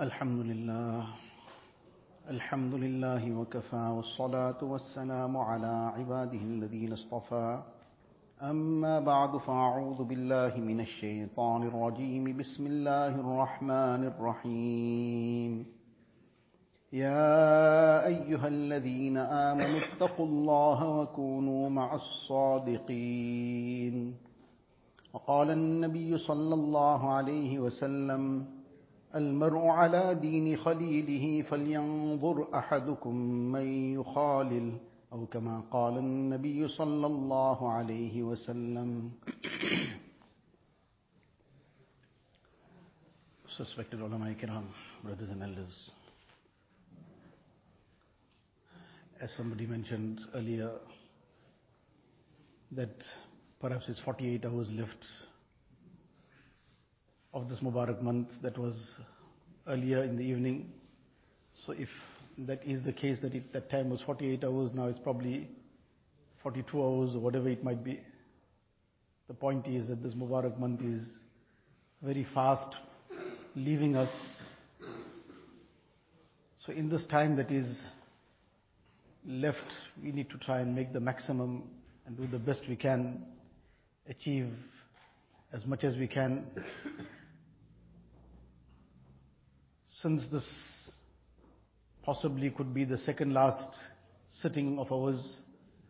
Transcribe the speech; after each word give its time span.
الحمد 0.00 0.46
لله. 0.46 1.06
الحمد 2.30 2.74
لله 2.74 3.32
وكفى 3.38 3.76
والصلاة 3.76 4.64
والسلام 4.64 5.36
على 5.36 5.92
عباده 5.96 6.38
الذين 6.38 6.92
اصطفى. 6.92 7.62
أما 8.42 9.00
بعد 9.00 9.36
فأعوذ 9.36 10.04
بالله 10.04 10.56
من 10.56 10.80
الشيطان 10.80 11.62
الرجيم. 11.62 12.36
بسم 12.36 12.66
الله 12.66 13.20
الرحمن 13.20 14.04
الرحيم. 14.04 15.66
يا 16.92 18.06
أيها 18.06 18.48
الذين 18.48 19.16
آمنوا 19.16 19.80
اتقوا 19.84 20.26
الله 20.26 20.88
وكونوا 20.88 21.68
مع 21.68 21.94
الصادقين. 21.94 23.34
وقال 25.12 25.50
النبي 25.50 26.18
صلى 26.18 26.54
الله 26.54 27.10
عليه 27.12 27.58
وسلم 27.58 28.59
المرء 29.14 29.66
على 29.66 30.14
دين 30.14 30.56
خليله 30.56 31.42
فلينظر 31.42 32.58
أحدكم 32.58 33.14
من 33.52 33.94
يخالل 34.00 34.78
أو 35.12 35.26
كما 35.26 35.60
قال 35.70 35.98
النبي 35.98 36.68
صلى 36.68 37.06
الله 37.06 37.72
عليه 37.72 38.22
وسلم 38.22 39.10
Suspected 43.58 44.00
ulama 44.00 44.32
kiram, 44.40 44.64
brothers 45.04 45.28
and 45.28 45.42
elders. 45.42 45.90
As 49.20 49.28
somebody 49.36 49.66
mentioned 49.66 50.20
earlier, 50.34 50.70
that 52.72 52.96
perhaps 53.60 53.84
it's 53.88 54.00
48 54.00 54.46
hours 54.46 54.68
left 54.70 55.04
of 57.32 57.48
this 57.48 57.58
Mubarak 57.60 58.02
month 58.02 58.28
that 58.42 58.58
was 58.58 58.74
earlier 59.68 60.02
in 60.02 60.16
the 60.16 60.22
evening. 60.24 60.72
So 61.66 61.72
if 61.72 61.88
that 62.38 62.60
is 62.64 62.82
the 62.84 62.92
case, 62.92 63.18
that 63.22 63.34
it, 63.34 63.52
that 63.52 63.70
time 63.70 63.90
was 63.90 64.00
48 64.02 64.44
hours, 64.44 64.70
now 64.74 64.86
it's 64.86 64.98
probably 64.98 65.48
42 66.42 66.82
hours 66.82 67.14
or 67.14 67.18
whatever 67.18 67.48
it 67.48 67.62
might 67.62 67.84
be. 67.84 68.00
The 69.28 69.34
point 69.34 69.66
is 69.66 69.88
that 69.88 70.02
this 70.02 70.14
Mubarak 70.14 70.58
month 70.58 70.80
is 70.82 71.02
very 72.02 72.26
fast 72.34 72.74
leaving 73.54 73.96
us. 73.96 74.10
So 76.66 76.72
in 76.72 76.88
this 76.88 77.02
time 77.10 77.36
that 77.36 77.50
is 77.50 77.66
left, 79.26 79.58
we 80.02 80.12
need 80.12 80.30
to 80.30 80.38
try 80.38 80.60
and 80.60 80.74
make 80.74 80.92
the 80.92 81.00
maximum 81.00 81.64
and 82.06 82.16
do 82.16 82.26
the 82.26 82.38
best 82.38 82.62
we 82.68 82.76
can, 82.76 83.22
achieve 84.08 84.48
as 85.52 85.64
much 85.66 85.84
as 85.84 85.96
we 85.96 86.06
can. 86.06 86.44
Since 90.02 90.22
this 90.32 90.44
possibly 92.02 92.50
could 92.50 92.72
be 92.72 92.84
the 92.84 92.98
second 93.04 93.34
last 93.34 93.76
sitting 94.42 94.78
of 94.78 94.90
ours, 94.90 95.20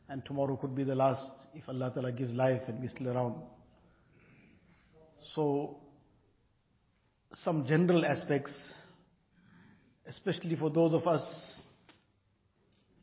and 0.09 0.25
tomorrow 0.25 0.57
could 0.57 0.75
be 0.75 0.83
the 0.83 0.95
last 0.97 1.25
if 1.55 1.69
Allah 1.69 1.93
Ta'ala 1.95 2.11
gives 2.11 2.33
life 2.35 2.63
and 2.67 2.81
we're 2.81 2.89
still 2.89 3.09
around. 3.09 3.37
So, 5.37 5.77
some 7.45 7.67
general 7.69 8.05
aspects, 8.05 8.53
especially 10.09 10.57
for 10.57 10.71
those 10.71 10.93
of 10.93 11.07
us 11.07 11.23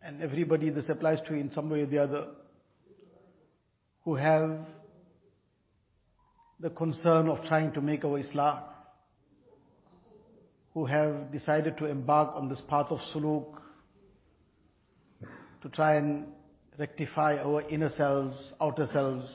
and 0.02 0.22
everybody 0.22 0.70
this 0.70 0.90
applies 0.90 1.20
to 1.28 1.34
in 1.34 1.52
some 1.54 1.70
way 1.70 1.82
or 1.82 1.86
the 1.86 2.00
other, 2.00 2.26
who 4.04 4.16
have 4.16 4.60
the 6.60 6.70
concern 6.72 7.30
of 7.30 7.44
trying 7.46 7.72
to 7.74 7.82
make 7.82 8.04
our 8.04 8.20
Islah, 8.22 8.64
who 10.78 10.86
have 10.86 11.32
decided 11.32 11.76
to 11.76 11.86
embark 11.88 12.36
on 12.36 12.50
this 12.50 12.62
path 12.70 12.86
of 12.92 13.00
suluk, 13.12 13.48
to 15.64 15.70
try 15.70 15.96
and 15.96 16.28
rectify 16.78 17.36
our 17.38 17.68
inner 17.68 17.90
selves, 17.98 18.38
outer 18.62 18.88
selves, 18.94 19.26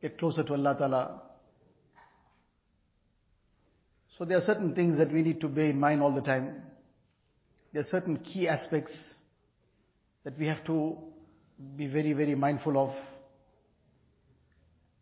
get 0.00 0.16
closer 0.20 0.44
to 0.44 0.52
Allah 0.52 0.76
Ta'ala. 0.78 1.22
So 4.16 4.24
there 4.24 4.38
are 4.38 4.46
certain 4.46 4.72
things 4.72 4.98
that 4.98 5.12
we 5.12 5.22
need 5.22 5.40
to 5.40 5.48
bear 5.48 5.66
in 5.66 5.80
mind 5.80 6.00
all 6.00 6.14
the 6.14 6.20
time. 6.20 6.62
There 7.72 7.82
are 7.82 7.88
certain 7.90 8.18
key 8.18 8.46
aspects 8.46 8.92
that 10.22 10.38
we 10.38 10.46
have 10.46 10.64
to 10.66 10.96
be 11.76 11.88
very, 11.88 12.12
very 12.12 12.36
mindful 12.36 12.78
of. 12.78 12.94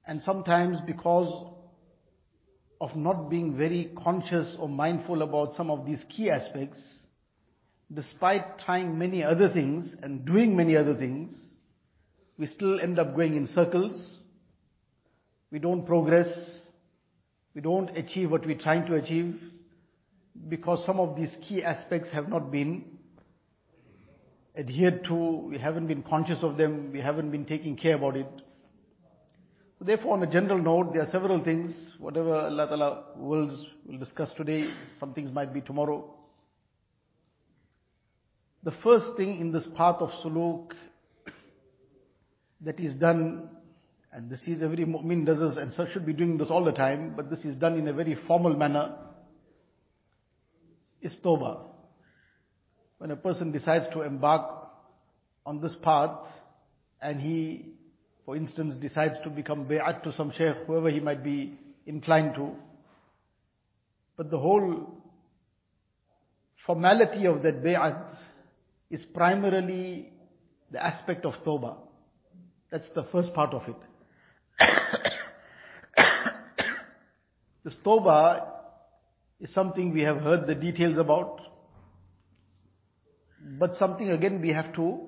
And 0.06 0.22
sometimes 0.25 0.78
because 0.86 1.52
of 2.80 2.94
not 2.94 3.28
being 3.28 3.56
very 3.56 3.90
conscious 4.02 4.54
or 4.58 4.68
mindful 4.68 5.22
about 5.22 5.54
some 5.56 5.70
of 5.70 5.84
these 5.84 5.98
key 6.14 6.30
aspects, 6.30 6.78
despite 7.92 8.60
trying 8.60 8.98
many 8.98 9.24
other 9.24 9.48
things 9.48 9.92
and 10.02 10.24
doing 10.24 10.56
many 10.56 10.76
other 10.76 10.94
things, 10.94 11.34
we 12.38 12.46
still 12.46 12.80
end 12.80 12.98
up 12.98 13.16
going 13.16 13.36
in 13.36 13.48
circles. 13.54 14.00
We 15.50 15.58
don't 15.58 15.84
progress. 15.86 16.28
We 17.54 17.60
don't 17.60 17.96
achieve 17.96 18.30
what 18.30 18.46
we're 18.46 18.58
trying 18.58 18.86
to 18.86 18.94
achieve 18.94 19.40
because 20.48 20.84
some 20.86 21.00
of 21.00 21.16
these 21.16 21.30
key 21.48 21.64
aspects 21.64 22.10
have 22.12 22.28
not 22.28 22.52
been 22.52 22.84
adhered 24.56 25.04
to, 25.04 25.14
we 25.14 25.58
haven't 25.58 25.86
been 25.86 26.02
conscious 26.02 26.38
of 26.42 26.56
them, 26.56 26.90
we 26.92 27.00
haven't 27.00 27.30
been 27.30 27.44
taking 27.44 27.76
care 27.76 27.96
about 27.96 28.16
it. 28.16 28.28
Therefore, 29.80 30.16
on 30.16 30.22
a 30.24 30.26
general 30.26 30.60
note, 30.60 30.92
there 30.92 31.02
are 31.02 31.10
several 31.12 31.42
things, 31.44 31.72
whatever 31.98 32.34
Allah 32.34 32.66
Ta'ala 32.66 33.04
wills, 33.16 33.64
we'll 33.86 33.98
discuss 33.98 34.28
today, 34.36 34.70
some 34.98 35.14
things 35.14 35.30
might 35.30 35.54
be 35.54 35.60
tomorrow. 35.60 36.14
The 38.64 38.72
first 38.82 39.06
thing 39.16 39.40
in 39.40 39.52
this 39.52 39.66
path 39.76 39.96
of 40.00 40.10
suluk 40.24 40.72
that 42.62 42.80
is 42.80 42.92
done, 42.94 43.50
and 44.12 44.28
this 44.28 44.40
is 44.48 44.62
every 44.62 44.84
mu'min 44.84 45.24
does 45.24 45.38
this, 45.38 45.56
and 45.56 45.72
should 45.92 46.04
be 46.04 46.12
doing 46.12 46.38
this 46.38 46.48
all 46.50 46.64
the 46.64 46.72
time, 46.72 47.12
but 47.16 47.30
this 47.30 47.44
is 47.44 47.54
done 47.54 47.78
in 47.78 47.86
a 47.86 47.92
very 47.92 48.16
formal 48.26 48.54
manner, 48.54 48.96
is 51.00 51.14
tawbah. 51.24 51.60
When 52.98 53.12
a 53.12 53.16
person 53.16 53.52
decides 53.52 53.86
to 53.92 54.02
embark 54.02 54.70
on 55.46 55.60
this 55.60 55.76
path, 55.84 56.18
and 57.00 57.20
he 57.20 57.77
for 58.28 58.36
instance, 58.36 58.76
decides 58.78 59.14
to 59.24 59.30
become 59.30 59.64
bay'at 59.64 60.02
to 60.02 60.12
some 60.12 60.30
sheikh, 60.36 60.54
whoever 60.66 60.90
he 60.90 61.00
might 61.00 61.24
be 61.24 61.58
inclined 61.86 62.34
to. 62.34 62.50
But 64.18 64.30
the 64.30 64.38
whole 64.38 65.02
formality 66.66 67.24
of 67.24 67.42
that 67.44 67.62
bay'at 67.62 68.04
is 68.90 69.02
primarily 69.14 70.10
the 70.70 70.84
aspect 70.84 71.24
of 71.24 71.32
tawbah. 71.42 71.76
That's 72.70 72.84
the 72.94 73.04
first 73.04 73.32
part 73.32 73.54
of 73.54 73.62
it. 73.66 73.76
this 77.64 77.76
tawbah 77.82 78.46
is 79.40 79.54
something 79.54 79.90
we 79.90 80.02
have 80.02 80.18
heard 80.18 80.46
the 80.46 80.54
details 80.54 80.98
about, 80.98 81.40
but 83.58 83.78
something 83.78 84.10
again 84.10 84.42
we 84.42 84.50
have 84.50 84.74
to 84.74 85.00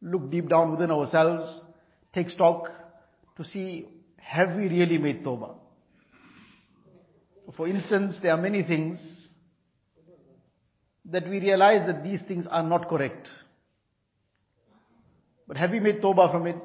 look 0.00 0.30
deep 0.30 0.48
down 0.48 0.70
within 0.70 0.90
ourselves 0.90 1.60
take 2.14 2.30
stock 2.30 2.64
to 3.36 3.44
see 3.44 3.86
have 4.16 4.56
we 4.56 4.68
really 4.68 4.98
made 4.98 5.24
tawbah. 5.24 5.54
For 7.56 7.66
instance, 7.66 8.16
there 8.22 8.32
are 8.32 8.40
many 8.40 8.62
things 8.62 8.98
that 11.10 11.26
we 11.28 11.40
realize 11.40 11.86
that 11.86 12.04
these 12.04 12.20
things 12.28 12.44
are 12.50 12.62
not 12.62 12.88
correct. 12.88 13.26
But 15.46 15.56
have 15.56 15.70
we 15.70 15.80
made 15.80 16.02
tawbah 16.02 16.30
from 16.30 16.46
it? 16.46 16.62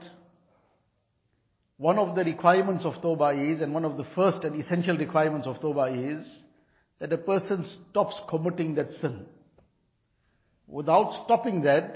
One 1.78 1.98
of 1.98 2.16
the 2.16 2.24
requirements 2.24 2.84
of 2.86 2.96
tawbah 2.96 3.56
is, 3.56 3.62
and 3.62 3.74
one 3.74 3.86
of 3.86 3.98
the 3.98 4.06
first 4.16 4.44
and 4.44 4.62
essential 4.62 4.98
requirements 4.98 5.48
of 5.48 5.58
tawbah 5.58 6.20
is, 6.20 6.26
that 7.00 7.14
a 7.14 7.18
person 7.18 7.66
stops 7.90 8.16
committing 8.30 8.76
that 8.76 8.90
sin. 9.02 9.26
Without 10.68 11.24
stopping 11.26 11.64
that, 11.64 11.96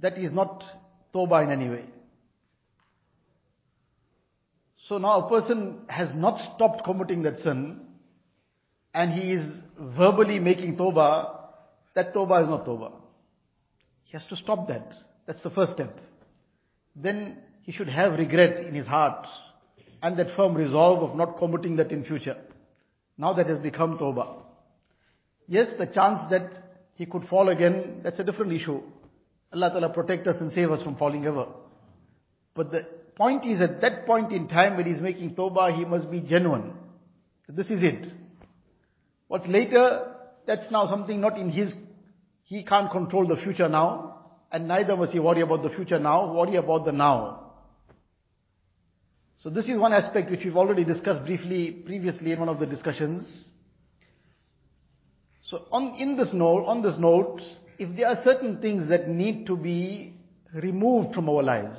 that 0.00 0.18
is 0.18 0.32
not 0.32 0.62
tawbah 1.14 1.44
in 1.44 1.50
any 1.50 1.70
way. 1.70 1.84
So 4.88 4.98
now 4.98 5.26
a 5.26 5.28
person 5.28 5.78
has 5.88 6.08
not 6.14 6.38
stopped 6.54 6.84
committing 6.84 7.22
that 7.22 7.42
sin, 7.42 7.80
and 8.94 9.12
he 9.12 9.32
is 9.32 9.44
verbally 9.78 10.38
making 10.38 10.76
tawbah, 10.76 11.40
that 11.94 12.14
tawbah 12.14 12.44
is 12.44 12.48
not 12.48 12.64
tawbah. 12.64 12.92
He 14.04 14.16
has 14.16 14.26
to 14.28 14.36
stop 14.36 14.68
that. 14.68 14.92
That's 15.26 15.42
the 15.42 15.50
first 15.50 15.72
step. 15.72 15.98
Then 16.94 17.38
he 17.62 17.72
should 17.72 17.88
have 17.88 18.12
regret 18.12 18.64
in 18.64 18.74
his 18.74 18.86
heart, 18.86 19.26
and 20.02 20.16
that 20.18 20.36
firm 20.36 20.54
resolve 20.54 21.02
of 21.02 21.16
not 21.16 21.36
committing 21.36 21.76
that 21.76 21.90
in 21.90 22.04
future. 22.04 22.36
Now 23.18 23.32
that 23.32 23.48
has 23.48 23.58
become 23.58 23.98
tawbah. 23.98 24.42
Yes, 25.48 25.66
the 25.78 25.86
chance 25.86 26.20
that 26.30 26.52
he 26.94 27.06
could 27.06 27.26
fall 27.28 27.48
again, 27.48 28.00
that's 28.04 28.18
a 28.20 28.24
different 28.24 28.52
issue. 28.52 28.80
Allah 29.52 29.70
Ta'ala 29.70 29.88
protect 29.90 30.26
us 30.26 30.36
and 30.40 30.52
save 30.54 30.70
us 30.70 30.82
from 30.82 30.96
falling 30.96 31.26
ever. 31.26 31.46
But 32.54 32.70
the 32.70 32.86
point 33.16 33.44
is 33.46 33.60
at 33.60 33.80
that 33.80 34.06
point 34.06 34.32
in 34.32 34.46
time 34.46 34.76
when 34.76 34.86
he's 34.86 35.02
making 35.02 35.34
tawbah, 35.34 35.76
he 35.76 35.84
must 35.84 36.10
be 36.10 36.20
genuine. 36.20 36.74
This 37.48 37.66
is 37.66 37.80
it. 37.82 38.12
What's 39.28 39.46
later, 39.46 40.12
that's 40.46 40.70
now 40.70 40.88
something 40.88 41.20
not 41.20 41.38
in 41.38 41.50
his, 41.50 41.72
he 42.44 42.62
can't 42.62 42.90
control 42.90 43.26
the 43.26 43.36
future 43.36 43.68
now, 43.68 44.36
and 44.52 44.68
neither 44.68 44.96
must 44.96 45.12
he 45.12 45.18
worry 45.18 45.40
about 45.40 45.62
the 45.62 45.70
future 45.70 45.98
now, 45.98 46.32
worry 46.32 46.56
about 46.56 46.84
the 46.84 46.92
now. 46.92 47.42
So 49.38 49.50
this 49.50 49.66
is 49.66 49.78
one 49.78 49.92
aspect 49.92 50.30
which 50.30 50.40
we've 50.44 50.56
already 50.56 50.84
discussed 50.84 51.24
briefly 51.24 51.70
previously 51.70 52.32
in 52.32 52.40
one 52.40 52.48
of 52.48 52.58
the 52.58 52.66
discussions. 52.66 53.26
So 55.50 55.66
on, 55.70 55.94
in 55.98 56.16
this 56.16 56.28
note, 56.32 56.64
on 56.66 56.82
this 56.82 56.94
note, 56.98 57.40
if 57.78 57.96
there 57.96 58.08
are 58.08 58.18
certain 58.24 58.60
things 58.60 58.88
that 58.88 59.08
need 59.08 59.46
to 59.46 59.56
be 59.56 60.14
removed 60.52 61.14
from 61.14 61.28
our 61.28 61.42
lives, 61.42 61.78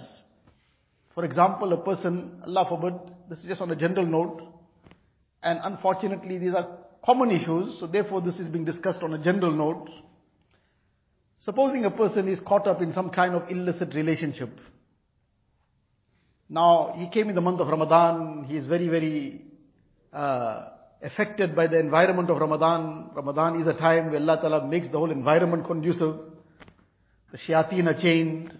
for 1.17 1.25
example, 1.25 1.73
a 1.73 1.77
person, 1.77 2.43
Allah 2.45 2.67
forbid, 2.69 2.93
this 3.27 3.39
is 3.39 3.45
just 3.45 3.59
on 3.59 3.71
a 3.71 3.75
general 3.75 4.05
note, 4.05 4.39
and 5.41 5.59
unfortunately 5.63 6.37
these 6.37 6.53
are 6.53 6.67
common 7.03 7.31
issues, 7.31 7.79
so 7.79 7.87
therefore 7.87 8.21
this 8.21 8.35
is 8.35 8.47
being 8.49 8.65
discussed 8.65 9.01
on 9.01 9.15
a 9.15 9.17
general 9.17 9.51
note. 9.51 9.89
Supposing 11.43 11.85
a 11.85 11.89
person 11.89 12.27
is 12.27 12.37
caught 12.45 12.67
up 12.67 12.83
in 12.83 12.93
some 12.93 13.09
kind 13.09 13.33
of 13.33 13.49
illicit 13.49 13.95
relationship. 13.95 14.59
Now, 16.49 16.93
he 16.95 17.09
came 17.09 17.29
in 17.29 17.33
the 17.33 17.41
month 17.41 17.61
of 17.61 17.67
Ramadan, 17.67 18.45
he 18.47 18.55
is 18.55 18.67
very, 18.67 18.87
very 18.87 19.41
uh, 20.13 20.65
affected 21.01 21.55
by 21.55 21.65
the 21.65 21.79
environment 21.79 22.29
of 22.29 22.37
Ramadan. 22.37 23.09
Ramadan 23.15 23.59
is 23.59 23.67
a 23.67 23.73
time 23.73 24.11
where 24.11 24.19
Allah 24.19 24.37
Ta'ala 24.39 24.67
makes 24.67 24.91
the 24.91 24.99
whole 24.99 25.09
environment 25.09 25.65
conducive. 25.65 26.15
The 27.31 27.39
shayateen 27.39 27.87
are 27.87 27.99
chained. 27.99 28.55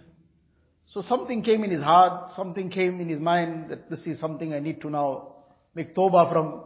So 0.94 1.02
something 1.02 1.42
came 1.42 1.64
in 1.64 1.70
his 1.70 1.82
heart, 1.82 2.32
something 2.34 2.70
came 2.70 3.00
in 3.00 3.08
his 3.08 3.20
mind 3.20 3.70
that 3.70 3.90
this 3.90 4.00
is 4.06 4.18
something 4.20 4.54
I 4.54 4.60
need 4.60 4.80
to 4.80 4.90
now 4.90 5.34
make 5.74 5.94
tawbah 5.94 6.32
from. 6.32 6.62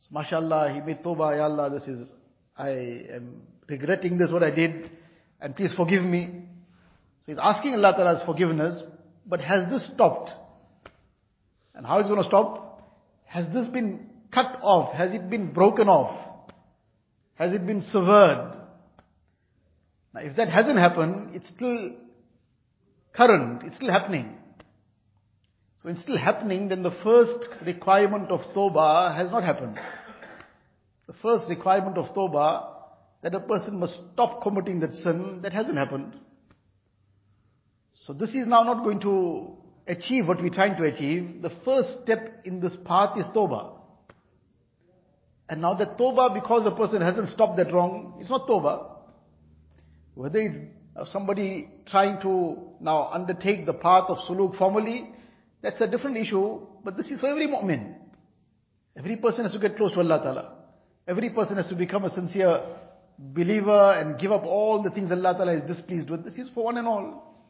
So, 0.00 0.06
mashallah, 0.12 0.72
he 0.72 0.80
made 0.80 1.02
tawbah, 1.02 1.36
Ya 1.36 1.44
Allah, 1.44 1.68
this 1.70 1.88
is, 1.88 2.08
I 2.56 2.68
am 2.68 3.42
regretting 3.66 4.18
this, 4.18 4.30
what 4.30 4.44
I 4.44 4.50
did, 4.50 4.90
and 5.40 5.56
please 5.56 5.70
forgive 5.76 6.04
me. 6.04 6.44
So 7.20 7.32
he's 7.32 7.38
asking 7.42 7.74
Allah 7.74 7.92
Ta'ala's 7.96 8.22
forgiveness, 8.24 8.82
but 9.26 9.40
has 9.40 9.68
this 9.68 9.82
stopped? 9.94 10.30
And 11.74 11.84
how 11.84 11.98
is 11.98 12.06
it 12.06 12.08
going 12.08 12.22
to 12.22 12.28
stop? 12.28 12.88
Has 13.24 13.46
this 13.52 13.66
been 13.68 14.10
cut 14.32 14.60
off? 14.62 14.94
Has 14.94 15.12
it 15.12 15.28
been 15.28 15.52
broken 15.52 15.88
off? 15.88 16.50
Has 17.34 17.52
it 17.52 17.66
been 17.66 17.84
severed? 17.92 18.58
Now 20.14 20.20
if 20.20 20.36
that 20.36 20.50
hasn't 20.50 20.78
happened, 20.78 21.30
it's 21.34 21.46
still 21.56 21.92
current, 23.14 23.62
it's 23.64 23.76
still 23.76 23.90
happening. 23.90 24.36
So 25.82 25.88
it's 25.88 26.02
still 26.02 26.18
happening, 26.18 26.68
then 26.68 26.82
the 26.82 26.94
first 27.02 27.48
requirement 27.64 28.30
of 28.30 28.40
Tawbah 28.54 29.16
has 29.16 29.30
not 29.30 29.42
happened. 29.42 29.78
The 31.06 31.14
first 31.22 31.48
requirement 31.48 31.96
of 31.96 32.14
Tawbah, 32.14 32.66
that 33.22 33.34
a 33.34 33.40
person 33.40 33.78
must 33.78 33.94
stop 34.12 34.42
committing 34.42 34.80
that 34.80 34.92
sin, 35.02 35.40
that 35.42 35.52
hasn't 35.52 35.76
happened. 35.76 36.14
So 38.06 38.12
this 38.12 38.30
is 38.30 38.46
now 38.46 38.62
not 38.62 38.84
going 38.84 39.00
to 39.00 39.56
achieve 39.86 40.26
what 40.26 40.40
we're 40.40 40.54
trying 40.54 40.76
to 40.76 40.84
achieve. 40.84 41.42
The 41.42 41.52
first 41.64 41.88
step 42.04 42.42
in 42.44 42.60
this 42.60 42.72
path 42.84 43.18
is 43.18 43.26
Tawbah. 43.34 43.76
And 45.48 45.60
now 45.60 45.74
that 45.74 45.98
Tawbah, 45.98 46.32
because 46.34 46.66
a 46.66 46.70
person 46.70 47.00
hasn't 47.00 47.30
stopped 47.30 47.56
that 47.56 47.72
wrong, 47.72 48.18
it's 48.20 48.30
not 48.30 48.46
Tawbah. 48.46 48.86
Whether 50.14 50.38
it's 50.40 50.56
somebody 51.08 51.68
trying 51.90 52.20
to 52.22 52.58
now 52.80 53.10
undertake 53.12 53.66
the 53.66 53.72
path 53.72 54.04
of 54.08 54.18
suluk 54.28 54.56
formally, 54.58 55.10
that's 55.62 55.80
a 55.80 55.86
different 55.86 56.16
issue, 56.16 56.60
but 56.84 56.96
this 56.96 57.06
is 57.06 57.20
for 57.20 57.28
every 57.28 57.46
mu'min. 57.46 57.94
Every 58.96 59.16
person 59.16 59.44
has 59.44 59.52
to 59.52 59.58
get 59.58 59.76
close 59.76 59.92
to 59.92 60.00
Allah 60.00 60.18
Ta'ala. 60.22 60.54
Every 61.06 61.30
person 61.30 61.56
has 61.56 61.66
to 61.68 61.74
become 61.74 62.04
a 62.04 62.14
sincere 62.14 62.60
believer 63.18 63.92
and 63.92 64.18
give 64.18 64.32
up 64.32 64.44
all 64.44 64.82
the 64.82 64.90
things 64.90 65.10
Allah 65.10 65.34
Ta'ala 65.34 65.54
is 65.54 65.76
displeased 65.76 66.10
with. 66.10 66.24
This 66.24 66.34
is 66.34 66.48
for 66.54 66.64
one 66.64 66.78
and 66.78 66.86
all. 66.86 67.46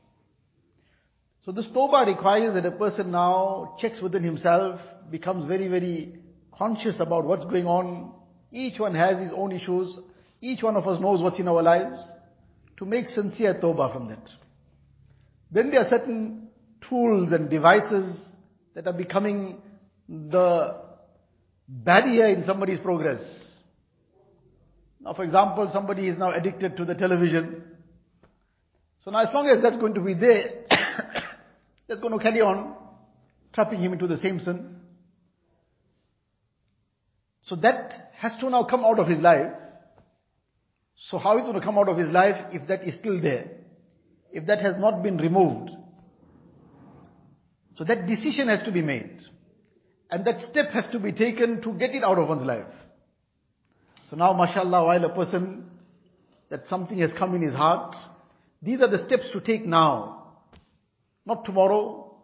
So 1.44 1.52
this 1.52 1.66
tawbah 1.74 2.06
requires 2.06 2.54
that 2.54 2.66
a 2.66 2.72
person 2.76 3.10
now 3.12 3.76
checks 3.80 4.00
within 4.00 4.22
himself, 4.22 4.80
becomes 5.10 5.46
very, 5.46 5.68
very 5.68 6.16
conscious 6.56 6.96
about 7.00 7.24
what's 7.24 7.44
going 7.44 7.66
on. 7.66 8.12
Each 8.52 8.78
one 8.78 8.94
has 8.94 9.18
his 9.18 9.30
own 9.34 9.52
issues. 9.52 9.98
Each 10.40 10.62
one 10.62 10.76
of 10.76 10.86
us 10.86 11.00
knows 11.00 11.20
what's 11.22 11.38
in 11.38 11.48
our 11.48 11.62
lives 11.62 11.98
to 12.80 12.86
make 12.86 13.10
sincere 13.14 13.60
tawbah 13.62 13.92
from 13.92 14.08
that. 14.08 14.26
Then 15.52 15.70
there 15.70 15.84
are 15.84 15.90
certain 15.90 16.48
tools 16.88 17.30
and 17.30 17.50
devices 17.50 18.16
that 18.74 18.86
are 18.86 18.94
becoming 18.94 19.58
the 20.08 20.76
barrier 21.68 22.28
in 22.28 22.44
somebody's 22.46 22.80
progress. 22.80 23.20
Now, 24.98 25.12
for 25.12 25.24
example, 25.24 25.68
somebody 25.74 26.08
is 26.08 26.18
now 26.18 26.32
addicted 26.32 26.78
to 26.78 26.86
the 26.86 26.94
television. 26.94 27.64
So 29.04 29.10
now 29.10 29.20
as 29.20 29.28
long 29.34 29.46
as 29.48 29.62
that's 29.62 29.76
going 29.76 29.94
to 29.94 30.00
be 30.00 30.14
there, 30.14 30.64
that's 31.86 32.00
going 32.00 32.16
to 32.16 32.22
carry 32.22 32.40
on 32.40 32.76
trapping 33.52 33.82
him 33.82 33.92
into 33.92 34.06
the 34.06 34.16
same 34.22 34.40
sin. 34.40 34.76
So 37.46 37.56
that 37.56 38.12
has 38.16 38.32
to 38.40 38.48
now 38.48 38.64
come 38.64 38.84
out 38.86 38.98
of 38.98 39.06
his 39.06 39.18
life. 39.18 39.52
So 41.08 41.18
how 41.18 41.38
is 41.38 41.42
it 41.42 41.50
going 41.50 41.60
to 41.60 41.64
come 41.64 41.78
out 41.78 41.88
of 41.88 41.96
his 41.96 42.10
life 42.10 42.36
if 42.52 42.68
that 42.68 42.86
is 42.86 42.94
still 43.00 43.20
there? 43.20 43.50
If 44.32 44.46
that 44.46 44.60
has 44.60 44.74
not 44.78 45.02
been 45.02 45.16
removed? 45.16 45.70
So 47.78 47.84
that 47.84 48.06
decision 48.06 48.48
has 48.48 48.62
to 48.66 48.72
be 48.72 48.82
made. 48.82 49.18
And 50.10 50.26
that 50.26 50.50
step 50.50 50.70
has 50.72 50.84
to 50.92 50.98
be 50.98 51.12
taken 51.12 51.62
to 51.62 51.72
get 51.72 51.90
it 51.94 52.04
out 52.04 52.18
of 52.18 52.28
one's 52.28 52.46
life. 52.46 52.66
So 54.10 54.16
now, 54.16 54.32
mashallah, 54.32 54.84
while 54.84 55.04
a 55.04 55.08
person, 55.08 55.70
that 56.50 56.64
something 56.68 56.98
has 56.98 57.10
come 57.16 57.34
in 57.34 57.42
his 57.42 57.54
heart, 57.54 57.94
these 58.60 58.80
are 58.80 58.88
the 58.88 59.04
steps 59.06 59.24
to 59.32 59.40
take 59.40 59.64
now. 59.64 60.34
Not 61.24 61.44
tomorrow, 61.44 62.16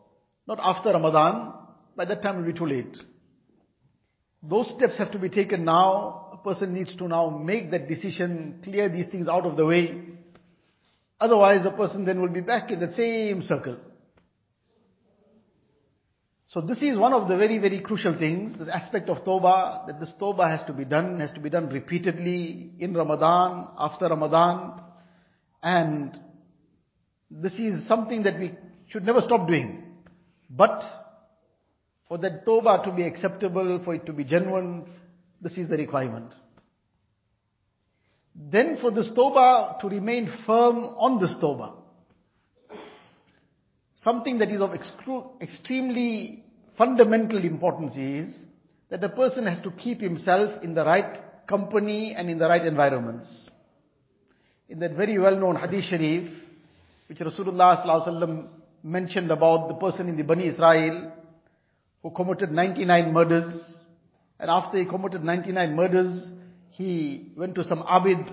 not 0.46 0.58
after 0.60 0.90
Ramadan, 0.90 1.52
by 1.96 2.04
that 2.04 2.22
time 2.22 2.36
it 2.36 2.38
will 2.38 2.52
be 2.52 2.58
too 2.58 2.66
late. 2.66 2.96
Those 4.42 4.66
steps 4.76 4.98
have 4.98 5.12
to 5.12 5.18
be 5.18 5.28
taken 5.28 5.64
now 5.64 6.25
person 6.46 6.72
needs 6.72 6.94
to 6.96 7.08
now 7.08 7.28
make 7.28 7.72
that 7.72 7.88
decision, 7.88 8.60
clear 8.62 8.88
these 8.88 9.06
things 9.10 9.26
out 9.26 9.44
of 9.44 9.56
the 9.56 9.66
way. 9.66 10.00
Otherwise, 11.20 11.64
the 11.64 11.72
person 11.72 12.04
then 12.04 12.20
will 12.20 12.28
be 12.28 12.40
back 12.40 12.70
in 12.70 12.78
the 12.78 12.92
same 12.96 13.42
circle. 13.48 13.76
So 16.52 16.60
this 16.60 16.78
is 16.78 16.96
one 16.96 17.12
of 17.12 17.28
the 17.28 17.36
very, 17.36 17.58
very 17.58 17.80
crucial 17.80 18.16
things, 18.16 18.56
the 18.64 18.72
aspect 18.72 19.08
of 19.08 19.24
tawbah, 19.24 19.88
that 19.88 19.98
this 19.98 20.12
tawbah 20.20 20.48
has 20.56 20.64
to 20.68 20.72
be 20.72 20.84
done, 20.84 21.18
has 21.18 21.32
to 21.34 21.40
be 21.40 21.50
done 21.50 21.68
repeatedly 21.68 22.70
in 22.78 22.94
Ramadan, 22.94 23.66
after 23.76 24.06
Ramadan. 24.06 24.80
And 25.64 26.16
this 27.28 27.54
is 27.54 27.88
something 27.88 28.22
that 28.22 28.38
we 28.38 28.54
should 28.90 29.04
never 29.04 29.20
stop 29.22 29.48
doing. 29.48 29.82
But 30.48 30.80
for 32.06 32.18
that 32.18 32.46
tawbah 32.46 32.84
to 32.84 32.92
be 32.92 33.02
acceptable, 33.02 33.80
for 33.84 33.96
it 33.96 34.06
to 34.06 34.12
be 34.12 34.22
genuine, 34.22 34.86
this 35.40 35.52
is 35.52 35.68
the 35.68 35.76
requirement. 35.76 36.32
Then 38.34 38.78
for 38.80 38.90
this 38.90 39.08
tawbah 39.08 39.80
to 39.80 39.88
remain 39.88 40.30
firm 40.46 40.76
on 40.76 41.20
this 41.20 41.34
tawbah. 41.42 41.72
Something 44.04 44.38
that 44.38 44.50
is 44.50 44.60
of 44.60 44.70
extremely 45.40 46.44
fundamental 46.78 47.44
importance 47.44 47.96
is 47.96 48.34
that 48.90 49.00
the 49.00 49.08
person 49.08 49.46
has 49.46 49.62
to 49.62 49.70
keep 49.70 50.00
himself 50.00 50.62
in 50.62 50.74
the 50.74 50.84
right 50.84 51.46
company 51.48 52.14
and 52.16 52.30
in 52.30 52.38
the 52.38 52.46
right 52.46 52.64
environments. 52.64 53.28
In 54.68 54.78
that 54.80 54.92
very 54.92 55.18
well 55.18 55.36
known 55.36 55.56
hadith 55.56 55.84
sharif, 55.90 56.30
which 57.08 57.18
Rasulullah 57.18 58.48
mentioned 58.82 59.30
about 59.30 59.68
the 59.68 59.74
person 59.74 60.08
in 60.08 60.16
the 60.16 60.22
Bani 60.22 60.48
Israel 60.48 61.12
who 62.02 62.10
committed 62.10 62.52
99 62.52 63.12
murders 63.12 63.62
and 64.38 64.50
after 64.50 64.78
he 64.78 64.84
committed 64.84 65.24
99 65.24 65.74
murders, 65.74 66.22
he 66.70 67.32
went 67.36 67.54
to 67.54 67.64
some 67.64 67.82
abid, 67.82 68.30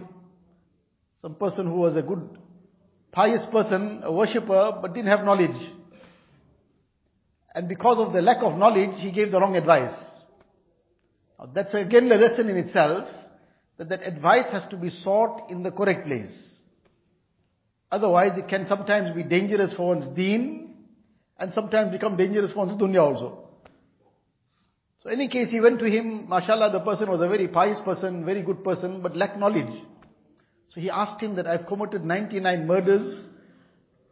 some 1.21 1.35
person 1.35 1.65
who 1.65 1.75
was 1.75 1.95
a 1.95 2.01
good, 2.01 2.37
pious 3.11 3.41
person, 3.51 4.01
a 4.03 4.11
worshipper, 4.11 4.73
but 4.81 4.93
didn't 4.93 5.09
have 5.09 5.23
knowledge. 5.23 5.55
And 7.55 7.69
because 7.69 8.05
of 8.05 8.13
the 8.13 8.21
lack 8.21 8.43
of 8.43 8.57
knowledge, 8.57 8.99
he 8.99 9.11
gave 9.11 9.31
the 9.31 9.39
wrong 9.39 9.55
advice. 9.55 9.95
Now 11.39 11.49
that's 11.53 11.73
again 11.73 12.11
a 12.11 12.15
lesson 12.15 12.49
in 12.49 12.57
itself, 12.57 13.07
that 13.77 13.89
that 13.89 14.05
advice 14.05 14.45
has 14.51 14.63
to 14.71 14.77
be 14.77 14.89
sought 15.03 15.49
in 15.49 15.63
the 15.63 15.71
correct 15.71 16.05
place. 16.05 16.31
Otherwise, 17.91 18.31
it 18.37 18.47
can 18.49 18.65
sometimes 18.67 19.15
be 19.15 19.23
dangerous 19.23 19.73
for 19.75 19.95
one's 19.95 20.15
deen, 20.15 20.75
and 21.39 21.53
sometimes 21.53 21.91
become 21.91 22.17
dangerous 22.17 22.51
for 22.51 22.65
one's 22.65 22.81
dunya 22.81 23.01
also. 23.01 23.42
So 25.03 25.09
in 25.09 25.19
any 25.19 25.27
case, 25.27 25.49
he 25.51 25.59
went 25.59 25.79
to 25.79 25.85
him, 25.85 26.29
mashallah, 26.29 26.71
the 26.71 26.79
person 26.79 27.09
was 27.09 27.19
a 27.19 27.27
very 27.27 27.49
pious 27.49 27.77
person, 27.83 28.23
very 28.23 28.41
good 28.41 28.63
person, 28.63 29.01
but 29.01 29.17
lacked 29.17 29.37
knowledge. 29.37 29.81
So 30.73 30.79
he 30.79 30.89
asked 30.89 31.21
him 31.21 31.35
that 31.35 31.45
I've 31.45 31.67
committed 31.67 32.05
99 32.05 32.65
murders. 32.65 33.25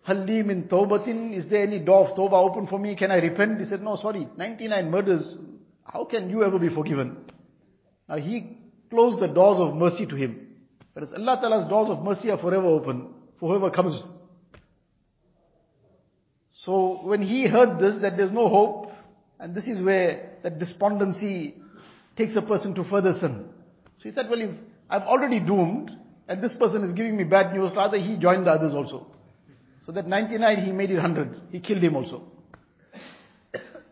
Halli 0.08 0.46
min 0.46 0.64
tawbatin, 0.64 1.38
is 1.38 1.50
there 1.50 1.64
any 1.64 1.80
door 1.80 2.10
of 2.10 2.18
tawbah 2.18 2.50
open 2.50 2.68
for 2.68 2.78
me? 2.78 2.96
Can 2.98 3.10
I 3.10 3.16
repent? 3.16 3.62
He 3.62 3.70
said, 3.70 3.82
no, 3.82 3.98
sorry, 4.02 4.28
99 4.36 4.92
murders, 4.92 5.38
how 5.86 6.04
can 6.06 6.30
you 6.30 6.44
ever 6.44 6.60
be 6.60 6.70
forgiven? 6.70 7.18
Now 8.10 8.18
he 8.18 8.58
closed 8.90 9.22
the 9.22 9.28
doors 9.28 9.60
of 9.60 9.76
mercy 9.76 10.06
to 10.06 10.16
him. 10.16 10.48
Whereas 10.92 11.14
Allah 11.16 11.38
Ta'ala's 11.40 11.70
doors 11.70 11.90
of 11.90 12.04
mercy 12.04 12.30
are 12.32 12.38
forever 12.38 12.66
open 12.66 13.14
for 13.40 13.50
whoever 13.50 13.72
comes. 13.72 13.94
So 16.66 17.00
when 17.04 17.22
he 17.22 17.48
heard 17.48 17.80
this, 17.80 18.02
that 18.02 18.18
there's 18.18 18.32
no 18.32 18.50
hope, 18.50 18.81
and 19.42 19.56
this 19.56 19.66
is 19.66 19.82
where 19.82 20.34
that 20.44 20.60
despondency 20.60 21.56
takes 22.16 22.36
a 22.36 22.42
person 22.42 22.76
to 22.76 22.84
further 22.86 23.18
sin. 23.20 23.46
So 23.98 24.10
he 24.10 24.12
said, 24.14 24.30
well, 24.30 24.40
if 24.40 24.52
I'm 24.90 25.02
already 25.02 25.40
doomed, 25.40 25.92
and 26.28 26.44
this 26.44 26.52
person 26.60 26.84
is 26.84 26.94
giving 26.94 27.18
me 27.18 27.24
bad 27.24 27.52
news, 27.54 27.72
rather 27.76 27.98
he 27.98 28.18
joined 28.18 28.46
the 28.46 28.52
others 28.52 28.74
also. 28.74 29.08
So 29.86 29.92
that 29.94 30.08
99, 30.08 30.64
he 30.64 30.72
made 30.72 30.92
it 30.92 30.96
100. 30.96 31.42
He 31.52 31.60
killed 31.60 31.84
him 31.84 31.96
also. 31.96 32.24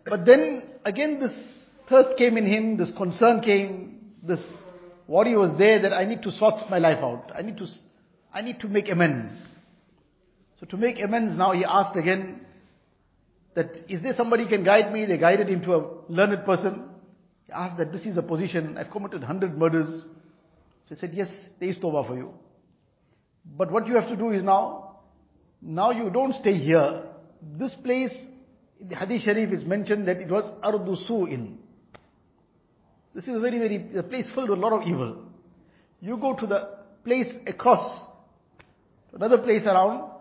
But 0.06 0.26
then, 0.26 0.72
again 0.86 1.20
this 1.20 1.32
thirst 1.90 2.18
came 2.18 2.38
in 2.38 2.46
him, 2.46 2.78
this 2.78 2.90
concern 2.96 3.42
came, 3.42 4.14
this 4.22 4.40
worry 5.08 5.36
was 5.36 5.58
there 5.58 5.82
that 5.82 5.94
I 5.94 6.06
need 6.06 6.22
to 6.24 6.32
sort 6.34 6.70
my 6.70 6.78
life 6.78 7.00
out. 7.02 7.32
I 7.36 7.42
need 7.42 7.58
to, 7.58 7.68
I 8.34 8.42
need 8.42 8.60
to 8.60 8.68
make 8.68 8.90
amends. 8.90 9.32
So 10.60 10.68
to 10.68 10.78
make 10.78 11.00
amends 11.02 11.38
now 11.38 11.54
he 11.54 11.66
asked 11.66 11.98
again 11.98 12.42
that 13.60 13.76
is 13.90 14.02
there 14.02 14.14
somebody 14.16 14.48
can 14.48 14.64
guide 14.64 14.94
me? 14.94 15.06
They 15.06 15.18
guided 15.18 15.50
him 15.50 15.62
to 15.64 15.76
a 15.76 15.86
learned 16.08 16.46
person. 16.46 16.84
He 17.46 17.52
asked 17.52 17.78
that 17.78 17.92
this 17.92 18.04
is 18.04 18.16
the 18.16 18.22
position. 18.22 18.78
I've 18.78 18.90
committed 18.90 19.20
100 19.20 19.58
murders. 19.58 20.04
So 20.88 20.96
he 20.96 21.02
said, 21.02 21.12
yes, 21.14 21.28
there 21.60 21.70
is 21.70 21.78
tawbah 21.78 22.08
for 22.08 22.16
you. 22.16 22.34
But 23.58 23.70
what 23.70 23.86
you 23.86 23.96
have 23.96 24.08
to 24.08 24.16
do 24.16 24.30
is 24.30 24.44
now, 24.44 25.02
now 25.62 25.92
you 25.92 26.10
don't 26.10 26.36
stay 26.40 26.58
here. 26.58 27.04
This 27.60 27.72
place, 27.84 28.12
in 28.80 28.88
the 28.88 28.96
Hadith 28.96 29.24
Sharif 29.24 29.52
is 29.52 29.66
mentioned 29.66 30.08
that 30.08 30.18
it 30.18 30.30
was 30.30 30.46
Ardu 30.64 31.06
Su'in. 31.06 31.58
This 33.14 33.26
is 33.26 33.36
a 33.36 33.40
very, 33.40 33.60
very, 33.60 33.98
a 33.98 34.04
place 34.04 34.28
filled 34.34 34.52
with 34.52 34.60
a 34.60 34.62
lot 34.62 34.82
of 34.82 34.88
evil. 34.88 35.18
You 36.00 36.16
go 36.16 36.34
to 36.34 36.48
the 36.48 36.70
place 37.04 37.28
across, 37.46 38.08
another 39.14 39.40
place 39.40 39.64
around, 39.66 40.12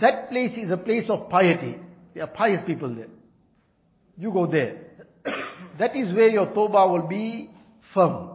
that 0.00 0.30
place 0.30 0.52
is 0.56 0.70
a 0.72 0.76
place 0.76 1.04
of 1.08 1.28
piety. 1.28 1.76
There 2.14 2.22
are 2.22 2.28
pious 2.28 2.62
people 2.66 2.94
there. 2.94 3.08
You 4.16 4.32
go 4.32 4.46
there. 4.46 4.76
that 5.78 5.96
is 5.96 6.14
where 6.14 6.28
your 6.28 6.46
tawbah 6.46 6.90
will 6.90 7.08
be 7.08 7.50
firm. 7.92 8.30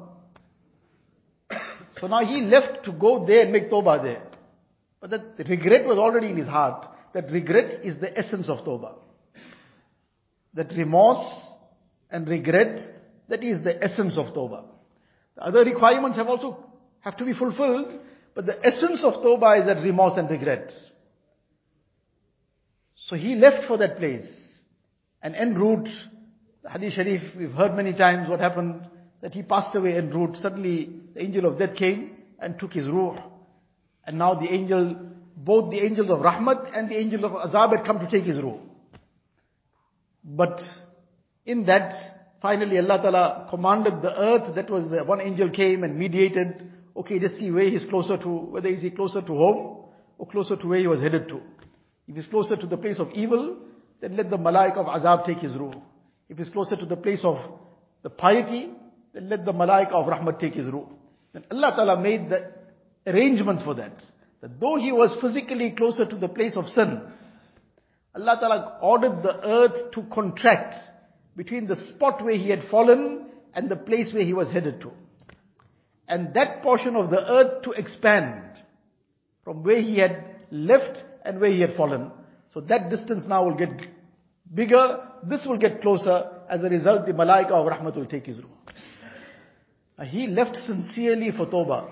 So 2.00 2.08
now 2.08 2.26
he 2.26 2.42
left 2.42 2.86
to 2.86 2.92
go 2.92 3.26
there 3.26 3.44
and 3.44 3.52
make 3.52 3.72
tawbah 3.72 4.04
there. 4.04 4.24
But 5.02 5.12
that 5.12 5.48
regret 5.48 5.86
was 5.86 5.98
already 5.98 6.28
in 6.30 6.38
his 6.38 6.48
heart. 6.48 6.88
That 7.14 7.32
regret 7.32 7.86
is 7.86 8.00
the 8.00 8.18
essence 8.18 8.48
of 8.50 8.60
tawbah. 8.60 8.96
That 10.54 10.72
remorse 10.72 11.26
and 12.12 12.28
regret 12.28 13.00
that 13.30 13.44
is 13.44 13.64
the 13.64 13.82
essence 13.82 14.16
of 14.18 14.28
tawbah. 14.34 14.64
The 15.36 15.46
other 15.46 15.64
requirements 15.64 16.18
have 16.18 16.28
also 16.28 16.66
have 17.02 17.16
to 17.18 17.26
be 17.26 17.34
fulfilled, 17.34 17.94
but 18.36 18.46
the 18.46 18.58
essence 18.66 19.02
of 19.04 19.14
tawbah 19.16 19.62
is 19.62 19.68
that 19.68 19.84
remorse 19.84 20.14
and 20.18 20.30
regret. 20.30 20.72
So 23.10 23.16
he 23.16 23.36
left 23.36 23.68
for 23.68 23.78
that 23.78 23.98
place. 23.98 24.26
And 25.22 25.36
en 25.36 25.56
route, 25.56 25.90
the 26.64 26.70
Hadith 26.70 26.94
Sharif, 26.94 27.22
we've 27.36 27.52
heard 27.52 27.76
many 27.76 27.94
times 27.94 28.30
what 28.30 28.40
happened, 28.40 28.88
that 29.22 29.34
he 29.34 29.42
passed 29.42 29.76
away 29.76 29.98
en 29.98 30.12
route. 30.12 30.38
Suddenly, 30.42 30.90
the 31.14 31.22
angel 31.22 31.46
of 31.46 31.60
death 31.60 31.76
came 31.76 32.12
and 32.40 32.58
took 32.60 32.74
his 32.74 32.88
ruh. 32.88 33.18
And 34.06 34.18
now 34.18 34.36
the 34.36 34.48
angel, 34.48 34.96
both 35.36 35.72
the 35.72 35.80
angels 35.80 36.10
of 36.10 36.20
Rahmat 36.20 36.78
and 36.78 36.90
the 36.90 36.96
angel 36.96 37.26
of 37.26 37.32
Azab 37.32 37.76
had 37.76 37.86
come 37.86 38.00
to 38.00 38.10
take 38.10 38.26
his 38.26 38.38
ruh. 38.38 38.58
But 40.24 40.62
in 41.46 41.66
that, 41.66 42.20
Finally, 42.42 42.78
Allah 42.78 43.02
Ta'ala 43.02 43.48
commanded 43.50 44.02
the 44.02 44.18
earth, 44.18 44.56
that 44.56 44.70
was 44.70 44.90
the 44.90 45.04
one 45.04 45.20
angel 45.20 45.50
came 45.50 45.84
and 45.84 45.98
mediated. 45.98 46.72
Okay, 46.96 47.20
just 47.20 47.38
see 47.38 47.52
where 47.52 47.70
he's 47.70 47.86
closer 47.90 48.18
to, 48.18 48.30
whether 48.30 48.70
is 48.70 48.82
he 48.82 48.90
closer 48.90 49.22
to 49.22 49.28
home 49.28 49.86
or 50.18 50.28
closer 50.28 50.56
to 50.56 50.68
where 50.68 50.80
he 50.80 50.88
was 50.88 51.02
headed 51.02 51.28
to. 51.28 51.42
If 52.10 52.16
he's 52.16 52.26
closer 52.26 52.56
to 52.56 52.66
the 52.66 52.76
place 52.76 52.98
of 52.98 53.12
evil, 53.14 53.58
then 54.02 54.18
let 54.18 54.32
the 54.32 54.38
malaik 54.38 54.76
of 54.78 54.88
azab 54.88 55.28
take 55.28 55.38
his 55.38 55.56
ruh. 55.56 55.76
If 56.28 56.40
he's 56.40 56.50
closer 56.50 56.76
to 56.76 56.86
the 56.86 56.96
place 56.96 57.20
of 57.24 57.38
the 58.02 58.10
piety, 58.10 58.72
then 59.14 59.30
let 59.30 59.46
the 59.46 59.54
malaik 59.54 59.92
of 59.92 60.08
rahmat 60.08 60.40
take 60.40 60.56
his 60.56 60.66
ruh. 60.66 60.88
Then 61.34 61.44
Allah 61.52 61.74
Ta'ala 61.76 62.02
made 62.02 62.32
the 62.32 62.52
arrangements 63.06 63.64
for 63.64 63.76
that. 63.76 63.96
That 64.42 64.60
though 64.60 64.78
he 64.78 64.92
was 64.92 65.16
physically 65.22 65.76
closer 65.78 66.06
to 66.06 66.16
the 66.16 66.28
place 66.28 66.54
of 66.56 66.66
sin, 66.74 67.00
Allah 68.16 68.38
Ta'ala 68.40 68.80
ordered 68.82 69.22
the 69.22 69.46
earth 69.46 69.92
to 69.92 70.02
contract 70.12 70.76
between 71.38 71.68
the 71.68 71.76
spot 71.92 72.24
where 72.24 72.36
he 72.36 72.50
had 72.50 72.64
fallen 72.72 73.28
and 73.54 73.70
the 73.70 73.76
place 73.76 74.12
where 74.12 74.26
he 74.26 74.34
was 74.34 74.48
headed 74.48 74.82
to. 74.82 74.92
And 76.08 76.34
that 76.34 76.64
portion 76.64 76.96
of 76.96 77.12
the 77.12 77.22
earth 77.22 77.62
to 77.66 77.72
expand 77.72 78.42
from 79.44 79.62
where 79.64 79.80
he 79.80 80.00
had 80.00 80.26
left 80.50 80.98
and 81.26 81.40
where 81.40 81.52
he 81.52 81.62
had 81.62 81.76
fallen. 81.76 82.12
So 82.54 82.62
that 82.62 82.90
distance 82.90 83.24
now 83.28 83.44
will 83.46 83.56
get 83.56 83.70
bigger, 84.54 85.00
this 85.24 85.42
will 85.46 85.58
get 85.58 85.82
closer. 85.82 86.24
As 86.50 86.62
a 86.62 86.70
result, 86.70 87.06
the 87.06 87.14
malaika 87.14 87.52
of 87.52 87.68
rahmat 87.68 87.96
will 87.96 88.06
take 88.06 88.26
his 88.26 88.38
room. 88.38 88.52
He 90.06 90.28
left 90.28 90.58
sincerely 90.66 91.32
for 91.32 91.46
Tawbah. 91.46 91.90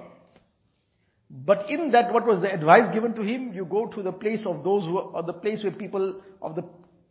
But 1.29 1.69
in 1.69 1.91
that, 1.91 2.13
what 2.13 2.25
was 2.25 2.41
the 2.41 2.51
advice 2.51 2.93
given 2.93 3.13
to 3.15 3.21
him? 3.21 3.51
You 3.53 3.65
go 3.65 3.87
to 3.87 4.01
the 4.01 4.13
place 4.13 4.45
of 4.45 4.63
those 4.63 4.83
who 4.85 4.97
are, 4.97 5.03
or 5.03 5.23
the 5.23 5.33
place 5.33 5.61
where 5.61 5.73
people, 5.73 6.21
of 6.41 6.55
the 6.55 6.63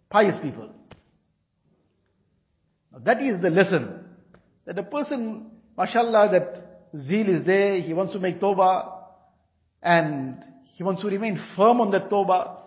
pious 0.09 0.37
people. 0.43 0.71
Now 2.93 3.01
That 3.05 3.21
is 3.21 3.41
the 3.43 3.51
lesson. 3.51 4.05
That 4.65 4.79
a 4.79 4.83
person, 4.83 5.51
mashallah, 5.77 6.31
that 6.33 6.89
zeal 7.07 7.29
is 7.29 7.45
there, 7.45 7.81
he 7.81 7.93
wants 7.93 8.15
to 8.15 8.19
make 8.19 8.41
tawbah, 8.41 8.93
and 9.83 10.43
he 10.77 10.83
wants 10.83 11.01
to 11.01 11.09
remain 11.09 11.41
firm 11.57 11.81
on 11.81 11.91
that 11.93 12.11
tawbah. 12.11 12.59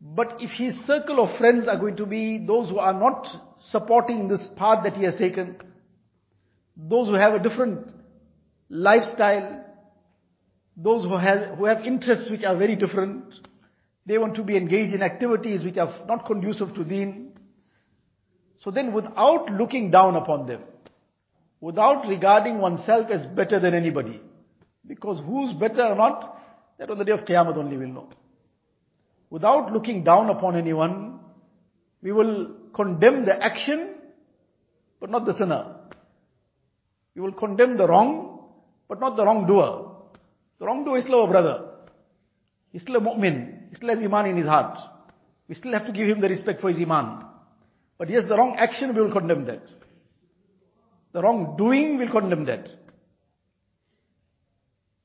But 0.00 0.36
if 0.38 0.50
his 0.52 0.74
circle 0.86 1.18
of 1.24 1.36
friends 1.38 1.66
are 1.66 1.76
going 1.76 1.96
to 1.96 2.06
be 2.06 2.38
those 2.38 2.70
who 2.70 2.78
are 2.78 2.92
not 2.92 3.26
supporting 3.72 4.28
this 4.28 4.46
path 4.56 4.84
that 4.84 4.94
he 4.94 5.02
has 5.02 5.16
taken, 5.16 5.56
those 6.76 7.08
who 7.08 7.14
have 7.14 7.34
a 7.34 7.40
different 7.40 7.88
lifestyle, 8.68 9.64
those 10.76 11.02
who 11.02 11.16
have, 11.16 11.58
who 11.58 11.64
have 11.64 11.84
interests 11.84 12.30
which 12.30 12.44
are 12.44 12.56
very 12.56 12.76
different, 12.76 13.24
they 14.06 14.18
want 14.18 14.36
to 14.36 14.44
be 14.44 14.56
engaged 14.56 14.94
in 14.94 15.02
activities 15.02 15.64
which 15.64 15.78
are 15.78 15.92
not 16.06 16.26
conducive 16.26 16.74
to 16.74 16.84
deen, 16.84 17.32
so 18.58 18.70
then 18.70 18.92
without 18.92 19.50
looking 19.50 19.90
down 19.90 20.14
upon 20.14 20.46
them, 20.46 20.60
without 21.60 22.06
regarding 22.06 22.58
oneself 22.58 23.10
as 23.10 23.26
better 23.26 23.58
than 23.58 23.74
anybody, 23.74 24.20
because 24.86 25.18
who's 25.26 25.52
better 25.54 25.82
or 25.82 25.96
not, 25.96 26.35
that 26.78 26.90
on 26.90 26.98
the 26.98 27.04
day 27.04 27.12
of 27.12 27.20
Qiyamah 27.20 27.56
only 27.56 27.76
will 27.76 27.88
know. 27.88 28.08
Without 29.30 29.72
looking 29.72 30.04
down 30.04 30.30
upon 30.30 30.56
anyone, 30.56 31.18
we 32.02 32.12
will 32.12 32.48
condemn 32.74 33.24
the 33.24 33.32
action, 33.42 33.94
but 35.00 35.10
not 35.10 35.24
the 35.24 35.34
sinner. 35.38 35.76
We 37.14 37.22
will 37.22 37.32
condemn 37.32 37.76
the 37.76 37.86
wrong, 37.86 38.40
but 38.88 39.00
not 39.00 39.16
the 39.16 39.24
wrongdoer. 39.24 39.92
The 40.58 40.66
wrongdoer 40.66 40.98
is 40.98 41.04
still 41.04 41.22
our 41.22 41.28
brother. 41.28 41.64
He's 42.72 42.82
still 42.82 42.96
a 42.96 43.00
mu'min. 43.00 43.70
He 43.70 43.76
still 43.76 43.88
has 43.88 43.98
iman 43.98 44.26
in 44.26 44.36
his 44.36 44.46
heart. 44.46 44.78
We 45.48 45.54
still 45.54 45.72
have 45.72 45.86
to 45.86 45.92
give 45.92 46.08
him 46.08 46.20
the 46.20 46.28
respect 46.28 46.60
for 46.60 46.70
his 46.70 46.78
iman. 46.80 47.24
But 47.98 48.10
yes, 48.10 48.24
the 48.28 48.36
wrong 48.36 48.54
action, 48.58 48.94
we 48.94 49.00
will 49.00 49.12
condemn 49.12 49.46
that. 49.46 49.62
The 51.12 51.22
wrong 51.22 51.56
doing, 51.56 51.98
we 51.98 52.04
will 52.04 52.12
condemn 52.12 52.44
that. 52.44 52.68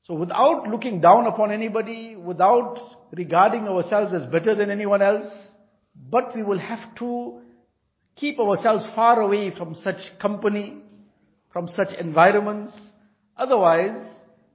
So 0.06 0.14
without 0.14 0.66
looking 0.68 1.00
down 1.00 1.26
upon 1.26 1.52
anybody, 1.52 2.16
without 2.16 2.78
regarding 3.12 3.68
ourselves 3.68 4.12
as 4.12 4.30
better 4.30 4.54
than 4.54 4.70
anyone 4.70 5.00
else, 5.00 5.26
but 6.10 6.34
we 6.34 6.42
will 6.42 6.58
have 6.58 6.94
to 6.98 7.40
keep 8.16 8.38
ourselves 8.40 8.84
far 8.94 9.20
away 9.20 9.54
from 9.56 9.76
such 9.84 10.00
company, 10.20 10.76
from 11.52 11.68
such 11.76 11.94
environments. 11.98 12.72
Otherwise, 13.36 13.96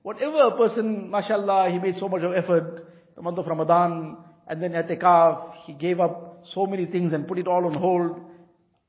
whatever 0.04 0.40
a 0.40 0.58
person, 0.58 1.10
mashallah, 1.10 1.70
he 1.72 1.80
made 1.80 1.96
so 2.00 2.10
much 2.10 2.24
of 2.24 2.34
effort, 2.34 2.86
the 3.16 3.22
month 3.22 3.38
of 3.38 3.48
Ramadan, 3.48 4.18
and 4.48 4.62
then 4.62 4.72
etikaf, 4.72 5.54
he 5.66 5.74
gave 5.74 6.00
up 6.00 6.44
so 6.54 6.66
many 6.66 6.86
things 6.86 7.14
and 7.14 7.28
put 7.28 7.40
it 7.40 7.48
all 7.48 7.66
on 7.66 7.74
hold 7.74 8.20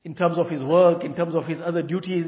in 0.03 0.15
terms 0.15 0.37
of 0.37 0.49
his 0.49 0.61
work, 0.63 1.03
in 1.03 1.15
terms 1.15 1.35
of 1.35 1.45
his 1.45 1.57
other 1.63 1.81
duties. 1.81 2.25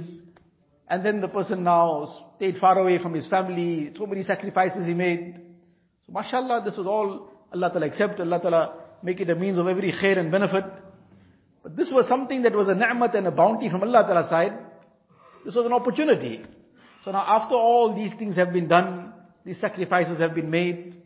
And 0.92 1.06
then 1.06 1.22
the 1.22 1.30
person 1.30 1.64
now 1.64 2.06
stayed 2.36 2.58
far 2.60 2.78
away 2.78 3.02
from 3.02 3.14
his 3.14 3.26
family, 3.28 3.94
so 3.98 4.06
many 4.06 4.26
sacrifices 4.26 4.86
he 4.86 4.94
made. 4.94 5.40
So 6.06 6.12
mashallah, 6.12 6.64
this 6.66 6.76
was 6.76 6.86
all 6.86 7.30
Allah 7.54 7.70
Ta'ala 7.70 7.86
accept, 7.88 8.20
Allah 8.20 8.42
Ta'ala 8.42 8.74
make 9.02 9.22
it 9.22 9.30
a 9.30 9.36
means 9.36 9.58
of 9.58 9.68
every 9.68 9.94
khair 9.94 10.18
and 10.20 10.30
benefit. 10.30 10.66
But 11.64 11.78
this 11.78 11.88
was 11.92 12.08
something 12.10 12.42
that 12.42 12.54
was 12.54 12.68
a 12.68 12.76
ni'mat 12.76 13.16
and 13.16 13.26
a 13.26 13.32
bounty 13.32 13.70
from 13.70 13.84
Allah 13.84 14.04
Ta'ala's 14.04 14.30
side. 14.30 14.52
This 15.46 15.56
was 15.56 15.66
an 15.66 15.72
opportunity. 15.72 16.44
So 17.06 17.12
now 17.12 17.24
after 17.26 17.56
all 17.56 17.96
these 17.96 18.12
things 18.20 18.36
have 18.36 18.52
been 18.52 18.68
done, 18.68 19.14
these 19.46 19.62
sacrifices 19.62 20.20
have 20.20 20.36
been 20.36 20.50
made, 20.50 21.02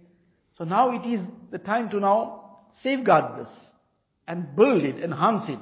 so 0.57 0.63
now 0.63 0.99
it 0.99 1.07
is 1.07 1.19
the 1.51 1.59
time 1.59 1.91
to 1.91 1.99
now 1.99 2.61
safeguard 2.81 3.45
this 3.45 3.53
and 4.27 4.55
build 4.55 4.83
it, 4.83 5.03
enhance 5.03 5.45
it. 5.47 5.59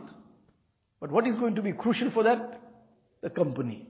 But 1.02 1.12
what 1.12 1.28
is 1.28 1.36
going 1.36 1.56
to 1.56 1.62
be 1.62 1.74
crucial 1.74 2.10
for 2.12 2.24
that? 2.24 2.62
The 3.22 3.30
company. 3.30 3.90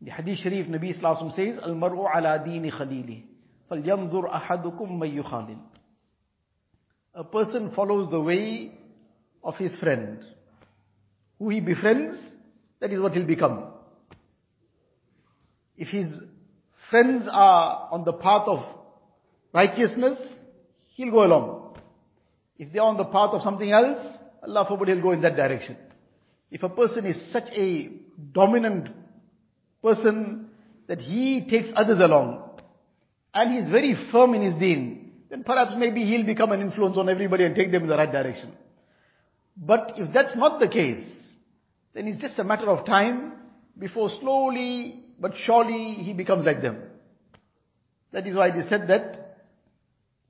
The 0.00 0.10
Hadith 0.10 0.38
Sharif, 0.40 0.66
Nabi 0.66 1.00
Sallallahu 1.00 1.34
says, 1.34 1.58
Al-mar'u 1.62 2.06
ala 2.14 2.38
dini 2.38 2.70
khalili. 2.70 3.24
فَلْيَنْظُرْ 3.70 4.30
أَحَدُكُمْ 4.30 4.90
مَنْ 4.90 5.22
يُخَالِلُ 5.22 5.58
A 7.14 7.24
person 7.24 7.72
follows 7.74 8.08
the 8.10 8.20
way 8.20 8.72
of 9.42 9.56
his 9.56 9.74
friend. 9.76 10.22
Who 11.38 11.48
he 11.50 11.60
befriends, 11.60 12.18
that 12.80 12.92
is 12.92 13.00
what 13.00 13.14
he'll 13.14 13.26
become. 13.26 13.72
If 15.76 15.88
his 15.88 16.06
friends 16.90 17.24
are 17.30 17.88
on 17.90 18.04
the 18.04 18.12
path 18.12 18.46
of 18.46 18.64
righteousness, 19.52 20.18
he'll 20.94 21.10
go 21.10 21.24
along. 21.24 21.76
If 22.58 22.72
they 22.72 22.78
are 22.78 22.88
on 22.88 22.96
the 22.96 23.04
path 23.04 23.30
of 23.32 23.42
something 23.42 23.70
else, 23.70 23.98
Allah 24.46 24.64
forbid 24.68 24.88
he'll 24.88 25.02
go 25.02 25.12
in 25.12 25.20
that 25.22 25.36
direction. 25.36 25.76
If 26.50 26.62
a 26.62 26.68
person 26.68 27.04
is 27.04 27.16
such 27.32 27.48
a 27.52 27.90
dominant 28.32 28.88
person 29.82 30.46
that 30.88 31.00
he 31.00 31.46
takes 31.50 31.68
others 31.74 32.00
along, 32.00 32.42
and 33.34 33.52
he's 33.56 33.70
very 33.70 33.96
firm 34.12 34.34
in 34.34 34.42
his 34.42 34.60
deen, 34.60 35.12
then 35.30 35.44
perhaps 35.44 35.72
maybe 35.76 36.04
he'll 36.04 36.26
become 36.26 36.52
an 36.52 36.60
influence 36.60 36.96
on 36.96 37.08
everybody 37.08 37.44
and 37.44 37.54
take 37.54 37.72
them 37.72 37.82
in 37.82 37.88
the 37.88 37.96
right 37.96 38.10
direction. 38.10 38.52
But 39.56 39.94
if 39.96 40.12
that's 40.12 40.36
not 40.36 40.60
the 40.60 40.68
case, 40.68 41.04
then 41.94 42.06
it's 42.08 42.20
just 42.20 42.38
a 42.38 42.44
matter 42.44 42.70
of 42.70 42.86
time 42.86 43.32
before 43.78 44.10
slowly 44.20 45.06
but 45.18 45.32
surely 45.46 46.02
he 46.02 46.12
becomes 46.12 46.44
like 46.44 46.62
them. 46.62 46.76
That 48.12 48.26
is 48.26 48.36
why 48.36 48.50
they 48.50 48.68
said 48.68 48.88
that, 48.88 49.22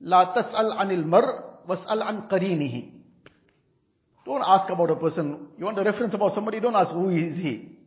لا 0.01 0.33
تسأل 0.35 0.71
عن 0.71 0.91
المر 0.91 1.25
واسأل 1.67 2.01
عن 2.01 2.27
قرينه. 2.29 2.91
Don't 4.25 4.43
ask 4.45 4.69
about 4.69 4.91
a 4.91 4.95
person. 4.95 5.47
You 5.57 5.65
want 5.65 5.79
a 5.79 5.83
reference 5.83 6.13
about 6.13 6.35
somebody, 6.35 6.59
don't 6.59 6.75
ask 6.75 6.91
who 6.91 7.09
is 7.09 7.35
he. 7.37 7.77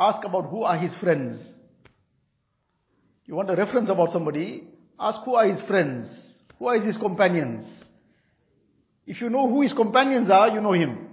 Ask 0.00 0.24
about 0.24 0.48
who 0.48 0.62
are 0.62 0.78
his 0.78 0.94
friends. 0.94 1.38
You 3.26 3.34
want 3.34 3.50
a 3.50 3.54
reference 3.54 3.90
about 3.90 4.12
somebody, 4.12 4.64
ask 4.98 5.20
who 5.26 5.34
are 5.34 5.46
his 5.46 5.60
friends, 5.68 6.08
who 6.58 6.68
are 6.68 6.80
his 6.80 6.96
companions. 6.96 7.66
If 9.06 9.20
you 9.20 9.28
know 9.28 9.46
who 9.46 9.60
his 9.60 9.74
companions 9.74 10.30
are, 10.30 10.48
you 10.48 10.62
know 10.62 10.72
him. 10.72 11.06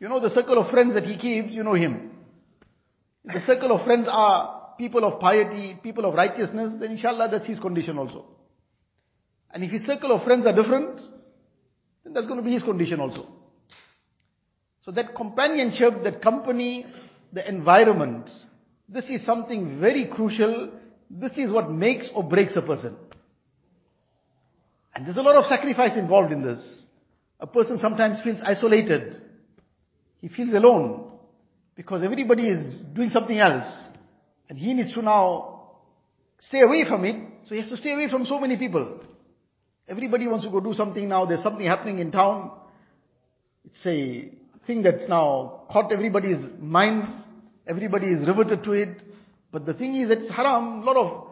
You 0.00 0.08
know 0.08 0.18
the 0.18 0.34
circle 0.34 0.58
of 0.58 0.70
friends 0.72 0.94
that 0.94 1.04
he 1.04 1.16
keeps, 1.16 1.52
you 1.52 1.62
know 1.62 1.74
him. 1.74 2.10
If 3.24 3.34
the 3.34 3.46
circle 3.46 3.70
of 3.70 3.84
friends 3.84 4.08
are 4.10 4.74
people 4.76 5.04
of 5.04 5.20
piety, 5.20 5.78
people 5.80 6.06
of 6.06 6.14
righteousness, 6.14 6.72
then 6.80 6.90
inshallah 6.90 7.28
that's 7.30 7.46
his 7.46 7.60
condition 7.60 7.98
also. 7.98 8.26
And 9.52 9.62
if 9.62 9.70
his 9.70 9.86
circle 9.86 10.10
of 10.10 10.24
friends 10.24 10.44
are 10.44 10.52
different, 10.52 10.96
then 12.02 12.14
that's 12.14 12.26
going 12.26 12.40
to 12.40 12.44
be 12.44 12.52
his 12.52 12.64
condition 12.64 12.98
also. 12.98 13.28
So 14.82 14.90
that 14.90 15.14
companionship, 15.14 16.02
that 16.02 16.20
company, 16.20 16.84
the 17.32 17.46
environment, 17.46 18.28
this 18.88 19.04
is 19.04 19.20
something 19.26 19.80
very 19.80 20.06
crucial. 20.06 20.70
This 21.10 21.32
is 21.36 21.50
what 21.50 21.70
makes 21.70 22.06
or 22.14 22.22
breaks 22.22 22.52
a 22.56 22.62
person. 22.62 22.96
And 24.94 25.06
there's 25.06 25.16
a 25.16 25.22
lot 25.22 25.36
of 25.36 25.46
sacrifice 25.48 25.92
involved 25.96 26.32
in 26.32 26.42
this. 26.42 26.60
A 27.40 27.46
person 27.46 27.78
sometimes 27.80 28.18
feels 28.22 28.38
isolated. 28.44 29.20
He 30.20 30.28
feels 30.28 30.52
alone 30.54 31.12
because 31.76 32.02
everybody 32.02 32.48
is 32.48 32.74
doing 32.94 33.10
something 33.10 33.38
else. 33.38 33.64
And 34.48 34.58
he 34.58 34.74
needs 34.74 34.92
to 34.94 35.02
now 35.02 35.74
stay 36.40 36.62
away 36.62 36.84
from 36.88 37.04
it. 37.04 37.16
So 37.48 37.54
he 37.54 37.60
has 37.60 37.70
to 37.70 37.76
stay 37.76 37.92
away 37.92 38.10
from 38.10 38.26
so 38.26 38.40
many 38.40 38.56
people. 38.56 39.00
Everybody 39.88 40.26
wants 40.26 40.44
to 40.44 40.50
go 40.50 40.60
do 40.60 40.74
something 40.74 41.08
now. 41.08 41.26
There's 41.26 41.42
something 41.42 41.64
happening 41.64 41.98
in 41.98 42.10
town. 42.10 42.50
It's 43.64 43.86
a 43.86 44.37
thing 44.68 44.82
that's 44.82 45.08
now 45.08 45.62
caught 45.72 45.90
everybody's 45.92 46.38
minds. 46.60 47.08
Everybody 47.66 48.06
is 48.06 48.26
riveted 48.26 48.62
to 48.64 48.72
it. 48.72 49.02
But 49.50 49.66
the 49.66 49.74
thing 49.74 49.96
is 49.96 50.10
it's 50.10 50.30
haram. 50.30 50.82
A 50.82 50.84
lot 50.84 50.96
of 50.96 51.26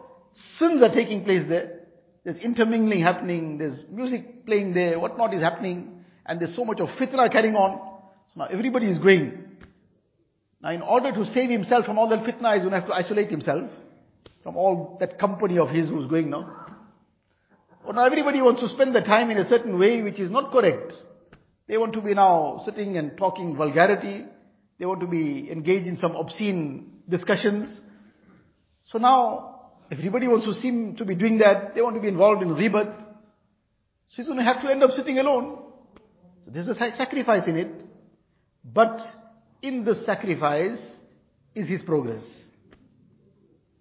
sins 0.59 0.81
are 0.81 0.93
taking 0.93 1.23
place 1.23 1.45
there. 1.47 1.83
There's 2.25 2.37
intermingling 2.39 3.01
happening. 3.01 3.57
There's 3.57 3.77
music 3.89 4.45
playing 4.45 4.73
there. 4.73 4.99
Whatnot 4.99 5.33
is 5.33 5.41
happening. 5.41 6.03
And 6.25 6.41
there's 6.41 6.55
so 6.55 6.65
much 6.65 6.81
of 6.81 6.89
fitna 6.99 7.31
carrying 7.31 7.55
on. 7.55 8.01
So 8.33 8.41
now 8.41 8.47
everybody 8.47 8.87
is 8.87 8.97
going. 8.97 9.45
Now 10.61 10.71
in 10.71 10.81
order 10.81 11.13
to 11.13 11.25
save 11.33 11.49
himself 11.49 11.85
from 11.85 11.97
all 11.97 12.09
that 12.09 12.23
fitna, 12.23 12.55
he's 12.55 12.63
going 12.63 12.71
to 12.71 12.79
have 12.79 12.87
to 12.87 12.93
isolate 12.93 13.29
himself 13.29 13.69
from 14.43 14.57
all 14.57 14.97
that 14.99 15.19
company 15.19 15.59
of 15.59 15.69
his 15.69 15.87
who's 15.87 16.09
going 16.09 16.31
now. 16.31 16.65
Now 17.93 18.03
everybody 18.03 18.41
wants 18.41 18.61
to 18.61 18.69
spend 18.69 18.93
the 18.93 19.01
time 19.01 19.29
in 19.29 19.37
a 19.37 19.47
certain 19.47 19.79
way 19.79 20.01
which 20.01 20.19
is 20.19 20.29
not 20.29 20.51
correct. 20.51 20.91
They 21.67 21.77
want 21.77 21.93
to 21.93 22.01
be 22.01 22.13
now 22.13 22.61
sitting 22.65 22.97
and 22.97 23.17
talking 23.17 23.55
vulgarity. 23.55 24.25
They 24.79 24.85
want 24.85 25.01
to 25.01 25.07
be 25.07 25.49
engaged 25.51 25.87
in 25.87 25.97
some 25.97 26.15
obscene 26.15 27.01
discussions. 27.09 27.77
So 28.87 28.99
now, 28.99 29.71
everybody 29.91 30.27
wants 30.27 30.45
to 30.45 30.53
seem 30.61 30.95
to 30.95 31.05
be 31.05 31.15
doing 31.15 31.39
that. 31.39 31.75
They 31.75 31.81
want 31.81 31.95
to 31.95 32.01
be 32.01 32.07
involved 32.07 32.41
in 32.41 32.49
ribat. 32.49 32.95
So 34.09 34.15
he's 34.15 34.27
going 34.27 34.37
to 34.37 34.45
have 34.45 34.61
to 34.61 34.69
end 34.69 34.83
up 34.83 34.91
sitting 34.95 35.19
alone. 35.19 35.59
So 36.45 36.51
there's 36.51 36.67
a 36.67 36.75
sacrifice 36.75 37.43
in 37.47 37.57
it. 37.57 37.85
But 38.63 38.99
in 39.61 39.83
the 39.83 40.01
sacrifice 40.05 40.79
is 41.53 41.67
his 41.67 41.81
progress. 41.81 42.23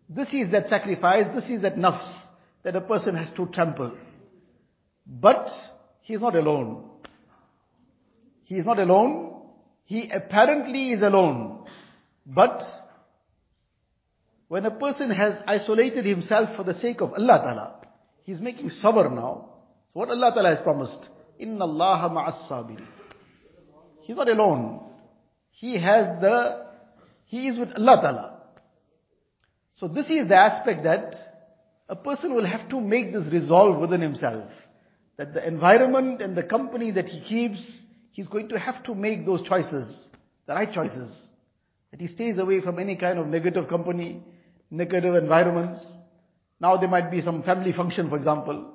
This 0.09 0.29
is 0.33 0.51
that 0.53 0.69
sacrifice, 0.71 1.27
this 1.35 1.45
is 1.51 1.63
that 1.63 1.77
nafs 1.77 2.09
that 2.63 2.75
a 2.77 2.81
person 2.81 3.17
has 3.17 3.29
to 3.37 3.47
trample. 3.47 3.93
But 5.07 5.49
he 6.03 6.15
is 6.15 6.21
not 6.21 6.35
alone. 6.35 6.91
He 8.47 8.55
is 8.55 8.65
not 8.65 8.79
alone. 8.79 9.43
He 9.85 10.09
apparently 10.09 10.91
is 10.91 11.03
alone. 11.03 11.67
But 12.25 12.63
when 14.47 14.65
a 14.65 14.71
person 14.71 15.11
has 15.11 15.35
isolated 15.47 16.05
himself 16.05 16.51
for 16.57 16.63
the 16.63 16.79
sake 16.81 17.01
of 17.01 17.13
Allah 17.13 17.39
Ta'ala, 17.39 17.75
he 18.23 18.33
is 18.33 18.41
making 18.41 18.71
sabr 18.83 19.13
now. 19.13 19.49
So 19.93 20.01
what 20.01 20.11
Allah 20.11 20.31
Ta'ala 20.33 20.55
has 20.55 20.63
promised, 20.63 21.09
Inna 21.41 21.65
Allah 21.65 22.09
ma'as 22.09 22.49
sabir. 22.49 22.81
He's 24.03 24.17
not 24.17 24.29
alone. 24.29 24.81
He 25.51 25.75
has 25.81 26.21
the, 26.21 26.67
he 27.25 27.49
is 27.49 27.59
with 27.59 27.71
Allah 27.77 28.01
Ta'ala. 28.01 28.33
So 29.81 29.89
this 29.89 30.07
is 30.07 30.29
the 30.29 30.37
aspect 30.37 30.85
that 30.85 31.15
a 31.89 31.97
person 31.97 32.33
will 32.33 32.47
have 32.47 32.69
to 32.69 32.81
make 32.81 33.13
this 33.13 33.25
resolve 33.33 33.79
within 33.81 34.01
himself. 34.01 34.45
That 35.17 35.35
the 35.35 35.45
environment 35.45 36.23
and 36.23 36.37
the 36.37 36.45
company 36.45 36.93
that 36.93 37.09
he 37.09 37.21
keeps, 37.21 37.61
he's 38.17 38.27
going 38.29 38.49
to 38.49 38.59
have 38.59 38.83
to 38.83 38.95
make 38.95 39.27
those 39.27 39.47
choices, 39.47 39.95
the 40.47 40.55
right 40.55 40.73
choices. 40.73 41.11
That 41.91 42.01
he 42.01 42.09
stays 42.09 42.39
away 42.39 42.63
from 42.63 42.79
any 42.79 42.97
kind 42.97 43.19
of 43.19 43.27
negative 43.27 43.69
company, 43.69 44.23
negative 44.71 45.15
environments. 45.15 45.83
Now 46.59 46.79
there 46.79 46.89
might 46.89 47.11
be 47.11 47.21
some 47.21 47.43
family 47.43 47.75
function, 47.75 48.09
for 48.09 48.17
example. 48.17 48.73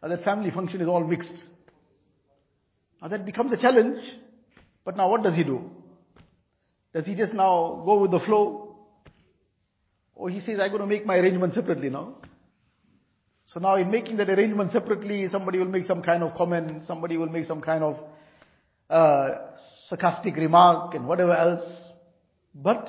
Now 0.00 0.08
that 0.10 0.22
family 0.22 0.52
function 0.52 0.80
is 0.80 0.86
all 0.86 1.04
mixed. 1.04 1.42
Now 3.02 3.08
that 3.08 3.26
becomes 3.26 3.52
a 3.52 3.56
challenge. 3.56 3.98
But 4.84 4.96
now 4.96 5.10
what 5.10 5.24
does 5.24 5.34
he 5.34 5.42
do? 5.42 5.68
Does 6.94 7.04
he 7.04 7.16
just 7.16 7.32
now 7.32 7.82
go 7.84 8.00
with 8.00 8.12
the 8.12 8.20
flow? 8.20 8.76
Or 10.14 10.30
he 10.30 10.40
says, 10.40 10.60
I'm 10.62 10.68
going 10.68 10.82
to 10.82 10.86
make 10.86 11.04
my 11.04 11.16
arrangement 11.16 11.54
separately 11.54 11.90
now. 11.90 12.14
So 13.52 13.58
now 13.58 13.74
in 13.74 13.90
making 13.90 14.18
that 14.18 14.30
arrangement 14.30 14.70
separately, 14.70 15.26
somebody 15.32 15.58
will 15.58 15.66
make 15.66 15.86
some 15.86 16.00
kind 16.00 16.22
of 16.22 16.36
comment, 16.36 16.84
somebody 16.86 17.16
will 17.16 17.28
make 17.28 17.48
some 17.48 17.60
kind 17.60 17.82
of 17.82 17.96
uh, 18.92 19.28
sarcastic 19.88 20.36
remark 20.36 20.94
and 20.94 21.06
whatever 21.06 21.34
else. 21.34 21.62
But 22.54 22.88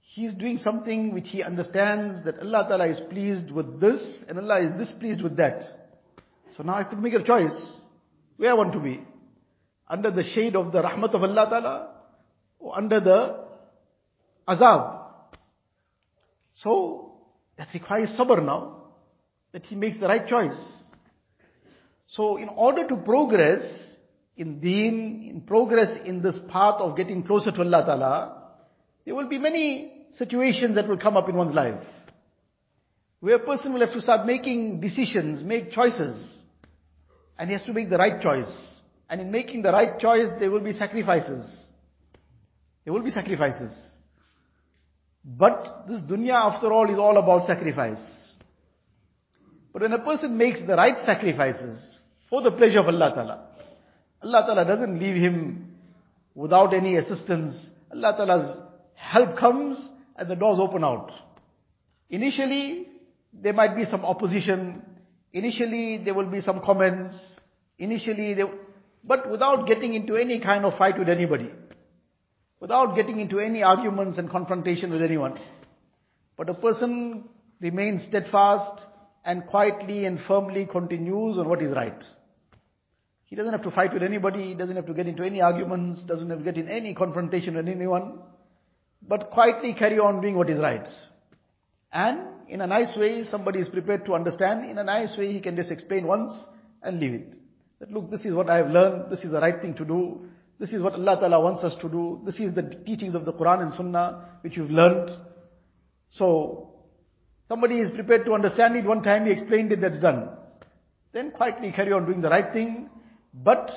he 0.00 0.24
is 0.24 0.34
doing 0.34 0.58
something 0.64 1.12
which 1.12 1.26
he 1.28 1.42
understands 1.42 2.24
that 2.24 2.38
Allah 2.40 2.66
Ta'ala 2.68 2.86
is 2.88 2.98
pleased 3.10 3.50
with 3.50 3.80
this 3.80 4.00
and 4.28 4.38
Allah 4.38 4.60
is 4.60 4.86
displeased 4.86 5.22
with 5.22 5.36
that. 5.36 5.60
So 6.56 6.62
now 6.62 6.76
I 6.76 6.84
could 6.84 7.02
make 7.02 7.12
a 7.12 7.22
choice 7.22 7.52
where 8.38 8.50
I 8.50 8.54
want 8.54 8.72
to 8.72 8.80
be. 8.80 9.02
Under 9.88 10.10
the 10.10 10.24
shade 10.34 10.56
of 10.56 10.72
the 10.72 10.82
rahmat 10.82 11.14
of 11.14 11.22
Allah 11.22 11.46
Ta'ala 11.50 11.88
or 12.58 12.76
under 12.76 12.98
the 12.98 13.44
azab. 14.48 15.02
So 16.62 17.12
that 17.58 17.68
requires 17.74 18.08
sabr 18.18 18.44
now, 18.44 18.84
that 19.52 19.66
he 19.66 19.74
makes 19.74 20.00
the 20.00 20.06
right 20.06 20.26
choice. 20.26 20.58
So 22.08 22.38
in 22.38 22.48
order 22.48 22.86
to 22.88 22.96
progress 22.96 23.62
in 24.36 24.60
deen, 24.60 25.28
in 25.30 25.40
progress 25.42 25.88
in 26.04 26.22
this 26.22 26.34
path 26.48 26.76
of 26.78 26.96
getting 26.96 27.22
closer 27.22 27.50
to 27.50 27.60
Allah 27.60 27.84
Ta'ala, 27.86 28.42
there 29.04 29.14
will 29.14 29.28
be 29.28 29.38
many 29.38 29.92
situations 30.18 30.74
that 30.74 30.88
will 30.88 30.98
come 30.98 31.16
up 31.16 31.28
in 31.28 31.36
one's 31.36 31.54
life. 31.54 31.80
Where 33.20 33.36
a 33.36 33.38
person 33.38 33.72
will 33.72 33.80
have 33.80 33.92
to 33.92 34.02
start 34.02 34.26
making 34.26 34.80
decisions, 34.80 35.42
make 35.42 35.72
choices. 35.72 36.22
And 37.38 37.48
he 37.48 37.54
has 37.54 37.64
to 37.64 37.72
make 37.72 37.88
the 37.88 37.96
right 37.96 38.20
choice. 38.20 38.50
And 39.08 39.20
in 39.20 39.30
making 39.30 39.62
the 39.62 39.72
right 39.72 39.98
choice, 39.98 40.28
there 40.38 40.50
will 40.50 40.60
be 40.60 40.72
sacrifices. 40.72 41.44
There 42.84 42.92
will 42.92 43.02
be 43.02 43.10
sacrifices. 43.10 43.70
But 45.24 45.86
this 45.88 46.00
dunya 46.02 46.34
after 46.34 46.72
all 46.72 46.90
is 46.90 46.98
all 46.98 47.16
about 47.16 47.46
sacrifice. 47.46 47.98
But 49.72 49.82
when 49.82 49.92
a 49.92 49.98
person 49.98 50.36
makes 50.36 50.60
the 50.66 50.76
right 50.76 50.96
sacrifices 51.04 51.80
for 52.30 52.42
the 52.42 52.50
pleasure 52.50 52.78
of 52.78 52.86
Allah 52.86 53.12
Ta'ala, 53.14 53.55
Allah 54.22 54.44
Ta'ala 54.46 54.64
doesn't 54.64 54.98
leave 54.98 55.16
him 55.16 55.76
without 56.34 56.74
any 56.74 56.96
assistance. 56.96 57.54
Allah 57.92 58.14
Ta'ala's 58.16 58.58
help 58.94 59.36
comes 59.38 59.78
and 60.16 60.30
the 60.30 60.36
doors 60.36 60.58
open 60.60 60.84
out. 60.84 61.10
Initially, 62.10 62.88
there 63.32 63.52
might 63.52 63.76
be 63.76 63.84
some 63.90 64.04
opposition. 64.04 64.82
Initially, 65.32 66.02
there 66.04 66.14
will 66.14 66.30
be 66.30 66.40
some 66.40 66.60
comments. 66.60 67.14
Initially, 67.78 68.34
there, 68.34 68.48
but 69.04 69.30
without 69.30 69.66
getting 69.66 69.94
into 69.94 70.16
any 70.16 70.40
kind 70.40 70.64
of 70.64 70.76
fight 70.78 70.98
with 70.98 71.08
anybody. 71.08 71.50
Without 72.60 72.96
getting 72.96 73.20
into 73.20 73.38
any 73.38 73.62
arguments 73.62 74.18
and 74.18 74.30
confrontation 74.30 74.90
with 74.90 75.02
anyone. 75.02 75.38
But 76.36 76.48
a 76.48 76.54
person 76.54 77.28
remains 77.60 78.02
steadfast 78.08 78.82
and 79.24 79.46
quietly 79.46 80.06
and 80.06 80.20
firmly 80.26 80.66
continues 80.66 81.38
on 81.38 81.48
what 81.48 81.60
is 81.60 81.74
right. 81.74 82.02
He 83.26 83.34
doesn't 83.34 83.52
have 83.52 83.62
to 83.62 83.72
fight 83.72 83.92
with 83.92 84.04
anybody, 84.04 84.48
he 84.48 84.54
doesn't 84.54 84.76
have 84.76 84.86
to 84.86 84.94
get 84.94 85.08
into 85.08 85.24
any 85.24 85.40
arguments, 85.40 86.02
doesn't 86.04 86.30
have 86.30 86.38
to 86.38 86.44
get 86.44 86.56
in 86.56 86.68
any 86.68 86.94
confrontation 86.94 87.56
with 87.56 87.68
anyone, 87.68 88.20
but 89.06 89.30
quietly 89.30 89.74
carry 89.74 89.98
on 89.98 90.20
doing 90.20 90.36
what 90.36 90.48
is 90.48 90.58
right. 90.58 90.86
And 91.92 92.20
in 92.48 92.60
a 92.60 92.66
nice 92.68 92.96
way, 92.96 93.24
somebody 93.30 93.58
is 93.58 93.68
prepared 93.68 94.04
to 94.06 94.14
understand, 94.14 94.70
in 94.70 94.78
a 94.78 94.84
nice 94.84 95.16
way 95.18 95.32
he 95.32 95.40
can 95.40 95.56
just 95.56 95.70
explain 95.70 96.06
once 96.06 96.32
and 96.82 97.00
leave 97.00 97.14
it. 97.14 97.32
That 97.80 97.90
look, 97.90 98.10
this 98.12 98.20
is 98.20 98.32
what 98.32 98.48
I 98.48 98.58
have 98.58 98.70
learned, 98.70 99.10
this 99.10 99.20
is 99.20 99.32
the 99.32 99.40
right 99.40 99.60
thing 99.60 99.74
to 99.74 99.84
do, 99.84 100.26
this 100.60 100.70
is 100.70 100.80
what 100.80 100.94
Allah 100.94 101.16
Ta'ala 101.18 101.40
wants 101.40 101.64
us 101.64 101.74
to 101.82 101.88
do, 101.88 102.22
this 102.24 102.36
is 102.36 102.54
the 102.54 102.62
teachings 102.86 103.16
of 103.16 103.24
the 103.24 103.32
Quran 103.32 103.62
and 103.62 103.74
Sunnah 103.74 104.38
which 104.42 104.56
you've 104.56 104.70
learned. 104.70 105.10
So, 106.12 106.70
somebody 107.48 107.80
is 107.80 107.90
prepared 107.90 108.24
to 108.26 108.34
understand 108.34 108.76
it, 108.76 108.84
one 108.84 109.02
time 109.02 109.26
he 109.26 109.32
explained 109.32 109.72
it, 109.72 109.80
that's 109.80 109.98
done. 109.98 110.28
Then 111.12 111.32
quietly 111.32 111.72
carry 111.74 111.92
on 111.92 112.06
doing 112.06 112.20
the 112.20 112.30
right 112.30 112.52
thing, 112.52 112.88
but 113.42 113.70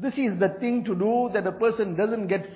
this 0.00 0.14
is 0.14 0.38
the 0.38 0.56
thing 0.60 0.84
to 0.84 0.94
do 0.94 1.30
that 1.34 1.46
a 1.46 1.52
person 1.52 1.96
doesn't 1.96 2.28
get, 2.28 2.48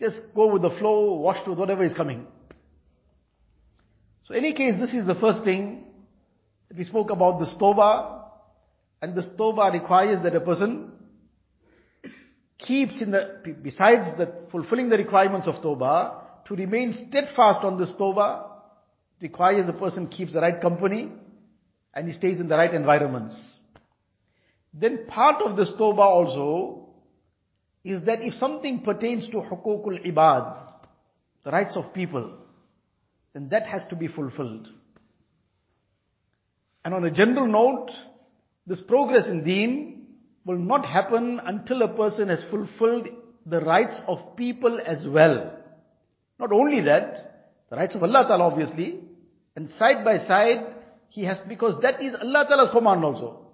just 0.00 0.16
go 0.34 0.52
with 0.52 0.62
the 0.62 0.70
flow, 0.78 1.14
washed 1.14 1.46
with 1.48 1.58
whatever 1.58 1.84
is 1.84 1.92
coming. 1.96 2.26
So 4.26 4.34
any 4.34 4.52
case, 4.52 4.74
this 4.78 4.90
is 4.90 5.06
the 5.06 5.14
first 5.14 5.44
thing 5.44 5.84
that 6.68 6.76
we 6.76 6.84
spoke 6.84 7.10
about 7.10 7.38
the 7.38 7.46
stoba, 7.46 8.22
and 9.00 9.14
the 9.14 9.22
stoba 9.22 9.72
requires 9.72 10.22
that 10.22 10.34
a 10.34 10.40
person 10.40 10.92
keeps 12.58 12.94
in 13.00 13.12
the, 13.12 13.40
besides 13.62 14.18
the 14.18 14.32
fulfilling 14.50 14.88
the 14.88 14.98
requirements 14.98 15.46
of 15.46 15.62
toba, 15.62 16.22
to 16.48 16.54
remain 16.56 17.06
steadfast 17.08 17.64
on 17.64 17.78
this 17.78 17.90
toba 17.96 18.46
requires 19.20 19.66
the 19.66 19.72
person 19.72 20.08
keeps 20.08 20.32
the 20.32 20.40
right 20.40 20.60
company 20.60 21.10
and 21.94 22.08
he 22.08 22.14
stays 22.18 22.38
in 22.38 22.48
the 22.48 22.56
right 22.56 22.74
environments. 22.74 23.34
Then 24.80 25.06
part 25.08 25.42
of 25.42 25.56
this 25.56 25.70
tawbah 25.70 25.98
also 25.98 26.88
is 27.84 28.02
that 28.04 28.22
if 28.22 28.34
something 28.38 28.80
pertains 28.80 29.26
to 29.28 29.38
hukukul 29.38 30.06
ibad, 30.06 30.56
the 31.44 31.50
rights 31.50 31.76
of 31.76 31.92
people, 31.94 32.32
then 33.34 33.48
that 33.50 33.66
has 33.66 33.82
to 33.90 33.96
be 33.96 34.08
fulfilled. 34.08 34.68
And 36.84 36.94
on 36.94 37.04
a 37.04 37.10
general 37.10 37.48
note, 37.48 37.90
this 38.66 38.80
progress 38.82 39.24
in 39.26 39.42
deen 39.44 40.06
will 40.44 40.58
not 40.58 40.86
happen 40.86 41.40
until 41.44 41.82
a 41.82 41.88
person 41.88 42.28
has 42.28 42.44
fulfilled 42.50 43.08
the 43.46 43.60
rights 43.60 44.00
of 44.06 44.36
people 44.36 44.78
as 44.86 45.06
well. 45.06 45.54
Not 46.38 46.52
only 46.52 46.82
that, 46.82 47.56
the 47.70 47.76
rights 47.76 47.94
of 47.94 48.02
Allah 48.02 48.24
Ta'ala 48.28 48.44
obviously, 48.44 49.00
and 49.56 49.70
side 49.78 50.04
by 50.04 50.26
side, 50.26 50.74
he 51.08 51.24
has, 51.24 51.38
because 51.48 51.80
that 51.82 52.00
is 52.02 52.14
Allah 52.14 52.44
Ta'ala's 52.48 52.70
command 52.70 53.04
also. 53.04 53.47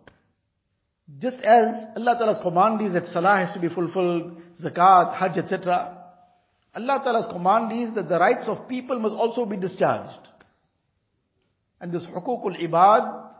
Just 1.20 1.36
as 1.36 1.66
Allah 1.96 2.16
Ta'ala's 2.18 2.42
command 2.42 2.80
is 2.80 2.92
that 2.94 3.12
salah 3.12 3.36
has 3.44 3.52
to 3.54 3.60
be 3.60 3.68
fulfilled, 3.68 4.40
zakat, 4.62 5.16
hajj, 5.16 5.38
etc. 5.38 5.98
Allah 6.74 7.00
Ta'ala's 7.04 7.26
command 7.30 7.88
is 7.88 7.94
that 7.94 8.08
the 8.08 8.18
rights 8.18 8.46
of 8.46 8.68
people 8.68 8.98
must 8.98 9.14
also 9.14 9.44
be 9.44 9.56
discharged. 9.56 10.28
And 11.80 11.92
this 11.92 12.02
hukukul 12.04 12.58
ibad 12.62 13.30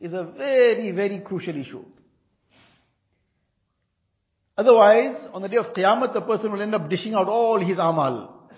is 0.00 0.12
a 0.12 0.24
very, 0.36 0.90
very 0.90 1.20
crucial 1.20 1.58
issue. 1.58 1.84
Otherwise, 4.56 5.16
on 5.32 5.42
the 5.42 5.48
day 5.48 5.56
of 5.56 5.66
Qiyamah, 5.74 6.12
the 6.12 6.20
person 6.20 6.52
will 6.52 6.62
end 6.62 6.74
up 6.74 6.88
dishing 6.88 7.14
out 7.14 7.26
all 7.26 7.58
his 7.58 7.78
amal. 7.78 8.48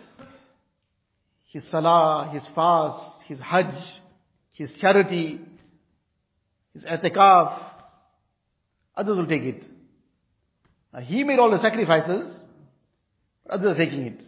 His 1.47 1.65
salah, 1.71 2.31
his 2.33 2.43
fast, 2.55 3.23
his 3.27 3.39
hajj, 3.39 3.75
his 4.55 4.71
charity, 4.81 5.41
his 6.75 6.85
etikaf, 6.85 7.76
Others 8.97 9.17
will 9.19 9.27
take 9.27 9.43
it. 9.43 9.63
Now, 10.93 11.01
he 11.01 11.25
made 11.25 11.39
all 11.39 11.51
the 11.51 11.61
sacrifices, 11.61 12.33
others 13.49 13.73
are 13.73 13.79
taking 13.79 14.03
it. 14.03 14.21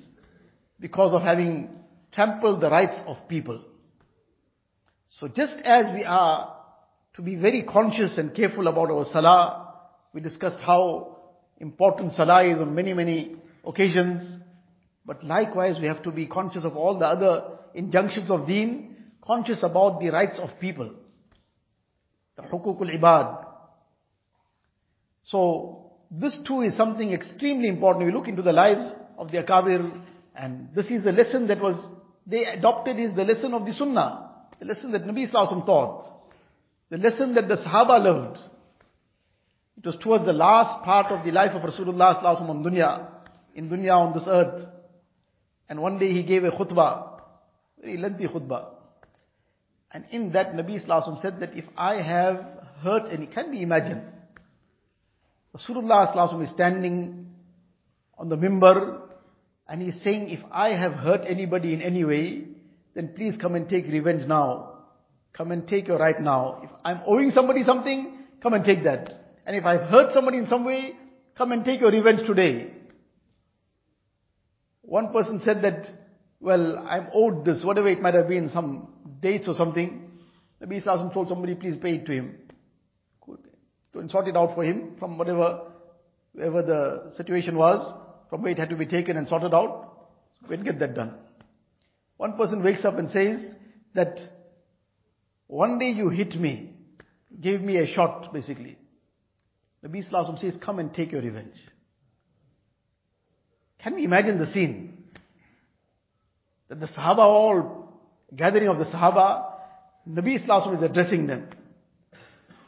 Because 0.81 1.15
of 1.15 1.23
having 1.23 1.71
trampled 2.13 2.61
the 2.61 2.71
rights 2.71 3.01
of 3.07 3.17
people. 3.29 3.61
So 5.19 5.29
just 5.29 5.55
as 5.65 5.87
we 5.95 6.05
are 6.05 6.57
to 7.17 7.23
be 7.23 7.35
very 7.35 7.65
conscious 7.65 8.13
and 8.17 8.35
careful 8.35 8.69
about 8.69 8.91
our 8.91 9.07
salah, 9.13 9.75
we 10.13 10.21
discussed 10.21 10.61
how 10.61 11.17
important 11.59 12.13
salah 12.17 12.45
is 12.45 12.61
on 12.61 12.75
many, 12.75 12.93
many 12.93 13.37
occasions. 13.67 14.41
But 15.05 15.25
likewise, 15.25 15.77
we 15.81 15.87
have 15.89 16.03
to 16.05 16.13
be 16.13 16.27
conscious 16.27 16.65
of 16.65 16.77
all 16.77 16.99
the 16.99 17.07
other 17.07 17.43
injunctions 17.75 18.31
of 18.31 18.47
deen, 18.47 18.97
conscious 19.25 19.59
about 19.63 20.01
the 20.01 20.11
rights 20.11 20.39
of 20.41 20.51
people. 20.61 20.91
The 22.37 22.43
hukukul 22.43 22.97
ibad, 22.97 23.48
so, 25.31 25.93
this 26.11 26.33
too 26.47 26.63
is 26.63 26.75
something 26.77 27.13
extremely 27.13 27.69
important. 27.69 28.07
We 28.07 28.13
look 28.13 28.29
into 28.29 28.43
the 28.43 28.53
lives 28.53 28.87
of 29.19 29.31
the 29.31 29.39
Akabir, 29.39 30.01
and 30.35 30.69
this 30.75 30.87
is 30.87 31.05
the 31.05 31.13
lesson 31.13 31.49
that 31.49 31.61
was, 31.61 31.77
they 32.27 32.45
adopted 32.45 32.99
is 32.99 33.15
the 33.15 33.25
lesson 33.25 33.53
of 33.53 33.67
the 33.67 33.75
Sunnah, 33.75 34.31
the 34.59 34.67
lesson 34.67 34.93
that 34.93 35.05
Nabi 35.05 35.31
Sallallahu 35.31 35.67
taught, 35.67 36.13
the 36.91 36.97
lesson 36.97 37.35
that 37.35 37.49
the 37.49 37.57
Sahaba 37.57 38.03
loved. 38.03 38.39
It 39.77 39.87
was 39.87 39.97
towards 40.03 40.25
the 40.25 40.33
last 40.33 40.85
part 40.85 41.13
of 41.13 41.25
the 41.27 41.31
life 41.31 41.53
of 41.53 41.63
Rasulullah 41.63 42.23
Sallallahu 42.23 42.49
on 42.49 42.65
dunya, 42.65 43.07
in 43.55 43.69
dunya 43.69 43.97
on 43.97 44.15
this 44.15 44.25
earth. 44.27 44.67
And 45.69 45.83
one 45.83 45.99
day 45.99 46.13
he 46.15 46.23
gave 46.23 46.45
a 46.45 46.51
khutbah, 46.51 47.21
very 47.79 47.99
lengthy 47.99 48.27
khutbah. 48.27 48.71
And 49.93 50.07
in 50.11 50.33
that 50.33 50.55
Nabi 50.55 50.85
Sallallahu 50.85 51.21
said 51.21 51.41
that 51.41 51.55
if 51.55 51.67
I 51.77 51.97
have 51.97 52.47
hurt 52.83 53.13
any, 53.13 53.27
can 53.27 53.51
we 53.51 53.63
imagine? 53.63 54.03
Rasulullah 55.57 56.43
is 56.43 56.51
standing 56.55 57.27
on 58.19 58.29
the 58.29 58.37
mimbar 58.37 59.01
and 59.67 59.83
he's 59.83 59.95
saying, 60.05 60.31
if 60.31 60.41
I 60.51 60.71
have 60.71 60.93
hurt 60.93 61.23
anybody 61.27 61.73
in 61.73 61.83
any 61.83 62.05
way, 62.05 62.45
then 62.95 63.13
please 63.17 63.35
come 63.41 63.55
and 63.55 63.69
take 63.69 63.87
revenge 63.87 64.27
now. 64.27 64.75
Come 65.33 65.53
and 65.53 65.67
take 65.67 65.89
your 65.89 65.99
right 65.99 66.21
now. 66.21 66.61
If 66.65 66.71
I'm 66.85 67.01
owing 67.07 67.31
somebody 67.35 67.63
something, 67.65 68.19
come 68.43 68.55
and 68.55 68.65
take 68.65 68.85
that. 68.85 69.37
And 69.47 69.57
if 69.57 69.65
I've 69.65 69.89
hurt 69.89 70.13
somebody 70.13 70.39
in 70.39 70.49
some 70.49 70.65
way, 70.65 70.93
come 71.37 71.53
and 71.53 71.65
take 71.65 71.81
your 71.81 71.93
revenge 71.93 72.27
today. 72.27 72.73
One 74.83 75.13
person 75.13 75.41
said 75.45 75.63
that, 75.63 75.87
well, 76.41 76.79
I'm 76.89 77.09
owed 77.15 77.45
this, 77.45 77.63
whatever 77.63 77.89
it 77.89 78.01
might 78.01 78.15
have 78.15 78.29
been, 78.29 78.51
some 78.53 78.89
dates 79.21 79.49
or 79.49 79.55
something. 79.55 80.11
Nabi 80.63 80.79
Islam 80.79 81.11
told 81.13 81.29
somebody, 81.29 81.55
please 81.55 81.77
pay 81.81 81.97
it 81.97 82.07
to 82.07 82.13
him 82.13 82.35
and 83.99 84.11
sort 84.11 84.29
it 84.29 84.37
out 84.37 84.55
for 84.55 84.65
him 84.65 84.97
from 84.99 85.19
whatever, 85.19 85.61
wherever 86.33 86.63
the 86.63 87.13
situation 87.17 87.57
was, 87.57 87.95
from 88.31 88.43
where 88.43 88.53
it 88.53 88.59
had 88.59 88.71
to 88.71 88.77
be 88.77 88.87
taken 88.87 89.17
and 89.17 89.29
sorted 89.29 89.55
out. 89.55 90.09
So 90.41 90.47
we'll 90.51 90.63
get 90.63 90.79
that 90.81 90.95
done. 90.95 91.15
One 92.17 92.37
person 92.37 92.63
wakes 92.63 92.85
up 92.85 92.99
and 92.99 93.11
says 93.11 93.39
that 93.95 94.19
one 95.47 95.79
day 95.79 95.91
you 95.91 96.11
hit 96.11 96.39
me, 96.39 96.75
gave 97.41 97.61
me 97.61 97.79
a 97.79 97.95
shot 97.95 98.33
basically. 98.33 98.77
The 99.83 99.89
Sallallahu 99.89 100.41
says, 100.41 100.55
come 100.65 100.81
and 100.81 100.93
take 100.93 101.13
your 101.13 101.23
revenge. 101.23 101.55
Can 103.81 103.95
we 103.95 104.05
imagine 104.05 104.39
the 104.39 104.53
scene? 104.53 105.05
That 106.69 106.81
the 106.81 106.87
Sahaba 106.87 107.21
all, 107.21 108.01
gathering 108.35 108.69
of 108.69 108.79
the 108.79 108.85
Sahaba, 108.87 109.53
Nabi 110.09 110.45
Sallallahu 110.45 110.79
is 110.79 110.83
addressing 110.83 111.29
them. 111.29 111.49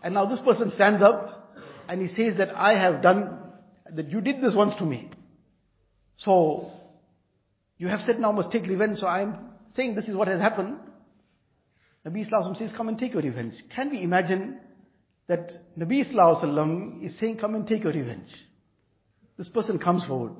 And 0.02 0.14
now 0.14 0.26
this 0.26 0.40
person 0.44 0.72
stands 0.74 1.02
up 1.02 1.54
and 1.88 2.00
he 2.00 2.14
says 2.14 2.38
that 2.38 2.54
I 2.56 2.78
have 2.78 3.02
done, 3.02 3.38
that 3.94 4.10
you 4.10 4.20
did 4.20 4.36
this 4.42 4.54
once 4.54 4.74
to 4.78 4.86
me. 4.86 5.10
So, 6.18 6.70
you 7.78 7.88
have 7.88 8.00
said 8.06 8.20
now 8.20 8.32
must 8.32 8.50
take 8.50 8.66
revenge, 8.66 8.98
so 8.98 9.06
I 9.06 9.22
am 9.22 9.36
saying 9.74 9.94
this 9.94 10.04
is 10.04 10.14
what 10.14 10.28
has 10.28 10.40
happened. 10.40 10.76
Nabi 12.06 12.28
Sallallahu 12.28 12.58
says, 12.58 12.70
come 12.76 12.88
and 12.88 12.98
take 12.98 13.12
your 13.12 13.22
revenge. 13.22 13.54
Can 13.74 13.90
we 13.90 14.02
imagine 14.02 14.58
that 15.28 15.50
Nabi 15.78 16.10
Sallallahu 16.10 17.04
is 17.04 17.12
saying, 17.20 17.38
come 17.38 17.54
and 17.54 17.66
take 17.66 17.84
your 17.84 17.92
revenge? 17.92 18.28
This 19.36 19.48
person 19.48 19.78
comes 19.78 20.04
forward. 20.04 20.34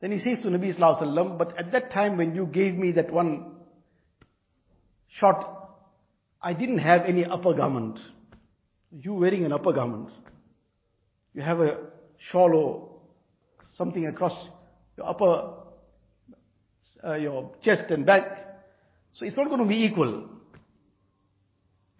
Then 0.00 0.12
he 0.12 0.18
says 0.18 0.42
to 0.42 0.50
Nabi 0.50 0.78
Sallallahu 0.78 1.38
but 1.38 1.58
at 1.58 1.72
that 1.72 1.92
time 1.92 2.16
when 2.16 2.34
you 2.34 2.46
gave 2.46 2.74
me 2.74 2.92
that 2.92 3.12
one 3.12 3.52
shot, 5.20 5.70
I 6.42 6.52
didn't 6.52 6.78
have 6.78 7.02
any 7.06 7.24
upper 7.24 7.54
garment 7.54 7.98
you 9.00 9.14
wearing 9.14 9.44
an 9.44 9.52
upper 9.52 9.72
garment, 9.72 10.08
you 11.34 11.42
have 11.42 11.60
a 11.60 11.78
shawl 12.30 12.54
or 12.54 12.90
something 13.76 14.06
across 14.06 14.32
your 14.96 15.08
upper 15.08 15.52
uh, 17.04 17.14
your 17.14 17.52
chest 17.62 17.90
and 17.90 18.06
back. 18.06 18.24
So 19.14 19.24
it's 19.24 19.36
not 19.36 19.48
going 19.48 19.60
to 19.60 19.66
be 19.68 19.84
equal. 19.84 20.28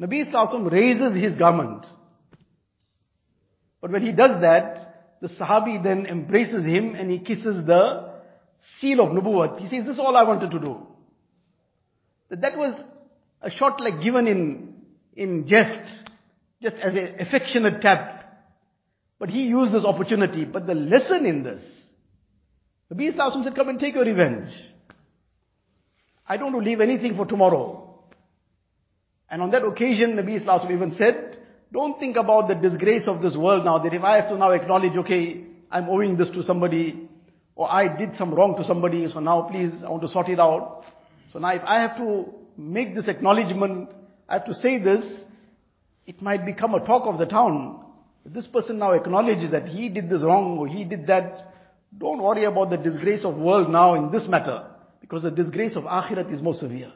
Nabi 0.00 0.30
Wasallam 0.30 0.70
raises 0.70 1.22
his 1.22 1.38
garment. 1.38 1.84
But 3.80 3.90
when 3.90 4.02
he 4.02 4.12
does 4.12 4.40
that, 4.40 5.18
the 5.22 5.28
Sahabi 5.28 5.82
then 5.82 6.06
embraces 6.06 6.64
him 6.64 6.94
and 6.94 7.10
he 7.10 7.18
kisses 7.18 7.64
the 7.66 8.10
seal 8.80 9.00
of 9.00 9.10
Nubuwwat. 9.10 9.60
He 9.60 9.68
says, 9.68 9.86
this 9.86 9.94
is 9.94 10.00
all 10.00 10.16
I 10.16 10.22
wanted 10.24 10.50
to 10.50 10.58
do. 10.58 10.86
That, 12.28 12.40
that 12.42 12.56
was 12.58 12.78
a 13.40 13.50
shot 13.50 13.80
like 13.80 14.02
given 14.02 14.26
in, 14.26 14.74
in 15.14 15.46
jest, 15.48 16.10
just 16.62 16.76
as 16.76 16.94
an 16.94 17.16
affectionate 17.20 17.80
tap. 17.80 18.12
But 19.18 19.30
he 19.30 19.44
used 19.44 19.72
this 19.72 19.84
opportunity. 19.84 20.44
But 20.44 20.66
the 20.66 20.74
lesson 20.74 21.26
in 21.26 21.42
this, 21.42 21.62
Nabi 22.92 23.14
Wasallam 23.14 23.44
said, 23.44 23.54
come 23.54 23.68
and 23.68 23.80
take 23.80 23.94
your 23.94 24.04
revenge. 24.04 24.50
I 26.28 26.36
don't 26.36 26.52
want 26.52 26.64
to 26.64 26.70
leave 26.70 26.80
anything 26.80 27.16
for 27.16 27.26
tomorrow. 27.26 28.04
And 29.30 29.42
on 29.42 29.50
that 29.50 29.64
occasion, 29.64 30.16
Nabi 30.16 30.44
Wasallam 30.44 30.70
even 30.72 30.94
said, 30.96 31.38
don't 31.72 31.98
think 31.98 32.16
about 32.16 32.48
the 32.48 32.54
disgrace 32.54 33.04
of 33.06 33.22
this 33.22 33.34
world 33.34 33.64
now, 33.64 33.78
that 33.78 33.92
if 33.92 34.02
I 34.02 34.16
have 34.16 34.28
to 34.28 34.38
now 34.38 34.52
acknowledge, 34.52 34.96
okay, 34.98 35.44
I'm 35.70 35.88
owing 35.88 36.16
this 36.16 36.28
to 36.30 36.44
somebody, 36.44 37.08
or 37.56 37.70
I 37.70 37.96
did 37.96 38.10
some 38.18 38.32
wrong 38.32 38.56
to 38.56 38.64
somebody, 38.64 39.08
so 39.12 39.18
now 39.18 39.48
please, 39.50 39.72
I 39.84 39.90
want 39.90 40.02
to 40.02 40.08
sort 40.08 40.28
it 40.28 40.38
out. 40.38 40.84
So 41.32 41.38
now 41.38 41.50
if 41.50 41.62
I 41.66 41.80
have 41.80 41.96
to 41.96 42.26
make 42.56 42.94
this 42.94 43.06
acknowledgement, 43.08 43.90
I 44.28 44.34
have 44.34 44.44
to 44.46 44.54
say 44.54 44.78
this, 44.78 45.04
it 46.06 46.22
might 46.22 46.46
become 46.46 46.74
a 46.74 46.84
talk 46.84 47.02
of 47.06 47.18
the 47.18 47.26
town. 47.26 47.84
If 48.24 48.32
this 48.32 48.46
person 48.46 48.78
now 48.78 48.92
acknowledges 48.92 49.50
that 49.50 49.68
he 49.68 49.88
did 49.88 50.08
this 50.08 50.22
wrong 50.22 50.58
or 50.58 50.66
he 50.66 50.84
did 50.84 51.06
that, 51.06 51.54
don't 51.96 52.22
worry 52.22 52.44
about 52.44 52.70
the 52.70 52.76
disgrace 52.76 53.24
of 53.24 53.36
world 53.36 53.70
now 53.70 53.94
in 53.94 54.10
this 54.10 54.28
matter, 54.28 54.66
because 55.00 55.22
the 55.22 55.30
disgrace 55.30 55.76
of 55.76 55.84
akhirat 55.84 56.32
is 56.32 56.42
more 56.42 56.54
severe. 56.54 56.92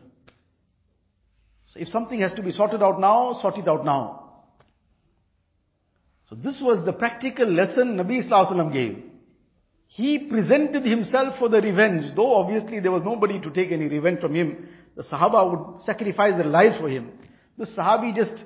So 1.69 1.81
if 1.81 1.89
something 1.89 2.21
has 2.21 2.33
to 2.35 2.43
be 2.43 2.53
sorted 2.53 2.83
out 2.83 3.01
now, 3.01 3.39
sort 3.41 3.57
it 3.59 3.69
out 3.69 3.85
now. 3.85 4.45
So 6.29 6.37
this 6.37 6.57
was 6.61 6.85
the 6.85 6.93
practical 6.93 7.51
lesson 7.51 7.97
Nabi 7.97 8.29
Wasallam 8.29 8.73
gave. 8.73 9.05
He 9.87 10.29
presented 10.31 10.85
himself 10.85 11.35
for 11.39 11.49
the 11.49 11.61
revenge, 11.61 12.15
though 12.15 12.37
obviously 12.37 12.79
there 12.79 12.93
was 12.93 13.03
nobody 13.05 13.41
to 13.41 13.51
take 13.51 13.73
any 13.73 13.87
revenge 13.87 14.21
from 14.21 14.35
him. 14.35 14.69
The 14.97 15.03
Sahaba 15.05 15.51
would 15.51 15.85
sacrifice 15.85 16.35
their 16.37 16.47
lives 16.47 16.77
for 16.79 16.89
him. 16.89 17.11
The 17.59 17.67
Sahabi 17.67 18.15
just 18.15 18.45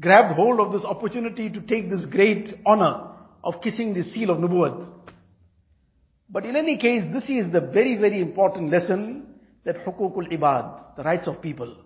grabbed 0.00 0.34
hold 0.34 0.60
of 0.60 0.72
this 0.72 0.84
opportunity 0.84 1.50
to 1.50 1.60
take 1.60 1.90
this 1.90 2.04
great 2.06 2.54
honor 2.66 3.10
of 3.42 3.60
kissing 3.62 3.94
the 3.94 4.04
seal 4.12 4.30
of 4.30 4.38
Nubuwwat. 4.38 4.86
But 6.30 6.44
in 6.44 6.56
any 6.56 6.76
case, 6.76 7.04
this 7.12 7.24
is 7.24 7.52
the 7.52 7.60
very, 7.60 7.96
very 7.96 8.20
important 8.20 8.70
lesson 8.70 9.26
that 9.64 9.84
hukukul 9.84 10.30
ibad, 10.30 10.96
the 10.96 11.02
rights 11.02 11.26
of 11.26 11.40
people. 11.40 11.76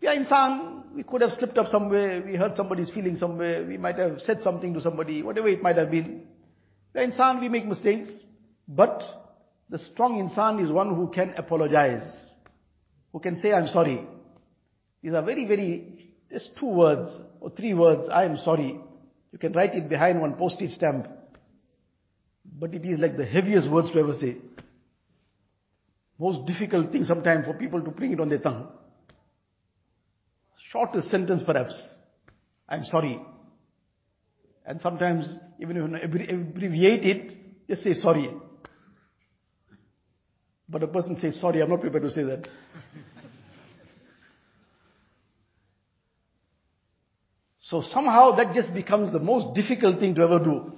We 0.00 0.08
are 0.08 0.14
insan, 0.14 0.94
we 0.94 1.04
could 1.04 1.20
have 1.22 1.30
slipped 1.38 1.56
up 1.56 1.68
somewhere, 1.70 2.22
we 2.24 2.36
hurt 2.36 2.56
somebody's 2.56 2.90
feeling 2.90 3.16
somewhere, 3.18 3.64
we 3.64 3.76
might 3.76 3.98
have 3.98 4.18
said 4.26 4.40
something 4.42 4.74
to 4.74 4.80
somebody, 4.82 5.22
whatever 5.22 5.48
it 5.48 5.62
might 5.62 5.76
have 5.76 5.90
been. 5.90 6.22
We 6.94 7.00
are 7.00 7.06
insan, 7.06 7.40
we 7.40 7.48
make 7.48 7.66
mistakes. 7.66 8.10
But 8.68 9.02
the 9.70 9.78
strong 9.92 10.28
insan 10.28 10.64
is 10.64 10.70
one 10.70 10.94
who 10.94 11.10
can 11.14 11.34
apologize, 11.36 12.02
who 13.12 13.20
can 13.20 13.40
say, 13.40 13.52
I'm 13.52 13.68
sorry. 13.68 14.04
These 15.02 15.12
are 15.12 15.22
very, 15.22 15.46
very, 15.46 15.95
just 16.36 16.50
two 16.60 16.66
words 16.66 17.08
or 17.40 17.50
three 17.50 17.72
words, 17.72 18.08
I 18.12 18.24
am 18.24 18.38
sorry. 18.44 18.78
You 19.32 19.38
can 19.38 19.52
write 19.52 19.74
it 19.74 19.88
behind 19.88 20.20
one 20.20 20.34
postage 20.34 20.74
stamp. 20.74 21.06
But 22.58 22.74
it 22.74 22.84
is 22.84 22.98
like 23.00 23.16
the 23.16 23.24
heaviest 23.24 23.70
words 23.70 23.88
to 23.92 23.98
ever 23.98 24.14
say. 24.20 24.36
Most 26.18 26.46
difficult 26.46 26.92
thing 26.92 27.04
sometimes 27.06 27.46
for 27.46 27.54
people 27.54 27.80
to 27.82 27.90
bring 27.90 28.12
it 28.12 28.20
on 28.20 28.28
their 28.28 28.38
tongue. 28.38 28.68
Shortest 30.72 31.10
sentence 31.10 31.42
perhaps. 31.46 31.74
I'm 32.68 32.84
sorry. 32.90 33.18
And 34.66 34.80
sometimes, 34.82 35.24
even 35.60 35.76
if 35.76 36.14
you 36.14 36.34
abbreviate 36.34 37.04
it, 37.04 37.68
just 37.68 37.82
say 37.82 37.94
sorry. 37.94 38.30
But 40.68 40.82
a 40.82 40.88
person 40.88 41.16
says 41.20 41.38
sorry, 41.40 41.62
I'm 41.62 41.70
not 41.70 41.80
prepared 41.80 42.02
to 42.02 42.10
say 42.10 42.24
that. 42.24 42.46
So 47.70 47.82
somehow 47.92 48.36
that 48.36 48.54
just 48.54 48.72
becomes 48.72 49.12
the 49.12 49.18
most 49.18 49.54
difficult 49.54 49.98
thing 49.98 50.14
to 50.14 50.22
ever 50.22 50.38
do. 50.38 50.72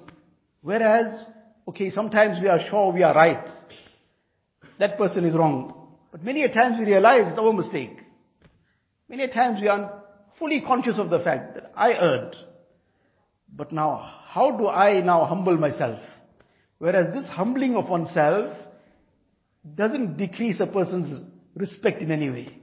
Whereas, 0.62 1.14
okay, 1.68 1.90
sometimes 1.90 2.38
we 2.40 2.48
are 2.48 2.60
sure 2.70 2.92
we 2.92 3.02
are 3.02 3.14
right. 3.14 3.46
That 4.78 4.96
person 4.96 5.24
is 5.24 5.34
wrong. 5.34 5.88
But 6.10 6.24
many 6.24 6.42
a 6.42 6.52
times 6.52 6.76
we 6.78 6.86
realize 6.86 7.26
it's 7.26 7.38
our 7.38 7.52
mistake. 7.52 7.98
Many 9.08 9.24
a 9.24 9.32
times 9.32 9.58
we 9.60 9.68
are 9.68 10.02
fully 10.38 10.62
conscious 10.66 10.94
of 10.98 11.10
the 11.10 11.18
fact 11.18 11.54
that 11.54 11.72
I 11.76 11.92
erred. 11.92 12.36
But 13.54 13.72
now, 13.72 14.22
how 14.28 14.56
do 14.56 14.68
I 14.68 15.00
now 15.00 15.26
humble 15.26 15.56
myself? 15.58 15.98
Whereas 16.78 17.12
this 17.12 17.28
humbling 17.30 17.76
of 17.76 17.88
oneself 17.88 18.56
doesn't 19.74 20.16
decrease 20.16 20.56
a 20.60 20.66
person's 20.66 21.24
respect 21.54 22.00
in 22.00 22.10
any 22.10 22.30
way. 22.30 22.58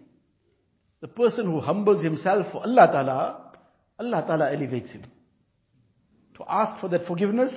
The 1.02 1.08
person 1.08 1.46
who 1.46 1.60
humbles 1.60 2.04
himself 2.04 2.48
for 2.52 2.64
Allah 2.64 2.88
Ta'ala, 2.88 3.45
Allah 4.00 4.24
Ta'ala 4.28 4.52
elevates 4.52 4.90
him. 4.90 5.04
To 6.38 6.44
ask 6.48 6.82
for 6.82 6.90
that 6.90 7.08
forgiveness 7.08 7.52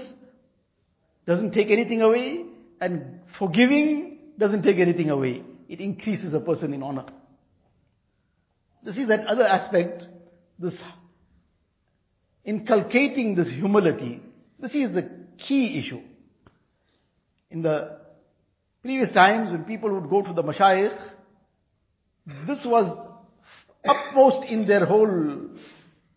doesn't 1.27 1.53
take 1.53 1.70
anything 1.70 2.01
away, 2.01 2.44
and 2.81 3.20
forgiving 3.38 4.18
doesn't 4.38 4.62
take 4.62 4.79
anything 4.79 5.11
away. 5.11 5.42
It 5.68 5.81
increases 5.81 6.33
a 6.33 6.40
person 6.40 6.72
in 6.72 6.83
honor. 6.83 7.05
This 8.85 8.96
is 8.96 9.09
that 9.09 9.27
other 9.27 9.46
aspect, 9.46 10.05
this 10.59 10.74
inculcating 12.44 13.35
this 13.35 13.48
humility. 13.48 14.22
This 14.59 14.70
is 14.72 14.94
the 14.94 15.11
key 15.46 15.79
issue. 15.79 16.01
In 17.51 17.62
the 17.62 17.98
previous 18.83 19.11
times 19.12 19.51
when 19.51 19.64
people 19.64 19.92
would 19.92 20.09
go 20.09 20.22
to 20.22 20.33
the 20.33 20.42
mashayikh, 20.42 20.96
this 22.46 22.59
was 22.64 23.07
upmost 23.85 24.48
in 24.48 24.66
their 24.66 24.87
whole 24.87 25.48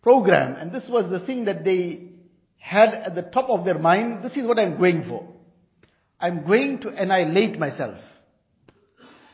program 0.02 0.56
and 0.56 0.72
this 0.72 0.84
was 0.88 1.10
the 1.10 1.20
thing 1.26 1.44
that 1.44 1.64
they 1.64 2.12
had 2.58 2.94
at 2.94 3.14
the 3.14 3.22
top 3.22 3.50
of 3.50 3.64
their 3.64 3.78
mind. 3.78 4.22
This 4.22 4.32
is 4.32 4.46
what 4.46 4.58
I'm 4.58 4.78
going 4.78 5.04
for. 5.08 5.28
I'm 6.20 6.46
going 6.46 6.80
to 6.82 6.88
annihilate 6.88 7.58
myself. 7.58 7.98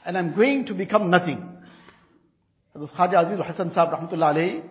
And 0.06 0.16
I'm 0.16 0.34
going 0.34 0.64
to 0.66 0.74
become 0.74 1.10
nothing. 1.10 1.46
Hazrat 2.74 2.90
Khaja 2.92 3.26
Aziz 3.26 3.46
Hassan 3.46 3.70
alayhi, 3.70 4.62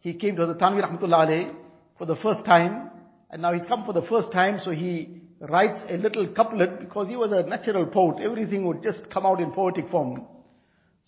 he 0.00 0.14
came 0.14 0.34
to 0.34 0.42
Hazrat 0.42 0.58
Thanvi 0.58 0.82
Rahmatullah 0.82 1.54
for 1.96 2.06
the 2.06 2.16
first 2.16 2.44
time. 2.44 2.90
And 3.30 3.42
now 3.42 3.52
he's 3.52 3.66
come 3.68 3.84
for 3.86 3.92
the 3.92 4.02
first 4.02 4.32
time, 4.32 4.60
so 4.64 4.72
he 4.72 5.22
writes 5.40 5.78
a 5.88 5.96
little 5.96 6.26
couplet 6.28 6.80
because 6.80 7.08
he 7.08 7.16
was 7.16 7.30
a 7.32 7.48
natural 7.48 7.86
poet. 7.86 8.20
Everything 8.22 8.66
would 8.66 8.82
just 8.82 9.08
come 9.10 9.24
out 9.24 9.40
in 9.40 9.52
poetic 9.52 9.88
form. 9.90 10.26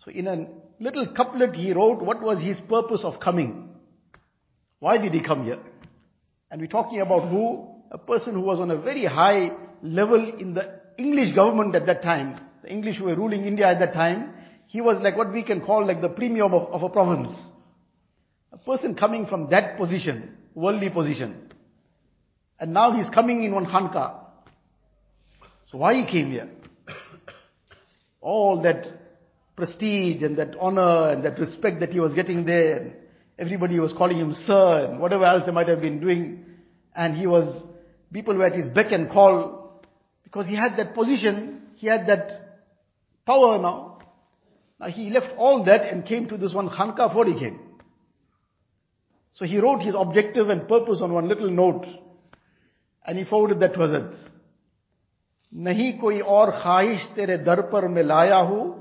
So 0.05 0.11
in 0.11 0.27
a 0.27 0.47
little 0.81 1.09
couplet 1.15 1.55
he 1.55 1.73
wrote 1.73 2.01
what 2.03 2.23
was 2.23 2.39
his 2.43 2.57
purpose 2.69 3.01
of 3.05 3.21
coming. 3.21 3.74
Why 4.85 4.99
did 4.99 5.15
he 5.15 5.21
come 5.21 5.45
here? 5.45 5.61
And 6.51 6.61
we're 6.61 6.67
talking 6.67 7.01
about 7.01 7.31
who? 7.31 7.69
A 7.91 7.97
person 7.97 8.35
who 8.35 8.43
was 8.43 8.61
on 8.61 8.71
a 8.71 8.77
very 8.77 9.07
high 9.07 9.49
level 9.83 10.35
in 10.39 10.53
the 10.53 10.79
English 10.99 11.35
government 11.35 11.75
at 11.75 11.87
that 11.87 12.03
time. 12.03 12.39
The 12.63 12.71
English 12.71 13.01
were 13.01 13.15
ruling 13.15 13.47
India 13.47 13.67
at 13.67 13.79
that 13.79 13.95
time. 13.95 14.35
He 14.67 14.83
was 14.83 14.99
like 15.01 15.17
what 15.17 15.33
we 15.33 15.43
can 15.43 15.63
call 15.63 15.87
like 15.87 16.03
the 16.03 16.11
premium 16.11 16.53
of, 16.53 16.71
of 16.71 16.83
a 16.83 16.91
province. 16.91 17.31
A 18.53 18.59
person 18.59 18.95
coming 18.95 19.25
from 19.25 19.49
that 19.49 19.79
position, 19.79 20.37
worldly 20.55 20.91
position. 20.91 21.51
And 22.61 22.75
now 22.75 22.93
he's 22.93 23.09
coming 23.15 23.43
in 23.43 23.53
one 23.53 23.65
khanka. 23.65 24.21
So 25.73 25.79
why 25.79 25.95
he 25.95 26.05
came 26.05 26.31
here? 26.31 26.51
All 28.21 28.61
that 28.61 28.85
prestige 29.57 30.23
and 30.23 30.37
that 30.37 30.55
honor 30.61 31.09
and 31.09 31.25
that 31.25 31.39
respect 31.39 31.81
that 31.81 31.89
he 31.89 32.01
was 32.01 32.13
getting 32.13 32.45
there. 32.45 33.04
Everybody 33.38 33.80
was 33.80 33.94
calling 33.94 34.18
him 34.18 34.36
sir 34.46 34.86
and 34.86 35.00
whatever 35.00 35.26
else 35.26 35.44
they 35.46 35.52
might 35.52 35.68
have 35.68 35.82
been 35.82 36.00
doing. 36.00 36.46
And 36.96 37.16
he 37.16 37.28
was, 37.28 37.64
people 38.12 38.36
were 38.36 38.46
at 38.46 38.56
his 38.56 38.68
beck 38.70 38.92
and 38.92 39.10
call 39.10 39.82
because 40.24 40.46
he 40.48 40.56
had 40.56 40.78
that 40.78 40.94
position, 40.94 41.62
he 41.76 41.88
had 41.88 42.08
that 42.08 42.62
power 43.26 43.58
now. 43.62 44.00
Now 44.80 44.88
he 44.88 45.10
left 45.10 45.34
all 45.38 45.64
that 45.66 45.84
and 45.92 46.06
came 46.06 46.28
to 46.30 46.38
this 46.38 46.54
one 46.54 46.70
khanka 46.70 47.08
before 47.10 47.26
he 47.26 47.40
came. 47.40 47.60
So 49.36 49.46
he 49.46 49.58
wrote 49.58 49.82
his 49.82 49.96
objective 49.98 50.50
and 50.50 50.68
purpose 50.68 51.00
on 51.02 51.14
one 51.14 51.30
little 51.30 51.50
note 51.50 51.86
and 53.06 53.18
he 53.18 53.24
forwarded 53.24 53.60
that 53.62 53.74
to 53.74 53.80
Hazrat. 53.80 54.16
नहीं 55.56 55.92
कोई 56.00 56.20
और 56.20 56.52
ख्वाहिश 56.62 57.06
तेरे 57.16 57.38
दर 57.46 57.62
पर 57.72 57.88
मैं 57.88 58.04
लाया 58.04 58.38
हूं 58.38 58.73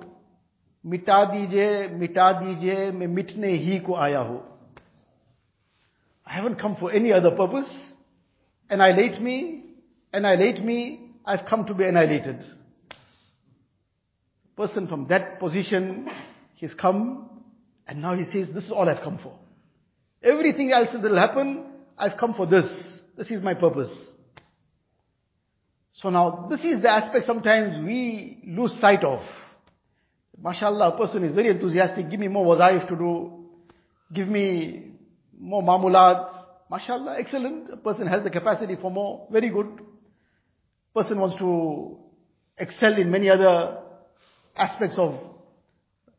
मिटा 0.87 1.25
दीजिए 1.33 1.89
मिटा 1.99 2.31
दीजिए 2.33 2.91
मैं 2.93 3.07
मिटने 3.07 3.53
ही 3.65 3.79
को 3.89 3.95
आया 4.07 4.21
हूं 4.29 4.39
I 6.31 6.33
haven't 6.37 6.59
come 6.61 6.77
for 6.79 6.93
any 6.93 7.11
other 7.11 7.31
purpose. 7.31 7.69
Annihilate 8.69 9.19
me, 9.23 9.65
annihilate 10.13 10.63
me, 10.63 10.75
I've 11.25 11.47
come 11.47 11.65
to 11.65 11.75
be 11.75 11.85
annihilated. 11.85 12.45
person 14.59 14.89
from 14.89 15.07
that 15.07 15.39
position, 15.39 16.09
he's 16.57 16.75
come, 16.75 17.31
and 17.87 18.03
now 18.03 18.15
he 18.15 18.25
says, 18.25 18.53
this 18.53 18.65
is 18.65 18.73
all 18.73 18.89
I've 18.89 19.03
come 19.03 19.19
for. 19.23 19.39
Everything 20.23 20.73
else 20.73 20.89
that 20.93 21.01
will 21.01 21.17
happen, 21.17 21.65
I've 21.97 22.19
come 22.19 22.35
for 22.35 22.45
this. 22.45 22.65
This 23.17 23.29
is 23.29 23.41
my 23.41 23.55
purpose. 23.55 23.89
So 26.03 26.11
now, 26.11 26.49
this 26.51 26.61
is 26.61 26.83
the 26.83 26.91
aspect 26.91 27.27
sometimes 27.27 27.85
we 27.87 28.43
lose 28.47 28.73
sight 28.81 29.05
of. 29.05 29.21
MashaAllah, 30.44 30.96
a 30.96 30.98
person 30.98 31.24
is 31.24 31.34
very 31.34 31.50
enthusiastic, 31.50 32.10
give 32.10 32.20
me 32.20 32.28
more 32.28 32.46
wazaif 32.46 32.88
to 32.90 32.96
do, 32.96 33.46
give 34.14 34.28
me 34.28 34.92
more 35.40 35.64
mamulat. 35.64 36.30
MashaAllah, 36.70 37.18
excellent. 37.18 37.70
A 37.72 37.78
person 37.78 38.08
has 38.08 38.24
the 38.24 38.30
capacity 38.30 38.76
for 38.82 38.92
more, 38.92 39.28
very 39.32 39.50
good. 39.50 39.68
Person 40.94 41.20
wants 41.20 41.38
to 41.40 41.98
excel 42.58 42.94
in 42.94 43.10
many 43.10 43.30
other 43.30 43.78
aspects 44.58 44.98
of 44.98 45.18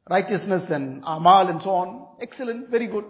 righteousness 0.08 0.64
and 0.70 1.02
amal 1.06 1.48
and 1.48 1.60
so 1.62 1.70
on. 1.70 2.06
Excellent, 2.20 2.70
very 2.70 2.86
good. 2.86 3.04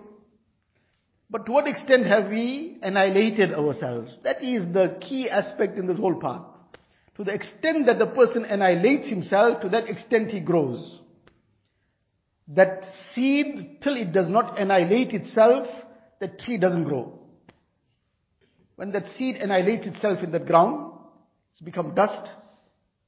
But 1.31 1.47
to 1.47 1.53
what 1.53 1.69
extent 1.69 2.07
have 2.07 2.29
we 2.29 2.79
annihilated 2.83 3.55
ourselves? 3.55 4.13
That 4.25 4.43
is 4.43 4.73
the 4.73 4.99
key 5.01 5.29
aspect 5.31 5.79
in 5.79 5.87
this 5.87 5.99
whole 5.99 6.21
path. 6.21 6.43
To 7.17 7.25
the 7.25 7.33
extent 7.33 7.87
that 7.87 8.01
the 8.01 8.07
person 8.07 8.45
annihilates 8.45 9.09
himself, 9.09 9.61
to 9.63 9.69
that 9.71 9.89
extent 9.89 10.31
he 10.31 10.41
grows. 10.41 11.01
That 12.49 12.83
seed, 13.15 13.79
till 13.83 13.97
it 13.97 14.13
does 14.13 14.29
not 14.29 14.59
annihilate 14.59 15.13
itself, 15.13 15.67
that 16.21 16.41
tree 16.41 16.59
doesn't 16.59 16.85
grow. 16.85 17.19
When 18.77 18.93
that 18.93 19.05
seed 19.17 19.37
annihilates 19.37 19.87
itself 19.87 20.19
in 20.23 20.33
that 20.33 20.47
ground, 20.47 20.93
it's 21.53 21.63
become 21.63 21.95
dust, 21.95 22.29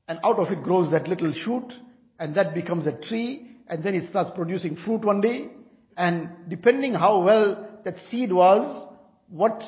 and 0.09 0.19
out 0.25 0.39
of 0.39 0.51
it 0.51 0.63
grows 0.63 0.91
that 0.93 1.09
little 1.09 1.33
shoot, 1.45 1.73
and 2.19 2.35
that 2.37 2.55
becomes 2.55 2.87
a 2.87 2.93
tree, 3.09 3.57
and 3.69 3.83
then 3.85 3.95
it 3.95 4.09
starts 4.11 4.31
producing 4.35 4.79
fruit 4.85 5.05
one 5.05 5.21
day, 5.21 5.49
and 5.97 6.31
depending 6.49 6.95
how 6.95 7.21
well 7.21 7.69
that 7.85 7.97
seed 8.11 8.33
was, 8.33 8.89
what 9.29 9.61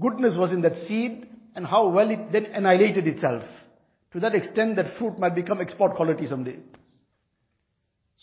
goodness 0.00 0.34
was 0.36 0.52
in 0.52 0.62
that 0.62 0.74
seed, 0.88 1.28
and 1.54 1.66
how 1.66 1.88
well 1.88 2.10
it 2.10 2.32
then 2.32 2.46
annihilated 2.46 3.06
itself. 3.06 3.42
To 4.12 4.20
that 4.20 4.34
extent 4.34 4.76
that 4.76 4.96
fruit 4.98 5.18
might 5.18 5.34
become 5.34 5.60
export 5.60 5.96
quality 5.96 6.28
someday. 6.28 6.58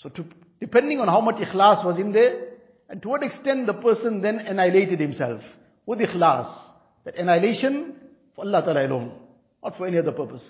So 0.02 0.10
to, 0.10 0.26
depending 0.60 1.00
on 1.00 1.08
how 1.08 1.22
much 1.22 1.38
ikhlas 1.38 1.84
was 1.86 1.98
in 1.98 2.12
there, 2.12 2.48
and 2.90 3.02
to 3.02 3.10
what 3.10 3.24
extent 3.24 3.68
the 3.68 3.74
person 3.74 4.22
then 4.22 4.40
annihilated 4.40 5.00
himself 5.00 5.42
with 5.86 6.00
ikhlas. 6.00 6.50
That 7.06 7.16
annihilation 7.16 7.96
for 8.36 8.46
Allah 8.46 8.62
Ta'ala 8.62 8.86
alone, 8.86 9.12
not 9.64 9.78
for 9.78 9.88
any 9.88 9.98
other 9.98 10.12
purpose. 10.12 10.44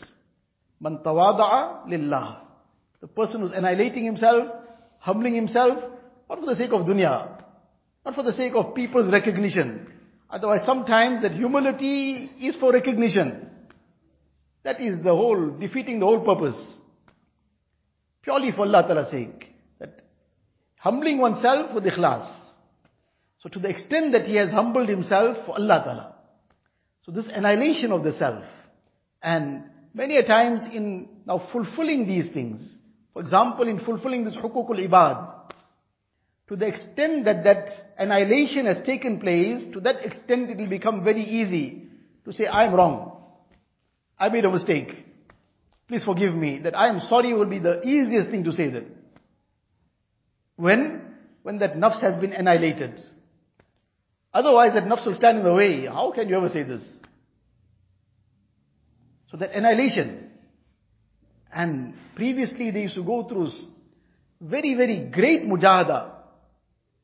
Man 0.80 1.00
tawada'a 1.06 1.88
lillah. 1.88 2.42
The 3.02 3.08
person 3.08 3.42
who's 3.42 3.52
annihilating 3.52 4.04
himself, 4.04 4.48
humbling 5.00 5.36
himself, 5.36 5.78
not 6.30 6.40
for 6.40 6.46
the 6.46 6.56
sake 6.56 6.72
of 6.72 6.82
dunya, 6.82 7.42
not 8.06 8.16
for 8.16 8.24
the 8.24 8.36
sake 8.36 8.54
of 8.56 8.74
people's 8.74 9.12
recognition. 9.12 9.88
Otherwise 10.30 10.62
sometimes 10.66 11.22
that 11.22 11.34
humility 11.34 12.30
is 12.42 12.56
for 12.56 12.72
recognition. 12.72 13.48
That 14.64 14.82
is 14.82 15.04
the 15.04 15.12
whole, 15.16 15.52
defeating 15.60 16.00
the 16.00 16.06
whole 16.06 16.20
purpose. 16.20 16.60
Purely 18.22 18.52
for 18.52 18.62
Allah 18.62 18.84
Ta'ala's 18.84 19.12
sake. 19.12 19.49
Humbling 20.80 21.18
oneself 21.20 21.74
with 21.74 21.84
ikhlas. 21.84 22.30
So 23.40 23.50
to 23.50 23.60
the 23.60 23.70
extent 23.70 24.14
that 24.14 24.26
he 24.26 24.36
has 24.36 24.50
humbled 24.50 24.90
himself 24.90 25.38
for 25.46 25.58
Allah 25.58 25.82
Ta'ala. 25.84 26.16
So 27.06 27.12
this 27.12 27.26
annihilation 27.34 27.92
of 27.92 28.04
the 28.04 28.14
self. 28.18 28.44
And 29.22 29.64
many 29.94 30.18
a 30.18 30.26
times 30.26 30.62
in 30.74 31.08
now 31.26 31.48
fulfilling 31.52 32.08
these 32.08 32.34
things. 32.34 32.62
For 33.14 33.22
example, 33.22 33.68
in 33.68 33.80
fulfilling 33.86 34.24
this 34.24 34.36
hukukul 34.36 34.88
ibad. 34.88 35.54
To 36.48 36.56
the 36.56 36.68
extent 36.68 37.26
that 37.26 37.44
that 37.44 37.66
annihilation 37.98 38.66
has 38.66 38.78
taken 38.86 39.20
place, 39.20 39.74
to 39.74 39.82
that 39.82 40.06
extent 40.06 40.50
it 40.50 40.58
will 40.58 40.70
become 40.70 41.04
very 41.04 41.24
easy 41.24 41.88
to 42.26 42.34
say, 42.34 42.48
I 42.48 42.66
am 42.66 42.74
wrong. 42.74 43.18
I 44.18 44.30
made 44.30 44.46
a 44.46 44.52
mistake. 44.52 44.90
Please 45.88 46.04
forgive 46.04 46.34
me. 46.34 46.60
That 46.64 46.78
I 46.78 46.88
am 46.88 47.02
sorry 47.10 47.34
will 47.34 47.46
be 47.46 47.60
the 47.60 47.82
easiest 47.86 48.32
thing 48.32 48.44
to 48.46 48.54
say 48.54 48.70
then. 48.70 48.86
When? 50.60 51.16
When 51.44 51.60
that 51.60 51.78
nafs 51.78 52.02
has 52.02 52.20
been 52.20 52.34
annihilated. 52.34 53.02
Otherwise 54.34 54.74
that 54.74 54.84
nafs 54.84 55.06
will 55.06 55.16
stand 55.16 55.38
in 55.38 55.46
the 55.46 55.54
way. 55.54 55.86
How 55.86 56.12
can 56.12 56.28
you 56.28 56.36
ever 56.36 56.50
say 56.50 56.64
this? 56.64 56.82
So 59.32 59.38
that 59.38 59.54
annihilation. 59.54 60.32
And 61.54 61.94
previously 62.14 62.72
they 62.72 62.82
used 62.82 62.96
to 62.96 63.04
go 63.04 63.24
through 63.24 63.52
very, 64.42 64.76
very 64.76 65.00
great 65.00 65.48
mujahada 65.48 66.12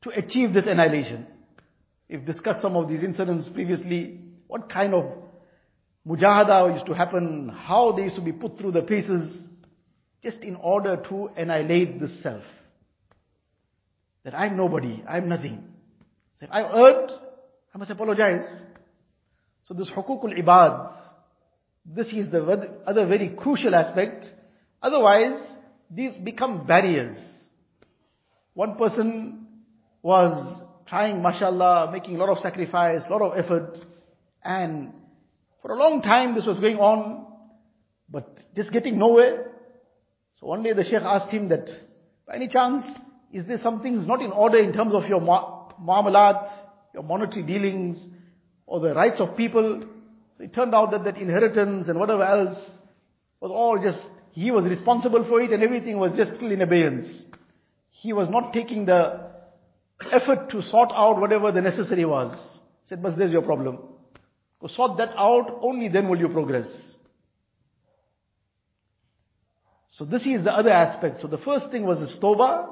to 0.02 0.10
achieve 0.10 0.52
this 0.52 0.66
annihilation. 0.66 1.26
We've 2.10 2.26
discussed 2.26 2.60
some 2.60 2.76
of 2.76 2.90
these 2.90 3.02
incidents 3.02 3.48
previously. 3.54 4.20
What 4.48 4.70
kind 4.70 4.92
of 4.92 5.06
mujahada 6.06 6.74
used 6.74 6.86
to 6.86 6.92
happen, 6.92 7.48
how 7.48 7.92
they 7.92 8.02
used 8.02 8.16
to 8.16 8.22
be 8.22 8.32
put 8.32 8.58
through 8.58 8.72
the 8.72 8.82
paces, 8.82 9.32
just 10.22 10.40
in 10.40 10.56
order 10.56 10.96
to 11.08 11.30
annihilate 11.38 12.00
the 12.00 12.10
self. 12.22 12.42
That 14.26 14.34
I'm 14.34 14.56
nobody, 14.56 15.04
I'm 15.08 15.28
nothing. 15.28 15.62
So 16.40 16.46
if 16.46 16.50
I 16.52 16.62
erred, 16.62 17.12
I 17.72 17.78
must 17.78 17.92
apologize. 17.92 18.44
So 19.68 19.74
this 19.74 19.88
hukukul 19.96 20.36
ibad, 20.36 20.94
this 21.84 22.08
is 22.08 22.32
the 22.32 22.42
other 22.84 23.06
very 23.06 23.28
crucial 23.38 23.72
aspect. 23.72 24.26
Otherwise, 24.82 25.40
these 25.92 26.10
become 26.24 26.66
barriers. 26.66 27.16
One 28.54 28.74
person 28.74 29.46
was 30.02 30.60
trying, 30.88 31.22
mashallah, 31.22 31.92
making 31.92 32.16
a 32.16 32.18
lot 32.18 32.36
of 32.36 32.42
sacrifice, 32.42 33.02
a 33.08 33.12
lot 33.12 33.22
of 33.22 33.38
effort, 33.38 33.78
and 34.42 34.92
for 35.62 35.70
a 35.70 35.78
long 35.78 36.02
time 36.02 36.34
this 36.34 36.46
was 36.46 36.58
going 36.58 36.78
on, 36.78 37.26
but 38.10 38.36
just 38.56 38.72
getting 38.72 38.98
nowhere. 38.98 39.52
So 40.40 40.48
one 40.48 40.64
day 40.64 40.72
the 40.72 40.82
Sheikh 40.82 40.94
asked 40.94 41.30
him 41.30 41.48
that, 41.50 41.68
by 42.26 42.34
any 42.34 42.48
chance, 42.48 42.84
is 43.32 43.46
there 43.46 43.60
something 43.62 44.06
not 44.06 44.22
in 44.22 44.30
order 44.30 44.58
in 44.58 44.72
terms 44.72 44.94
of 44.94 45.04
your 45.06 45.20
muamalat, 45.20 46.48
your 46.94 47.02
monetary 47.02 47.42
dealings, 47.42 47.98
or 48.66 48.80
the 48.80 48.94
rights 48.94 49.20
of 49.20 49.36
people? 49.36 49.82
So 50.38 50.44
it 50.44 50.54
turned 50.54 50.74
out 50.74 50.90
that 50.92 51.04
that 51.04 51.16
inheritance 51.16 51.86
and 51.88 51.98
whatever 51.98 52.22
else 52.22 52.58
was 53.40 53.50
all 53.50 53.80
just, 53.82 53.98
he 54.32 54.50
was 54.50 54.64
responsible 54.64 55.24
for 55.28 55.40
it 55.40 55.52
and 55.52 55.62
everything 55.62 55.98
was 55.98 56.12
just 56.16 56.36
still 56.36 56.50
in 56.50 56.60
abeyance. 56.62 57.08
He 57.90 58.12
was 58.12 58.28
not 58.30 58.52
taking 58.52 58.86
the 58.86 59.30
effort 60.12 60.50
to 60.50 60.62
sort 60.70 60.90
out 60.92 61.20
whatever 61.20 61.52
the 61.52 61.62
necessary 61.62 62.04
was. 62.04 62.36
He 62.84 62.90
said, 62.90 63.02
but 63.02 63.16
there's 63.16 63.32
your 63.32 63.42
problem. 63.42 63.78
Go 64.60 64.68
sort 64.68 64.98
that 64.98 65.10
out, 65.16 65.58
only 65.62 65.88
then 65.88 66.08
will 66.08 66.18
you 66.18 66.28
progress. 66.28 66.66
So 69.96 70.04
this 70.04 70.22
is 70.22 70.44
the 70.44 70.52
other 70.52 70.70
aspect. 70.70 71.22
So 71.22 71.28
the 71.28 71.38
first 71.38 71.70
thing 71.70 71.84
was 71.84 71.98
the 71.98 72.20
tawbah. 72.20 72.66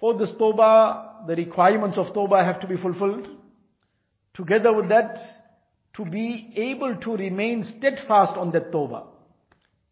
For 0.00 0.18
this 0.18 0.30
tawbah, 0.30 1.26
the 1.26 1.36
requirements 1.36 1.96
of 1.96 2.06
tawbah 2.08 2.44
have 2.44 2.60
to 2.60 2.66
be 2.66 2.76
fulfilled. 2.76 3.28
Together 4.34 4.72
with 4.72 4.88
that, 4.88 5.16
to 5.96 6.04
be 6.04 6.52
able 6.56 6.96
to 6.96 7.16
remain 7.16 7.74
steadfast 7.78 8.36
on 8.36 8.50
that 8.52 8.72
tawbah. 8.72 9.06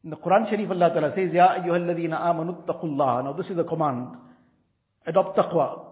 In 0.03 0.11
the 0.11 0.17
Quran 0.17 0.49
Sharif, 0.49 0.71
Allah 0.71 0.91
Ta'ala 0.93 1.15
says, 1.15 1.33
Ya 1.33 1.49
ayyuhalladhina 1.59 2.21
amanu 2.21 2.65
taqullah. 2.67 3.25
Now 3.25 3.33
this 3.35 3.49
is 3.49 3.57
the 3.57 3.65
command. 3.65 4.17
Adopt 5.07 5.37
taqwa. 5.37 5.85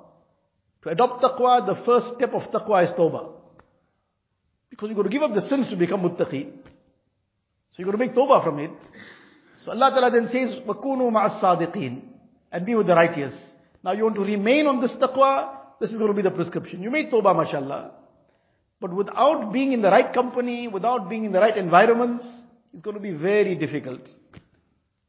To 0.83 0.89
adopt 0.89 1.23
taqwa, 1.23 1.67
the 1.67 1.85
first 1.85 2.17
step 2.17 2.33
of 2.33 2.43
taqwa 2.51 2.85
is 2.85 2.91
tawbah. 2.99 3.33
Because 4.71 4.89
you've 4.89 4.97
got 4.97 5.05
to 5.05 5.11
give 5.11 5.23
up 5.23 5.35
the 5.35 5.47
sins 5.49 5.69
to 5.71 5.77
become 5.77 6.01
muttaqi. 6.01 6.51
So 7.71 7.77
you've 7.77 7.87
got 7.87 7.93
to 7.93 7.99
make 7.99 8.15
tawbah 8.15 8.45
from 8.45 8.59
it. 8.61 8.71
So 9.65 9.73
Allah 9.73 9.91
Ta'ala 9.91 10.11
then 10.11 10.29
says, 10.33 10.59
وَكُونُوا 10.67 11.11
مَعَ 11.11 11.41
الصَّادِقِينَ 11.41 12.01
And 12.53 12.67
be 12.67 12.75
with 12.75 12.87
the 12.87 12.95
righteous. 12.95 13.35
Now 13.84 13.92
you 13.92 14.04
want 14.04 14.16
to 14.16 14.22
remain 14.22 14.68
on 14.68 14.82
this 14.82 14.92
taqwa, 14.92 15.58
this 15.80 15.90
is 15.92 15.98
going 15.98 16.08
to 16.10 16.14
be 16.14 16.22
the 16.22 16.32
prescription. 16.32 16.82
You 16.82 16.90
made 16.90 17.12
tawbah, 17.12 17.36
mashallah. 17.36 17.92
But 18.80 18.94
without 18.94 19.52
being 19.52 19.74
in 19.74 19.82
the 19.82 19.90
right 19.90 20.14
company, 20.14 20.68
without 20.68 21.10
being 21.10 21.26
in 21.26 21.32
the 21.32 21.40
right 21.40 21.56
environments, 21.56 22.26
it's 22.74 22.82
going 22.82 22.96
to 22.96 23.02
be 23.02 23.12
very 23.12 23.56
difficult. 23.56 24.02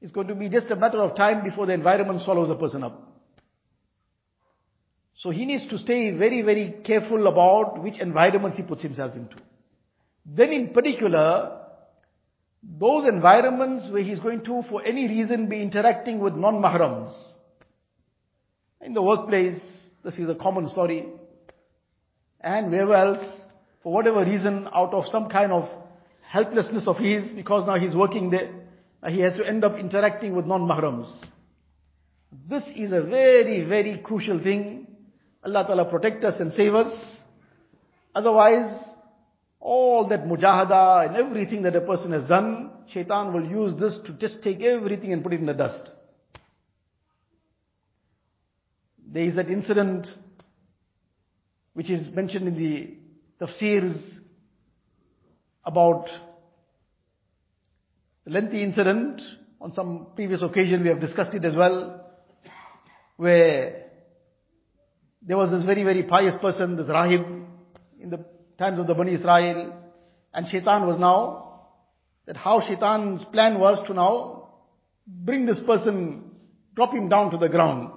It's 0.00 0.12
going 0.12 0.28
to 0.28 0.34
be 0.34 0.48
just 0.48 0.70
a 0.70 0.76
matter 0.76 1.00
of 1.00 1.16
time 1.16 1.44
before 1.44 1.66
the 1.66 1.72
environment 1.72 2.22
swallows 2.24 2.50
a 2.50 2.54
person 2.54 2.84
up. 2.84 3.14
So 5.20 5.30
he 5.30 5.46
needs 5.46 5.66
to 5.70 5.78
stay 5.78 6.10
very, 6.10 6.42
very 6.42 6.74
careful 6.84 7.26
about 7.26 7.82
which 7.82 7.98
environments 7.98 8.58
he 8.58 8.64
puts 8.64 8.82
himself 8.82 9.14
into. 9.14 9.36
Then 10.26 10.52
in 10.52 10.74
particular, 10.74 11.60
those 12.62 13.06
environments 13.06 13.86
where 13.90 14.02
he's 14.02 14.18
going 14.18 14.44
to, 14.44 14.62
for 14.68 14.84
any 14.84 15.06
reason, 15.06 15.48
be 15.48 15.62
interacting 15.62 16.18
with 16.18 16.34
non-mahrams. 16.34 17.12
In 18.84 18.92
the 18.92 19.00
workplace, 19.00 19.58
this 20.04 20.14
is 20.16 20.28
a 20.28 20.34
common 20.34 20.68
story. 20.68 21.06
And 22.40 22.70
wherever 22.70 22.94
else, 22.94 23.24
for 23.82 23.94
whatever 23.94 24.22
reason, 24.22 24.68
out 24.74 24.92
of 24.92 25.04
some 25.10 25.30
kind 25.30 25.52
of 25.52 25.70
helplessness 26.20 26.84
of 26.86 26.98
his, 26.98 27.24
because 27.34 27.66
now 27.66 27.78
he's 27.78 27.94
working 27.94 28.28
there. 28.28 28.50
he 29.08 29.20
has 29.20 29.34
to 29.38 29.46
end 29.46 29.64
up 29.64 29.78
interacting 29.78 30.36
with 30.36 30.44
non-mahrams. 30.44 31.10
This 32.50 32.62
is 32.76 32.92
a 32.92 33.00
very, 33.00 33.64
very 33.64 34.02
crucial 34.04 34.38
thing. 34.38 34.86
Allah 35.42 35.64
Ta'ala 35.66 35.86
protect 35.86 36.22
us 36.22 36.34
and 36.38 36.52
save 36.54 36.74
us. 36.74 36.92
Otherwise, 38.14 38.84
all 39.60 40.06
that 40.08 40.24
mujahada 40.24 41.06
and 41.06 41.16
everything 41.16 41.62
that 41.62 41.74
a 41.74 41.80
person 41.80 42.12
has 42.12 42.24
done, 42.24 42.70
shaitan 42.92 43.32
will 43.32 43.48
use 43.48 43.72
this 43.80 43.96
to 44.06 44.12
just 44.12 44.42
take 44.42 44.60
everything 44.60 45.14
and 45.14 45.22
put 45.22 45.32
it 45.32 45.40
in 45.40 45.46
the 45.46 45.54
dust. 45.54 45.90
There 49.14 49.22
is 49.22 49.36
that 49.36 49.48
incident 49.48 50.08
which 51.72 51.88
is 51.88 52.12
mentioned 52.12 52.48
in 52.48 52.56
the 52.58 53.46
tafsirs 53.46 53.96
about 55.64 56.06
the 58.24 58.32
lengthy 58.32 58.64
incident. 58.64 59.22
On 59.60 59.72
some 59.72 60.08
previous 60.16 60.42
occasion 60.42 60.82
we 60.82 60.88
have 60.88 61.00
discussed 61.00 61.32
it 61.32 61.44
as 61.44 61.54
well, 61.54 62.04
where 63.16 63.84
there 65.22 65.36
was 65.36 65.52
this 65.52 65.62
very, 65.62 65.84
very 65.84 66.02
pious 66.02 66.34
person, 66.40 66.76
this 66.76 66.86
Rahib, 66.86 67.24
in 68.00 68.10
the 68.10 68.24
times 68.58 68.80
of 68.80 68.88
the 68.88 68.94
Bani 68.94 69.14
Israel, 69.14 69.72
and 70.34 70.48
Shaitan 70.50 70.88
was 70.88 70.98
now, 70.98 71.68
that 72.26 72.36
how 72.36 72.60
Shaitan's 72.66 73.22
plan 73.32 73.60
was 73.60 73.78
to 73.86 73.94
now 73.94 74.48
bring 75.06 75.46
this 75.46 75.58
person, 75.64 76.32
drop 76.74 76.92
him 76.92 77.08
down 77.08 77.30
to 77.30 77.38
the 77.38 77.48
ground. 77.48 77.92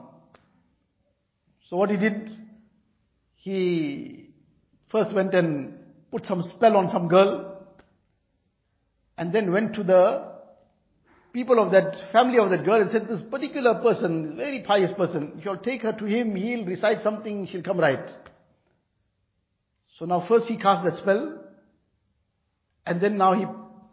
So 1.70 1.76
what 1.76 1.89
he 1.89 1.97
did, 1.97 2.32
he 3.36 4.30
first 4.89 5.13
went 5.13 5.34
and 5.34 5.80
put 6.11 6.26
some 6.26 6.43
spell 6.55 6.78
on 6.78 6.89
some 6.91 7.07
girl, 7.07 7.68
and 9.18 9.34
then 9.34 9.51
went 9.51 9.74
to 9.76 9.84
the 9.84 10.32
people 11.34 11.59
of 11.59 11.72
that 11.72 12.11
family 12.11 12.39
of 12.39 12.49
that 12.51 12.63
girl 12.63 12.82
and 12.82 12.89
said, 12.91 13.07
this 13.07 13.22
particular 13.30 13.76
person, 13.76 14.38
very 14.38 14.63
pious 14.63 14.91
person, 14.97 15.34
if 15.38 15.45
you'll 15.45 15.57
take 15.57 15.82
her 15.82 15.91
to 15.91 16.05
him, 16.05 16.36
he'll 16.36 16.65
recite 16.65 17.03
something, 17.03 17.47
she'll 17.51 17.63
come 17.63 17.80
right. 17.80 18.07
So 19.99 20.05
now 20.05 20.26
first 20.28 20.45
he 20.45 20.57
cast 20.57 20.86
that 20.86 20.97
spell, 21.01 21.43
and 22.86 23.01
then 23.01 23.18
now 23.18 23.34
he, 23.34 23.45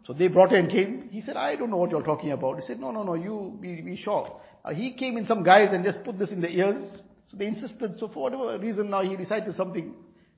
so 0.07 0.13
they 0.13 0.27
brought 0.27 0.51
her 0.51 0.57
and 0.57 0.71
came. 0.71 1.09
He 1.11 1.21
said, 1.21 1.35
I 1.35 1.55
don't 1.55 1.71
know 1.71 1.77
what 1.77 1.91
you're 1.91 2.03
talking 2.03 2.31
about. 2.31 2.59
He 2.61 2.67
said, 2.67 2.79
no, 2.79 2.91
no, 2.91 3.03
no, 3.03 3.15
you 3.15 3.57
be, 3.59 3.81
be 3.81 3.99
sure. 4.01 4.39
He 4.73 4.93
came 4.93 5.17
in 5.17 5.27
some 5.27 5.43
guise 5.43 5.69
and 5.71 5.83
just 5.83 6.03
put 6.03 6.17
this 6.17 6.29
in 6.29 6.41
the 6.41 6.49
ears. 6.49 6.81
So 7.31 7.37
they 7.37 7.47
insisted, 7.47 7.99
so 7.99 8.07
for 8.07 8.23
whatever 8.23 8.57
reason 8.59 8.89
now 8.89 9.01
he 9.01 9.15
recited 9.15 9.55
something. 9.55 9.93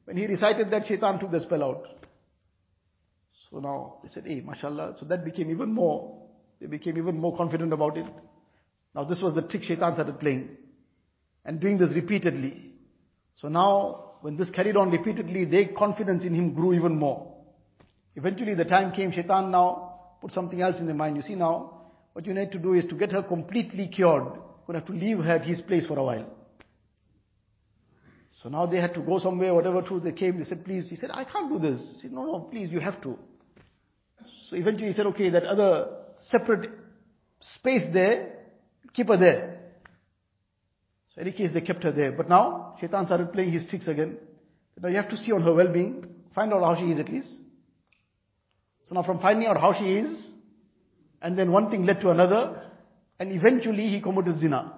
When 0.06 0.18
he 0.18 0.26
recited 0.26 0.72
that, 0.72 0.88
shaitan 0.88 1.20
took 1.20 1.32
the 1.32 1.42
spell 1.42 1.64
out. 1.64 1.84
So 3.50 3.60
now 3.60 3.98
they 4.04 4.10
said, 4.14 4.24
hey, 4.26 4.42
mashallah. 4.42 4.96
So 5.00 5.06
that 5.08 5.26
became 5.26 5.52
even 5.52 5.74
more, 5.74 6.28
they 6.62 6.68
became 6.68 6.98
even 6.98 7.18
more 7.18 7.36
confident 7.36 7.74
about 7.74 7.98
it. 7.98 8.06
Now 8.96 9.04
this 9.04 9.20
was 9.22 9.36
the 9.36 9.42
trick 9.42 9.64
shaitan 9.64 9.94
started 9.94 10.20
playing. 10.20 10.50
And 11.44 11.60
doing 11.60 11.78
this 11.78 11.90
repeatedly. 11.96 12.74
So 13.42 13.48
now, 13.48 14.16
when 14.22 14.36
this 14.36 14.50
carried 14.50 14.76
on 14.76 14.92
repeatedly, 14.92 15.46
their 15.46 15.68
confidence 15.78 16.24
in 16.24 16.34
him 16.34 16.54
grew 16.54 16.74
even 16.74 16.96
more. 16.96 17.36
Eventually 18.16 18.56
the 18.56 18.66
time 18.66 18.92
came, 18.92 19.12
shaitan 19.12 19.52
now 19.52 20.00
put 20.22 20.34
something 20.34 20.62
else 20.62 20.76
in 20.80 20.86
their 20.88 20.96
mind. 20.96 21.16
You 21.16 21.22
see 21.22 21.36
now, 21.36 21.84
what 22.14 22.26
you 22.26 22.34
need 22.34 22.52
to 22.52 22.60
do 22.60 22.74
is 22.74 22.86
to 22.90 22.96
get 22.96 23.12
her 23.12 23.22
completely 23.22 23.88
cured. 23.88 24.24
You're 24.24 24.66
going 24.66 24.74
to 24.74 24.80
have 24.80 24.88
to 24.88 24.94
leave 24.94 25.20
her 25.20 25.36
at 25.36 25.46
his 25.46 25.62
place 25.62 25.86
for 25.86 26.00
a 26.00 26.04
while. 26.04 26.37
So 28.48 28.52
now 28.52 28.66
they 28.66 28.78
had 28.78 28.94
to 28.94 29.02
go 29.02 29.20
somewhere, 29.20 29.54
whatever 29.54 29.82
truth 29.82 30.04
they 30.04 30.14
came, 30.14 30.40
they 30.40 30.46
said, 30.46 30.64
please. 30.64 30.86
He 30.90 30.96
said, 30.96 31.10
I 31.12 31.26
can't 31.26 31.52
do 31.52 31.60
this. 31.60 31.86
He 31.96 32.04
said, 32.04 32.14
no, 32.14 32.24
no, 32.24 32.40
please, 32.50 32.70
you 32.72 32.80
have 32.80 33.02
to. 33.02 33.20
So 34.50 34.56
eventually 34.56 34.88
he 34.88 34.94
said, 34.94 35.06
okay, 35.08 35.30
that 35.32 35.44
other 35.44 35.88
separate 36.32 36.70
space 37.56 37.82
there, 37.92 38.36
keep 38.94 39.10
her 39.10 39.18
there. 39.18 39.60
So 41.14 41.20
in 41.20 41.28
any 41.28 41.36
case, 41.36 41.50
they 41.54 41.60
kept 41.60 41.84
her 41.84 41.92
there. 41.92 42.14
But 42.14 42.30
now, 42.30 42.78
Shaitan 42.80 43.08
started 43.08 43.34
playing 43.34 43.52
his 43.52 43.68
tricks 43.70 43.86
again. 43.86 44.16
Now 44.82 44.88
you 44.88 44.96
have 44.96 45.10
to 45.10 45.18
see 45.18 45.34
on 45.34 45.42
her 45.42 45.54
well-being, 45.54 46.06
find 46.34 46.54
out 46.54 46.62
how 46.62 46.80
she 46.80 46.90
is 46.90 47.00
at 47.02 47.10
least. 47.10 47.28
So 48.88 48.96
now 48.96 49.04
from 49.04 49.20
finding 49.20 49.50
out 49.50 49.60
how 49.60 49.74
she 49.78 49.84
is, 49.84 50.20
and 51.22 51.38
then 51.38 51.52
one 51.52 51.70
thing 51.70 51.86
led 51.86 52.00
to 52.00 52.12
another, 52.12 52.62
and 53.20 53.30
eventually 53.34 53.90
he 53.90 54.00
committed 54.00 54.40
zina. 54.40 54.72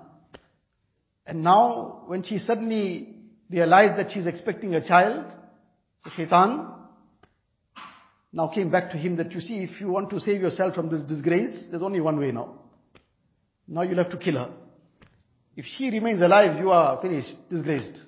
And 1.27 1.43
now, 1.43 2.05
when 2.07 2.23
she 2.23 2.39
suddenly 2.47 3.17
realized 3.49 3.99
that 3.99 4.11
she's 4.13 4.25
expecting 4.25 4.75
a 4.75 4.87
child, 4.87 5.25
so 6.03 6.11
Shaitan 6.15 6.67
now 8.31 8.47
came 8.47 8.69
back 8.69 8.91
to 8.91 8.97
him 8.97 9.15
that 9.17 9.31
you 9.31 9.41
see, 9.41 9.63
if 9.63 9.81
you 9.81 9.89
want 9.89 10.09
to 10.11 10.19
save 10.19 10.41
yourself 10.41 10.75
from 10.75 10.89
this 10.89 11.01
disgrace, 11.07 11.65
there's 11.69 11.81
only 11.81 11.99
one 11.99 12.19
way 12.19 12.31
now. 12.31 12.59
Now 13.67 13.81
you'll 13.81 13.97
have 13.97 14.11
to 14.11 14.17
kill 14.17 14.35
her. 14.35 14.51
If 15.55 15.65
she 15.77 15.89
remains 15.89 16.21
alive, 16.21 16.57
you 16.59 16.71
are 16.71 17.01
finished, 17.01 17.29
disgraced. 17.49 17.99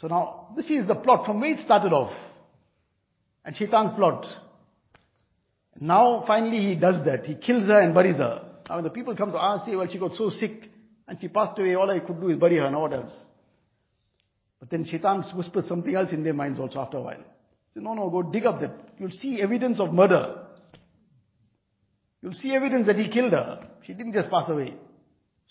So 0.00 0.08
now, 0.08 0.54
this 0.56 0.66
is 0.66 0.88
the 0.88 0.94
plot 0.94 1.26
from 1.26 1.40
where 1.40 1.52
it 1.52 1.64
started 1.64 1.92
off. 1.92 2.12
And 3.44 3.54
Shaitan's 3.56 3.92
plot. 3.96 4.26
Now, 5.78 6.24
finally, 6.26 6.60
he 6.60 6.74
does 6.74 7.04
that. 7.04 7.26
He 7.26 7.34
kills 7.34 7.64
her 7.66 7.80
and 7.80 7.94
buries 7.94 8.16
her. 8.16 8.44
Now, 8.68 8.76
when 8.76 8.84
the 8.84 8.90
people 8.90 9.14
come 9.14 9.30
to 9.32 9.42
ask, 9.42 9.66
say, 9.66 9.76
well, 9.76 9.88
she 9.90 9.98
got 9.98 10.16
so 10.16 10.30
sick 10.30 10.70
and 11.06 11.18
she 11.20 11.28
passed 11.28 11.58
away, 11.58 11.74
all 11.74 11.90
I 11.90 12.00
could 12.00 12.20
do 12.20 12.30
is 12.30 12.38
bury 12.38 12.56
her, 12.58 12.70
now 12.70 12.80
what 12.80 12.92
else? 12.92 13.12
But 14.60 14.70
then 14.70 14.84
Shaitan 14.84 15.22
whispers 15.34 15.64
something 15.66 15.94
else 15.94 16.10
in 16.12 16.22
their 16.22 16.34
minds 16.34 16.60
also 16.60 16.80
after 16.80 16.98
a 16.98 17.02
while. 17.02 17.24
Say, 17.74 17.80
no, 17.80 17.94
no, 17.94 18.10
go 18.10 18.22
dig 18.22 18.44
up 18.46 18.60
that. 18.60 18.72
You'll 18.98 19.10
see 19.10 19.40
evidence 19.40 19.80
of 19.80 19.92
murder. 19.92 20.36
You'll 22.22 22.34
see 22.34 22.54
evidence 22.54 22.86
that 22.86 22.96
he 22.96 23.08
killed 23.08 23.32
her. 23.32 23.66
She 23.86 23.94
didn't 23.94 24.12
just 24.12 24.30
pass 24.30 24.48
away. 24.48 24.74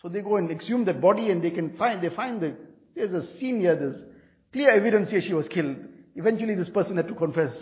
So 0.01 0.09
they 0.09 0.21
go 0.21 0.37
and 0.37 0.51
exhume 0.51 0.85
that 0.85 1.01
body 1.01 1.31
and 1.31 1.43
they 1.43 1.49
can 1.49 1.75
find, 1.75 2.01
they 2.01 2.15
find 2.15 2.39
that 2.41 2.55
there's 2.95 3.11
a 3.11 3.39
scene 3.39 3.59
here, 3.59 3.75
there's 3.75 3.97
clear 4.53 4.69
evidence 4.71 5.09
here 5.09 5.21
she 5.25 5.33
was 5.33 5.47
killed. 5.47 5.77
Eventually 6.15 6.55
this 6.55 6.69
person 6.69 6.97
had 6.97 7.07
to 7.07 7.15
confess. 7.15 7.53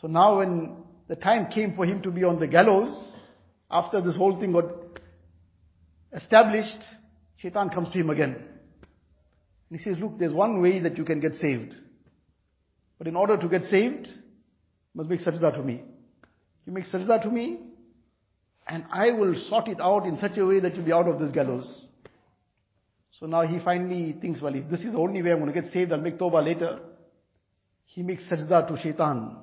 So 0.00 0.08
now 0.08 0.38
when 0.38 0.76
the 1.08 1.16
time 1.16 1.50
came 1.50 1.74
for 1.74 1.86
him 1.86 2.02
to 2.02 2.10
be 2.10 2.22
on 2.22 2.38
the 2.38 2.46
gallows, 2.46 3.12
after 3.70 4.00
this 4.00 4.16
whole 4.16 4.38
thing 4.38 4.52
got 4.52 4.66
established, 6.14 6.78
Shaitan 7.38 7.70
comes 7.70 7.88
to 7.92 7.98
him 7.98 8.10
again. 8.10 8.36
And 9.70 9.80
he 9.80 9.84
says, 9.84 9.98
look, 10.00 10.18
there's 10.18 10.32
one 10.32 10.60
way 10.60 10.78
that 10.80 10.96
you 10.96 11.04
can 11.04 11.20
get 11.20 11.32
saved. 11.40 11.74
But 12.98 13.08
in 13.08 13.16
order 13.16 13.36
to 13.36 13.48
get 13.48 13.62
saved, 13.70 14.06
you 14.06 14.94
must 14.94 15.08
make 15.08 15.20
sajda 15.20 15.54
to 15.54 15.62
me. 15.62 15.82
You 16.66 16.72
make 16.72 16.86
sajda 16.86 17.22
to 17.22 17.30
me, 17.30 17.58
and 18.66 18.84
I 18.92 19.10
will 19.10 19.34
sort 19.48 19.68
it 19.68 19.80
out 19.80 20.06
in 20.06 20.18
such 20.20 20.36
a 20.38 20.46
way 20.46 20.60
that 20.60 20.74
you'll 20.74 20.84
be 20.84 20.92
out 20.92 21.08
of 21.08 21.18
this 21.18 21.32
gallows. 21.32 21.66
So 23.20 23.26
now 23.26 23.42
he 23.42 23.58
finally 23.64 24.16
thinks, 24.20 24.40
well, 24.40 24.54
if 24.54 24.68
this 24.70 24.80
is 24.80 24.92
the 24.92 24.98
only 24.98 25.22
way 25.22 25.32
I'm 25.32 25.40
going 25.40 25.52
to 25.52 25.60
get 25.60 25.72
saved, 25.72 25.92
I'll 25.92 26.00
make 26.00 26.18
tawbah 26.18 26.44
later. 26.44 26.78
He 27.86 28.02
makes 28.02 28.22
sajda 28.24 28.68
to 28.68 28.82
shaitan. 28.82 29.36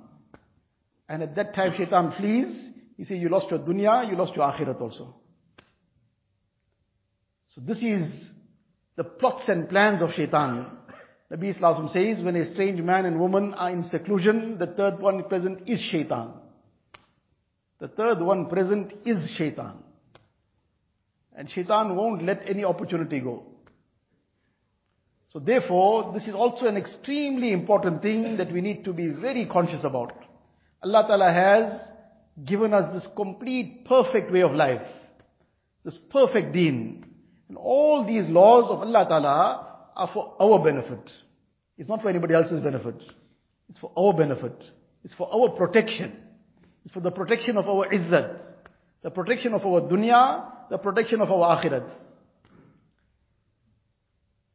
And 1.09 1.24
at 1.24 1.36
that 1.36 1.53
time 1.55 1.74
shaitan 1.78 2.13
flees. 2.17 2.71
He 2.97 3.05
says, 3.05 3.17
you 3.17 3.30
lost 3.30 3.47
your 3.49 3.59
dunya, 3.59 4.09
you 4.09 4.15
lost 4.15 4.36
your 4.36 4.45
akhirat 4.45 4.80
also. 4.80 5.15
So 7.55 7.61
this 7.61 7.78
is 7.78 8.11
the 8.95 9.03
plots 9.03 9.43
and 9.47 9.69
plans 9.69 10.01
of 10.01 10.13
shaitan. 10.15 10.67
Nabi 11.31 11.55
Islam 11.55 11.89
says, 11.93 12.23
when 12.23 12.35
a 12.35 12.53
strange 12.53 12.81
man 12.81 13.05
and 13.05 13.19
woman 13.19 13.53
are 13.55 13.71
in 13.71 13.89
seclusion, 13.89 14.57
the 14.59 14.67
third 14.67 14.99
one 14.99 15.23
present 15.23 15.67
is 15.67 15.79
shaitan. 15.91 16.33
The 17.79 17.87
third 17.87 18.21
one 18.21 18.49
present 18.49 18.93
is 19.05 19.17
shaitan. 19.37 19.77
And 21.35 21.49
shaitan 21.49 21.95
won't 21.95 22.23
let 22.23 22.43
any 22.47 22.63
opportunity 22.63 23.19
go. 23.19 23.43
So 25.31 25.39
therefore, 25.39 26.13
this 26.13 26.27
is 26.27 26.35
also 26.35 26.67
an 26.67 26.77
extremely 26.77 27.51
important 27.51 28.03
thing 28.03 28.37
that 28.37 28.51
we 28.53 28.61
need 28.61 28.85
to 28.85 28.93
be 28.93 29.09
very 29.09 29.47
conscious 29.47 29.83
about. 29.83 30.13
Allah 30.83 31.05
Ta'ala 31.07 31.33
has 31.33 32.45
given 32.45 32.73
us 32.73 32.93
this 32.93 33.07
complete 33.15 33.85
perfect 33.85 34.31
way 34.31 34.41
of 34.41 34.51
life. 34.53 34.81
This 35.83 35.97
perfect 36.11 36.53
deen. 36.53 37.03
And 37.54 37.60
all 37.60 38.04
these 38.04 38.28
laws 38.30 38.66
of 38.72 38.80
Allah 38.80 39.06
Ta'ala 39.08 39.68
are 39.95 40.10
for 40.12 40.34
our 40.41 40.58
benefit. 40.64 41.08
It's 41.78 41.88
not 41.88 42.01
for 42.01 42.10
anybody 42.10 42.34
else's 42.34 42.60
benefit. 42.62 42.95
It's 43.70 43.78
for 43.80 43.91
our 43.95 44.12
benefit. 44.12 44.60
It's 45.04 45.14
for 45.14 45.32
our 45.32 45.49
protection. 45.49 46.14
It's 46.84 46.91
for 46.95 47.01
the 47.01 47.12
protection 47.12 47.58
of 47.58 47.70
our 47.70 47.88
izzat. 47.89 48.39
The 49.04 49.12
protection 49.12 49.54
of 49.54 49.64
our 49.68 49.82
dunya, 49.82 50.49
the 50.72 50.80
protection 50.80 51.22
of 51.22 51.32
our 51.32 51.62
akhirat. 51.62 51.88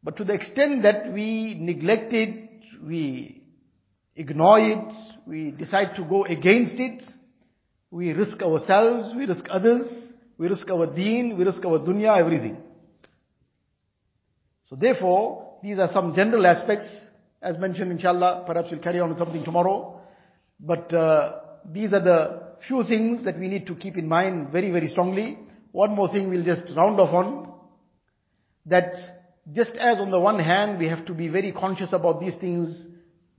But 0.02 0.16
to 0.16 0.24
the 0.24 0.32
extent 0.32 0.82
that 0.82 1.12
we 1.12 1.54
neglect 1.54 2.12
it, 2.12 2.50
we 2.84 3.44
ignore 4.16 4.58
it, 4.58 4.92
we 5.24 5.52
decide 5.52 5.94
to 5.94 6.04
go 6.04 6.24
against 6.24 6.80
it, 6.80 7.04
we 7.92 8.12
risk 8.12 8.42
ourselves, 8.42 9.14
we 9.14 9.26
risk 9.26 9.44
others, 9.48 9.86
we 10.36 10.48
risk 10.48 10.68
our 10.68 10.86
deen, 10.86 11.38
we 11.38 11.44
risk 11.44 11.64
our 11.64 11.78
dunya, 11.78 12.18
everything. 12.18 12.64
So 14.68 14.76
therefore, 14.76 15.58
these 15.62 15.78
are 15.78 15.90
some 15.92 16.14
general 16.14 16.46
aspects, 16.46 16.86
as 17.40 17.56
mentioned 17.58 17.90
inshallah, 17.90 18.44
perhaps 18.46 18.68
we'll 18.70 18.80
carry 18.80 19.00
on 19.00 19.10
with 19.10 19.18
something 19.18 19.44
tomorrow. 19.44 20.00
But 20.60 20.92
uh, 20.92 21.32
these 21.72 21.92
are 21.92 22.02
the 22.02 22.42
few 22.66 22.84
things 22.84 23.24
that 23.24 23.38
we 23.38 23.48
need 23.48 23.66
to 23.66 23.74
keep 23.76 23.96
in 23.96 24.08
mind 24.08 24.50
very, 24.50 24.70
very 24.70 24.88
strongly. 24.88 25.38
One 25.72 25.94
more 25.94 26.10
thing 26.10 26.28
we'll 26.28 26.44
just 26.44 26.76
round 26.76 27.00
off 27.00 27.14
on. 27.14 27.52
That 28.66 28.92
just 29.54 29.70
as 29.80 29.98
on 29.98 30.10
the 30.10 30.20
one 30.20 30.38
hand 30.38 30.78
we 30.78 30.88
have 30.88 31.06
to 31.06 31.14
be 31.14 31.28
very 31.28 31.52
conscious 31.52 31.88
about 31.92 32.20
these 32.20 32.34
things, 32.40 32.74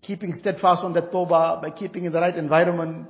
keeping 0.01 0.35
steadfast 0.39 0.83
on 0.83 0.93
that 0.93 1.11
tawbah, 1.11 1.61
by 1.61 1.69
keeping 1.69 2.05
in 2.05 2.13
the 2.13 2.19
right 2.19 2.35
environment, 2.35 3.07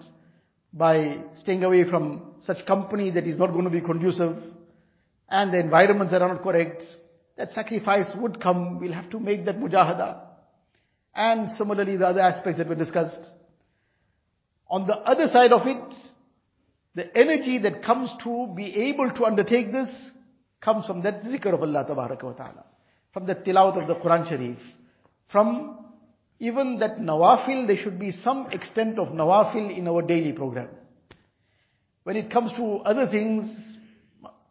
by 0.74 1.20
staying 1.41 1.63
away 1.63 1.89
from 1.89 2.34
such 2.45 2.65
company 2.65 3.11
that 3.11 3.26
is 3.26 3.38
not 3.39 3.51
going 3.53 3.63
to 3.63 3.70
be 3.70 3.82
conducive, 3.82 4.36
and 5.30 5.53
the 5.53 5.59
environments 5.59 6.11
that 6.11 6.22
are 6.22 6.34
not 6.34 6.43
correct, 6.43 6.84
that 7.39 7.53
sacrifice 7.53 8.07
would 8.17 8.41
come. 8.41 8.79
We'll 8.79 8.93
have 8.93 9.09
to 9.11 9.19
make 9.19 9.45
that 9.45 9.57
mujahada. 9.57 10.19
And 11.15 11.51
similarly, 11.57 11.95
the 11.95 12.05
other 12.05 12.19
aspects 12.19 12.59
that 12.59 12.67
were 12.67 12.75
discussed. 12.75 13.29
On 14.69 14.85
the 14.85 14.95
other 14.95 15.29
side 15.31 15.53
of 15.53 15.65
it, 15.65 15.93
the 16.95 17.17
energy 17.17 17.57
that 17.59 17.83
comes 17.83 18.09
to 18.25 18.53
be 18.55 18.89
able 18.89 19.09
to 19.11 19.25
undertake 19.25 19.71
this 19.71 19.89
comes 20.61 20.85
from 20.85 21.01
that 21.03 21.23
zikr 21.23 21.53
of 21.53 21.63
Allah 21.63 21.85
ta'ala. 21.87 22.65
From 23.13 23.25
the 23.25 23.35
tilawat 23.35 23.81
of 23.81 23.87
the 23.87 23.95
Quran 23.95 24.27
Sharif. 24.27 24.57
From 25.31 25.85
even 26.39 26.79
that 26.79 26.99
nawafil, 26.99 27.67
there 27.67 27.77
should 27.81 27.99
be 27.99 28.19
some 28.21 28.47
extent 28.51 28.99
of 28.99 29.07
nawafil 29.09 29.75
in 29.75 29.87
our 29.87 30.01
daily 30.01 30.33
program. 30.33 30.67
When 32.03 32.17
it 32.17 32.31
comes 32.31 32.51
to 32.57 32.79
other 32.79 33.07
things, 33.07 33.49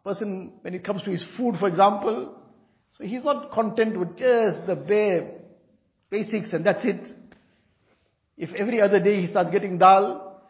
person, 0.03 0.53
when 0.61 0.73
it 0.73 0.83
comes 0.83 1.03
to 1.03 1.11
his 1.11 1.23
food, 1.37 1.55
for 1.59 1.67
example, 1.67 2.35
so 2.99 3.07
he's 3.07 3.23
not 3.23 3.51
content 3.51 3.97
with 3.97 4.17
just 4.17 4.67
the 4.67 4.75
bare 4.75 5.31
basics 6.09 6.49
and 6.51 6.65
that's 6.65 6.83
it. 6.83 7.01
If 8.37 8.49
every 8.53 8.81
other 8.81 8.99
day 8.99 9.21
he 9.21 9.27
starts 9.27 9.51
getting 9.51 9.77
dal, 9.77 10.41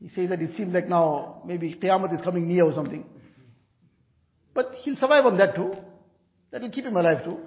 he 0.00 0.08
says 0.14 0.28
that 0.30 0.40
it 0.40 0.56
seems 0.56 0.72
like 0.72 0.88
now 0.88 1.42
maybe 1.44 1.74
Qiyamah 1.74 2.14
is 2.14 2.24
coming 2.24 2.46
near 2.46 2.64
or 2.64 2.72
something. 2.72 3.04
But 4.54 4.72
he'll 4.82 4.96
survive 4.96 5.26
on 5.26 5.38
that 5.38 5.56
too. 5.56 5.74
That 6.52 6.62
will 6.62 6.70
keep 6.70 6.84
him 6.84 6.96
alive 6.96 7.24
too. 7.24 7.38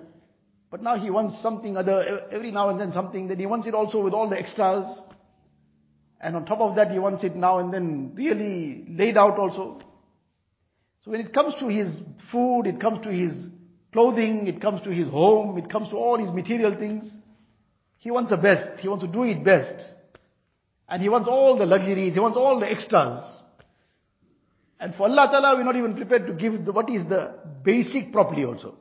But 0.70 0.84
now 0.84 0.98
he 0.98 1.10
wants 1.10 1.42
something 1.42 1.78
other, 1.78 2.28
every 2.32 2.52
now 2.52 2.70
and 2.70 2.80
then 2.80 2.92
something, 2.94 3.28
then 3.28 3.40
he 3.40 3.46
wants 3.46 3.68
it 3.68 3.74
also 3.74 4.04
with 4.04 4.14
all 4.14 4.30
the 4.30 4.38
extras. 4.38 4.86
And 6.22 6.36
on 6.36 6.46
top 6.46 6.60
of 6.60 6.76
that, 6.76 6.92
he 6.92 7.00
wants 7.00 7.24
it 7.24 7.36
now 7.36 7.60
and 7.60 7.74
then 7.74 8.12
really 8.16 8.86
laid 8.90 9.18
out 9.18 9.40
also. 9.40 9.82
So 11.02 11.12
when 11.12 11.22
it 11.22 11.34
comes 11.34 11.54
to 11.62 11.68
his 11.70 11.88
food, 12.32 12.64
it 12.64 12.82
comes 12.82 13.04
to 13.06 13.10
his 13.10 13.32
clothing, 13.92 14.48
it 14.48 14.62
comes 14.62 14.82
to 14.82 14.90
his 14.90 15.08
home, 15.08 15.58
it 15.58 15.70
comes 15.70 15.90
to 15.90 15.96
all 15.96 16.18
his 16.18 16.32
material 16.32 16.76
things, 16.76 17.06
he 17.98 18.12
wants 18.12 18.30
the 18.30 18.38
best. 18.38 18.80
He 18.80 18.88
wants 18.88 19.04
to 19.04 19.12
do 19.12 19.24
it 19.24 19.44
best. 19.44 19.84
And 20.88 21.02
he 21.02 21.10
wants 21.10 21.28
all 21.30 21.58
the 21.58 21.66
luxuries, 21.66 22.14
he 22.14 22.20
wants 22.20 22.38
all 22.38 22.60
the 22.60 22.70
extras. 22.70 23.24
And 24.80 24.96
for 24.96 25.04
Allah 25.04 25.28
Ta'ala, 25.30 25.58
we're 25.58 25.64
not 25.64 25.76
even 25.76 25.96
prepared 25.96 26.26
to 26.28 26.34
give 26.34 26.66
the, 26.66 26.72
what 26.72 26.90
is 26.90 27.04
the 27.10 27.36
basic 27.64 28.14
properly 28.14 28.46
also. 28.46 28.76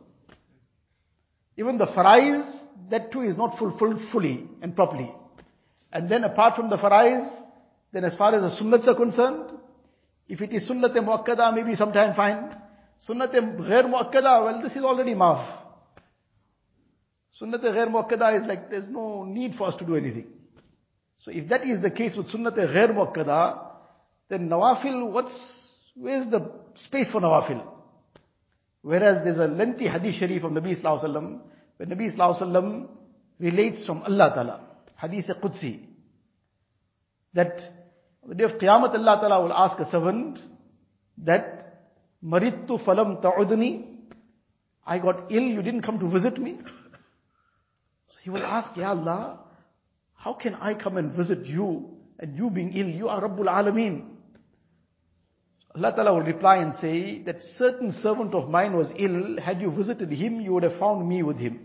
Even 1.56 1.76
the 1.76 1.86
farais, 1.86 2.48
that 2.90 3.10
too 3.10 3.22
is 3.22 3.36
not 3.36 3.58
fulfilled 3.58 4.00
fully 4.12 4.44
and 4.62 4.76
properly. 4.76 5.12
And 5.92 6.08
then 6.08 6.22
apart 6.22 6.54
from 6.54 6.70
the 6.70 6.76
farais, 6.76 7.28
then 7.92 8.04
as 8.04 8.14
far 8.16 8.34
as 8.34 8.40
the 8.40 8.62
sunnats 8.62 8.86
are 8.86 8.94
concerned, 8.94 9.50
if 10.28 10.40
it 10.40 10.52
is 10.52 10.62
sunnat 10.68 10.94
muakkada, 10.94 11.52
maybe 11.52 11.74
sometime 11.74 12.14
fine. 12.14 12.56
Sunnat 13.06 13.32
ghair 13.32 13.84
muakkada, 13.84 14.44
well 14.44 14.62
this 14.62 14.72
is 14.72 14.82
already 14.82 15.14
maaf. 15.14 15.46
Sunnat 17.40 17.62
ghair 17.62 17.88
muakkada 17.88 18.40
is 18.40 18.46
like 18.48 18.70
there's 18.70 18.88
no 18.88 19.24
need 19.24 19.54
for 19.56 19.68
us 19.68 19.74
to 19.78 19.84
do 19.84 19.96
anything. 19.96 20.26
So 21.24 21.30
if 21.30 21.48
that 21.48 21.66
is 21.66 21.82
the 21.82 21.90
case 21.90 22.16
with 22.16 22.26
sunnat 22.28 22.56
ghair 22.56 22.88
muakkada, 22.92 23.66
then 24.28 24.48
nawafil, 24.48 25.10
what's, 25.10 25.32
where's 25.94 26.30
the 26.30 26.50
space 26.86 27.06
for 27.12 27.20
nawafil? 27.20 27.62
Whereas 28.82 29.24
there's 29.24 29.38
a 29.38 29.52
lengthy 29.52 29.88
hadith 29.88 30.16
sharif 30.16 30.44
of 30.44 30.52
Nabi 30.52 30.80
Sallallahu 30.80 31.04
Alaihi 31.04 31.16
Wasallam, 31.16 31.40
where 31.76 31.88
Nabi 31.88 32.14
Sallallahu 32.14 32.40
Alaihi 32.40 32.42
Wasallam 32.42 32.88
relates 33.40 33.86
from 33.86 34.02
Allah 34.02 34.32
Ta'ala, 34.34 34.60
hadith 34.96 35.26
Qudsi, 35.42 35.80
that 37.34 37.58
the 38.26 38.34
day 38.34 38.44
of 38.44 38.52
Qiyamah 38.52 38.94
Allah 38.94 39.18
Ta'ala 39.20 39.42
will 39.42 39.52
ask 39.52 39.78
a 39.80 39.90
servant 39.90 40.38
that, 41.18 41.67
Marittu 42.24 42.84
falam 42.84 43.22
ta'udni, 43.22 43.84
I 44.86 44.98
got 44.98 45.30
ill, 45.30 45.42
you 45.42 45.62
didn't 45.62 45.82
come 45.82 45.98
to 45.98 46.08
visit 46.08 46.38
me. 46.40 46.58
So 48.10 48.18
he 48.22 48.30
will 48.30 48.44
ask, 48.44 48.76
Ya 48.76 48.90
Allah, 48.90 49.40
how 50.14 50.34
can 50.34 50.54
I 50.54 50.74
come 50.74 50.96
and 50.96 51.12
visit 51.12 51.46
you 51.46 51.96
and 52.18 52.36
you 52.36 52.50
being 52.50 52.72
ill? 52.76 52.88
You 52.88 53.08
are 53.08 53.20
Rabbul 53.20 53.46
Alameen. 53.46 54.04
Allah 55.76 55.92
Ta'ala 55.94 56.14
will 56.14 56.22
reply 56.22 56.56
and 56.56 56.74
say 56.80 57.22
that 57.22 57.36
certain 57.56 57.94
servant 58.02 58.34
of 58.34 58.48
mine 58.48 58.72
was 58.76 58.88
ill. 58.98 59.38
Had 59.40 59.60
you 59.60 59.70
visited 59.70 60.10
him, 60.10 60.40
you 60.40 60.52
would 60.54 60.64
have 60.64 60.78
found 60.80 61.08
me 61.08 61.22
with 61.22 61.36
him. 61.36 61.60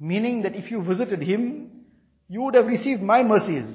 Meaning 0.00 0.42
that 0.42 0.54
if 0.54 0.70
you 0.70 0.82
visited 0.82 1.20
him, 1.20 1.70
you 2.28 2.40
would 2.42 2.54
have 2.54 2.66
received 2.66 3.02
my 3.02 3.22
mercies. 3.22 3.66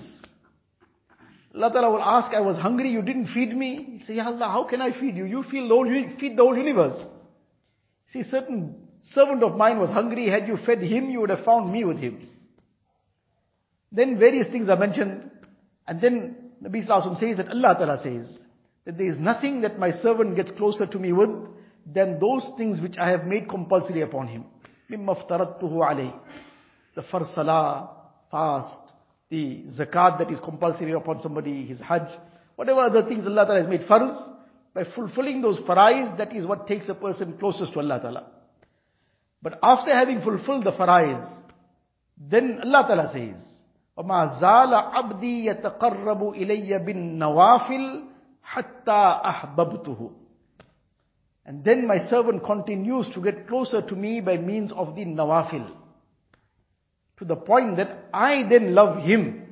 Allah 1.55 1.73
Ta'ala 1.73 1.91
will 1.91 2.03
ask, 2.03 2.35
I 2.35 2.41
was 2.41 2.57
hungry, 2.57 2.91
you 2.91 3.03
didn't 3.03 3.29
feed 3.29 3.57
me. 3.57 4.01
He 4.01 4.07
say, 4.07 4.15
Ya 4.17 4.27
Allah, 4.27 4.49
how 4.49 4.65
can 4.65 4.81
I 4.81 4.99
feed 4.99 5.17
you? 5.17 5.25
You 5.25 5.45
feed 5.51 5.65
the 5.65 5.75
whole, 5.75 5.89
feed 6.21 6.37
the 6.37 6.43
whole 6.43 6.57
universe. 6.57 7.01
See, 8.13 8.23
certain 8.31 8.89
servant 9.15 9.43
of 9.43 9.57
mine 9.57 9.79
was 9.79 9.91
hungry. 9.91 10.29
Had 10.29 10.47
you 10.47 10.59
fed 10.65 10.83
him, 10.83 11.11
you 11.11 11.21
would 11.21 11.31
have 11.31 11.45
found 11.45 11.73
me 11.73 11.85
with 11.85 11.99
him. 11.99 12.29
Then 13.91 14.19
various 14.19 14.49
things 14.53 14.69
are 14.69 14.77
mentioned. 14.77 15.31
And 15.87 16.01
then 16.01 16.37
Nabi 16.63 16.87
Sallallahu 16.87 17.19
says 17.19 17.37
that 17.39 17.49
Allah 17.49 17.75
Ta'ala 17.79 18.01
says, 18.03 18.39
that 18.85 18.97
there 18.97 19.13
is 19.13 19.19
nothing 19.19 19.63
that 19.63 19.79
my 19.79 19.93
servant 20.03 20.37
gets 20.37 20.51
closer 20.57 20.87
to 20.87 20.99
me 20.99 21.13
with 21.13 21.31
than 21.93 22.19
those 22.19 22.43
things 22.57 22.81
which 22.81 22.97
I 22.99 23.11
have 23.11 23.25
made 23.25 23.49
compulsory 23.49 24.03
upon 24.03 24.29
him. 24.29 24.45
مِمَّا 24.91 25.29
افْتَرَضْتُهُ 25.29 25.63
عَلَيْهِ 25.63 26.19
The 26.95 27.03
first 27.11 27.35
salah, 27.35 27.91
fast, 28.31 28.82
the 29.33 29.65
zakat 29.79 30.19
that 30.19 30.31
is 30.31 30.39
compulsory 30.45 30.93
upon 30.93 31.21
somebody, 31.23 31.67
his 31.67 31.79
hajj, 31.81 32.09
whatever 32.57 32.81
other 32.81 33.03
things 33.09 33.25
Allah 33.27 33.45
Ta'ala 33.47 33.61
has 33.61 33.69
made 33.69 33.87
farz, 33.87 34.17
by 34.75 34.85
fulfilling 34.95 35.43
those 35.43 35.59
farais, 35.61 36.17
that 36.19 36.35
is 36.35 36.47
what 36.47 36.67
takes 36.67 36.89
a 36.89 36.95
person 36.95 37.37
closest 37.39 37.73
to 37.73 37.81
Allah 37.81 38.01
Ta'ala. 38.01 38.27
But 39.43 39.59
after 39.63 39.95
having 39.95 40.23
fulfilled 40.23 40.65
the 40.65 40.73
farais, 40.73 41.37
then 42.17 42.61
Allah 42.65 42.85
Ta'ala 42.87 43.11
says, 43.13 43.41
وَمَا 43.97 44.41
زَالَ 44.41 44.93
عَبْدِي 44.95 45.47
يَتَقَرَّبُ 45.47 46.37
إِلَيَّ 46.37 46.71
بِالنَّوَافِلِ 46.87 48.05
hatta 48.41 49.21
ahbabtuhu. 49.25 50.13
And 51.45 51.65
then 51.65 51.87
my 51.87 52.09
servant 52.11 52.45
continues 52.45 53.07
to 53.15 53.23
get 53.23 53.49
closer 53.49 53.83
to 53.83 53.97
me 53.97 54.21
by 54.21 54.37
means 54.37 54.71
of 54.73 54.95
the 54.95 55.05
nawafil. 55.05 55.71
to 57.20 57.26
the 57.26 57.36
point 57.36 57.78
that 57.78 58.10
I 58.14 58.44
then 58.50 58.74
love 58.74 59.04
him. 59.04 59.44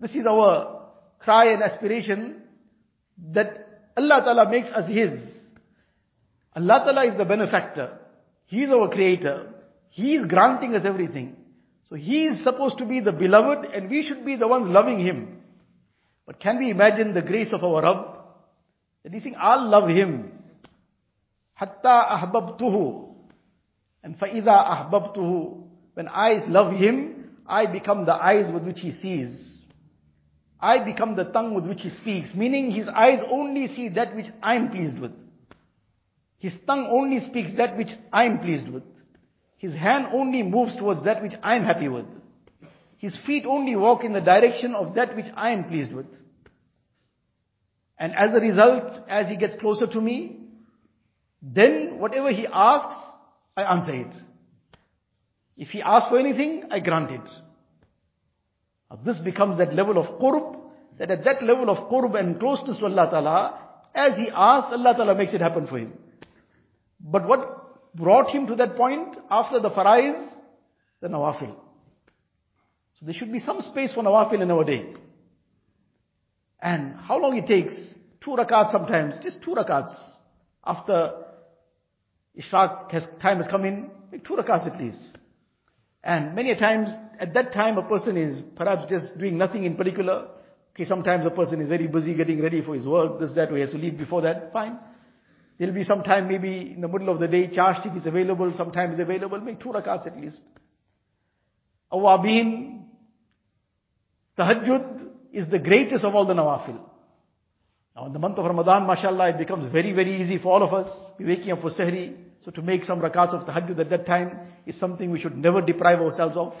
This 0.00 0.12
is 0.12 0.26
our 0.28 0.90
cry 1.18 1.52
and 1.52 1.62
aspiration 1.62 2.42
that 3.32 3.90
Allah 3.96 4.22
Ta'ala 4.24 4.50
makes 4.50 4.68
us 4.68 4.88
his. 4.88 5.12
Allah 6.54 6.82
Ta'ala 6.84 7.06
is 7.06 7.18
the 7.18 7.24
benefactor. 7.24 7.98
He 8.46 8.62
is 8.62 8.70
our 8.70 8.88
creator. 8.88 9.54
He 9.90 10.14
is 10.14 10.26
granting 10.26 10.74
us 10.74 10.82
everything. 10.84 11.36
So 11.88 11.96
he 11.96 12.26
is 12.26 12.44
supposed 12.44 12.78
to 12.78 12.84
be 12.84 13.00
the 13.00 13.12
beloved 13.12 13.64
and 13.66 13.90
we 13.90 14.06
should 14.06 14.24
be 14.24 14.36
the 14.36 14.46
ones 14.46 14.66
loving 14.68 15.00
him. 15.00 15.40
But 16.26 16.40
can 16.40 16.58
we 16.58 16.70
imagine 16.70 17.14
the 17.14 17.22
grace 17.22 17.48
of 17.52 17.64
our 17.64 17.82
Rabb? 17.82 18.18
That 19.02 19.12
he's 19.14 19.22
saying, 19.22 19.36
I'll 19.40 19.68
love 19.68 19.88
him. 19.88 20.32
Hatta 21.54 22.04
ahbabtuhu. 22.10 23.14
And 24.02 24.18
faida 24.18 24.90
ahbabtuhu. 24.90 25.67
When 25.98 26.06
I 26.06 26.44
love 26.46 26.74
him, 26.74 27.30
I 27.44 27.66
become 27.66 28.06
the 28.06 28.14
eyes 28.14 28.52
with 28.52 28.62
which 28.62 28.78
he 28.78 28.92
sees. 29.02 29.36
I 30.60 30.84
become 30.84 31.16
the 31.16 31.24
tongue 31.24 31.54
with 31.54 31.66
which 31.66 31.80
he 31.80 31.90
speaks. 32.00 32.28
Meaning 32.36 32.70
his 32.70 32.86
eyes 32.86 33.18
only 33.28 33.66
see 33.74 33.88
that 33.88 34.14
which 34.14 34.26
I 34.40 34.54
am 34.54 34.70
pleased 34.70 34.96
with. 35.00 35.10
His 36.38 36.52
tongue 36.68 36.86
only 36.88 37.26
speaks 37.28 37.50
that 37.56 37.76
which 37.76 37.88
I 38.12 38.26
am 38.26 38.38
pleased 38.38 38.68
with. 38.68 38.84
His 39.56 39.74
hand 39.74 40.06
only 40.12 40.44
moves 40.44 40.76
towards 40.76 41.04
that 41.04 41.20
which 41.20 41.32
I 41.42 41.56
am 41.56 41.64
happy 41.64 41.88
with. 41.88 42.06
His 42.98 43.18
feet 43.26 43.44
only 43.44 43.74
walk 43.74 44.04
in 44.04 44.12
the 44.12 44.20
direction 44.20 44.76
of 44.76 44.94
that 44.94 45.16
which 45.16 45.26
I 45.36 45.50
am 45.50 45.64
pleased 45.64 45.92
with. 45.92 46.06
And 47.98 48.14
as 48.14 48.30
a 48.30 48.38
result, 48.38 49.04
as 49.08 49.26
he 49.26 49.34
gets 49.34 49.60
closer 49.60 49.88
to 49.88 50.00
me, 50.00 50.42
then 51.42 51.98
whatever 51.98 52.30
he 52.30 52.46
asks, 52.46 53.02
I 53.56 53.62
answer 53.64 53.94
it. 53.94 54.27
If 55.58 55.70
he 55.70 55.82
asks 55.82 56.08
for 56.08 56.18
anything, 56.18 56.62
I 56.70 56.78
grant 56.78 57.10
it. 57.10 57.20
This 59.04 59.18
becomes 59.18 59.58
that 59.58 59.74
level 59.74 59.98
of 59.98 60.20
qurb, 60.20 60.56
that 60.98 61.10
at 61.10 61.24
that 61.24 61.42
level 61.42 61.68
of 61.68 61.90
qurb 61.90 62.18
and 62.18 62.38
closeness 62.38 62.78
to 62.78 62.86
Allah 62.86 63.08
Ta'ala, 63.10 63.58
as 63.94 64.16
he 64.16 64.28
asks, 64.34 64.72
Allah 64.72 64.94
Ta'ala 64.96 65.14
makes 65.14 65.34
it 65.34 65.40
happen 65.40 65.66
for 65.66 65.78
him. 65.78 65.92
But 67.00 67.26
what 67.26 67.94
brought 67.94 68.30
him 68.30 68.46
to 68.46 68.54
that 68.56 68.76
point 68.76 69.16
after 69.30 69.60
the 69.60 69.70
farais? 69.70 70.28
The 71.00 71.08
nawafil. 71.08 71.54
So 72.98 73.06
there 73.06 73.14
should 73.14 73.32
be 73.32 73.40
some 73.44 73.60
space 73.70 73.92
for 73.92 74.02
nawafil 74.02 74.40
in 74.40 74.50
our 74.50 74.64
day. 74.64 74.94
And 76.60 76.94
how 76.96 77.20
long 77.20 77.36
it 77.36 77.46
takes? 77.46 77.74
Two 78.20 78.30
rakats 78.30 78.72
sometimes, 78.72 79.14
just 79.22 79.42
two 79.42 79.54
rakats. 79.54 79.94
After 80.64 81.12
Ishraq 82.36 82.90
has, 82.92 83.04
time 83.22 83.38
has 83.38 83.46
come 83.50 83.64
in, 83.64 83.90
make 84.10 84.26
two 84.26 84.34
rakats 84.34 84.72
at 84.72 84.80
least. 84.80 85.17
And 86.02 86.34
many 86.34 86.52
a 86.52 86.58
times, 86.58 86.88
at 87.20 87.34
that 87.34 87.52
time 87.52 87.76
a 87.78 87.82
person 87.82 88.16
is 88.16 88.42
perhaps 88.56 88.84
just 88.88 89.18
doing 89.18 89.36
nothing 89.36 89.64
in 89.64 89.76
particular. 89.76 90.28
Okay, 90.74 90.86
sometimes 90.88 91.26
a 91.26 91.30
person 91.30 91.60
is 91.60 91.68
very 91.68 91.88
busy 91.88 92.14
getting 92.14 92.40
ready 92.40 92.62
for 92.62 92.74
his 92.74 92.86
work, 92.86 93.18
this, 93.18 93.30
that, 93.34 93.50
or 93.50 93.56
he 93.56 93.62
has 93.62 93.70
to 93.70 93.78
leave 93.78 93.98
before 93.98 94.22
that, 94.22 94.52
fine. 94.52 94.78
There'll 95.58 95.74
be 95.74 95.84
some 95.84 96.04
time 96.04 96.28
maybe 96.28 96.72
in 96.74 96.80
the 96.80 96.86
middle 96.86 97.08
of 97.08 97.18
the 97.18 97.26
day, 97.26 97.48
chasht 97.48 97.96
is 97.98 98.06
available, 98.06 98.52
sometimes 98.56 98.92
it's 98.92 99.02
available, 99.02 99.40
make 99.40 99.60
two 99.60 99.70
rakats 99.70 100.06
at 100.06 100.16
least. 100.16 100.38
Awabin, 101.92 102.84
tahajjud 104.38 105.08
is 105.32 105.50
the 105.50 105.58
greatest 105.58 106.04
of 106.04 106.14
all 106.14 106.26
the 106.26 106.34
nawafil. 106.34 106.78
Now 107.96 108.06
in 108.06 108.12
the 108.12 108.20
month 108.20 108.38
of 108.38 108.44
Ramadan, 108.44 108.86
mashallah, 108.86 109.30
it 109.30 109.38
becomes 109.38 109.72
very, 109.72 109.90
very 109.92 110.22
easy 110.22 110.38
for 110.38 110.52
all 110.52 110.62
of 110.62 110.72
us. 110.72 110.86
We're 111.18 111.26
waking 111.26 111.50
up 111.50 111.60
for 111.60 111.70
sahri. 111.70 112.14
So 112.44 112.50
to 112.52 112.62
make 112.62 112.84
some 112.84 113.00
rakats 113.00 113.34
of 113.34 113.46
tahajjud 113.46 113.78
at 113.78 113.90
that 113.90 114.06
time 114.06 114.38
is 114.66 114.78
something 114.78 115.10
we 115.10 115.20
should 115.20 115.36
never 115.36 115.60
deprive 115.60 116.00
ourselves 116.00 116.36
of. 116.36 116.54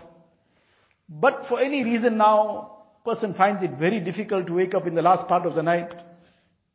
But 1.08 1.46
for 1.48 1.60
any 1.60 1.84
reason 1.84 2.18
now, 2.18 2.78
person 3.04 3.34
finds 3.34 3.62
it 3.62 3.78
very 3.78 4.00
difficult 4.00 4.46
to 4.46 4.54
wake 4.54 4.74
up 4.74 4.86
in 4.86 4.94
the 4.94 5.02
last 5.02 5.28
part 5.28 5.46
of 5.46 5.54
the 5.54 5.62
night. 5.62 5.90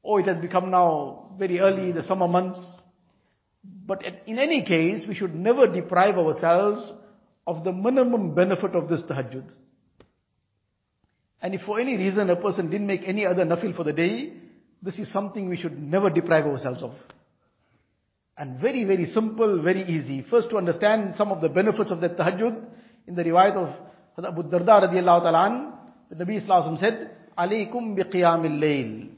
Or 0.01 0.19
it 0.19 0.27
has 0.27 0.37
become 0.37 0.71
now 0.71 1.35
very 1.37 1.59
early, 1.59 1.89
in 1.89 1.95
the 1.95 2.03
summer 2.07 2.27
months. 2.27 2.59
But 3.85 4.03
in 4.25 4.39
any 4.39 4.63
case, 4.63 5.07
we 5.07 5.15
should 5.15 5.35
never 5.35 5.67
deprive 5.67 6.17
ourselves 6.17 6.83
of 7.45 7.63
the 7.63 7.71
minimum 7.71 8.33
benefit 8.33 8.75
of 8.75 8.89
this 8.89 9.01
tahajjud. 9.01 9.49
And 11.41 11.53
if 11.53 11.61
for 11.65 11.79
any 11.79 11.97
reason 11.97 12.29
a 12.29 12.37
person 12.37 12.69
didn't 12.69 12.87
make 12.87 13.01
any 13.05 13.25
other 13.25 13.43
nafil 13.43 13.75
for 13.75 13.83
the 13.83 13.93
day, 13.93 14.33
this 14.81 14.95
is 14.95 15.07
something 15.11 15.49
we 15.49 15.57
should 15.57 15.77
never 15.77 16.09
deprive 16.09 16.45
ourselves 16.45 16.81
of. 16.81 16.93
And 18.36 18.60
very, 18.60 18.84
very 18.84 19.12
simple, 19.12 19.62
very 19.62 19.82
easy. 19.82 20.24
First 20.30 20.50
to 20.50 20.58
understand 20.58 21.14
some 21.18 21.32
of 21.32 21.40
the 21.40 21.48
benefits 21.48 21.90
of 21.90 22.00
that 22.00 22.16
tahajjud, 22.16 22.64
in 23.08 23.14
the 23.14 23.24
riwayat 23.24 23.56
of 23.56 24.24
Abu 24.24 24.44
Darda 24.44 24.88
radiallahu 24.88 25.22
ta'ala 25.22 25.78
the 26.10 26.24
Nabi 26.24 26.46
Sallallahu 26.46 26.80
said, 26.80 27.10
alaykum 27.36 27.96
bi 27.96 28.02
qiyamil 28.02 28.58
layl. 28.58 29.08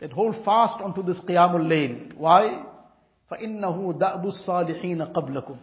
That 0.00 0.12
hold 0.12 0.36
fast 0.44 0.80
onto 0.82 1.02
this 1.02 1.18
qiyamul 1.28 1.66
layl. 1.66 2.14
Why? 2.16 2.64
فَإِنَّهُ 3.30 3.98
دَأْبُ 3.98 4.46
الصَّالِحِينَ 4.46 5.12
قَبْلَكُمْ 5.12 5.56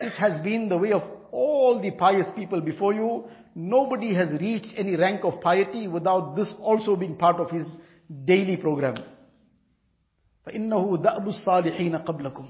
This 0.00 0.12
has 0.18 0.42
been 0.42 0.68
the 0.68 0.76
way 0.76 0.92
of 0.92 1.02
all 1.32 1.80
the 1.80 1.90
pious 1.92 2.26
people 2.36 2.60
before 2.60 2.92
you. 2.92 3.24
Nobody 3.54 4.14
has 4.14 4.28
reached 4.40 4.68
any 4.76 4.96
rank 4.96 5.24
of 5.24 5.40
piety 5.40 5.88
without 5.88 6.36
this 6.36 6.48
also 6.60 6.96
being 6.96 7.16
part 7.16 7.36
of 7.36 7.50
his 7.50 7.66
daily 8.24 8.56
program. 8.56 9.02
فَإِنَّهُ 10.46 10.96
دَأْبُ 11.02 11.28
الصَّالِحِينَ 11.28 12.04
قَبْلَكُمْ 12.04 12.48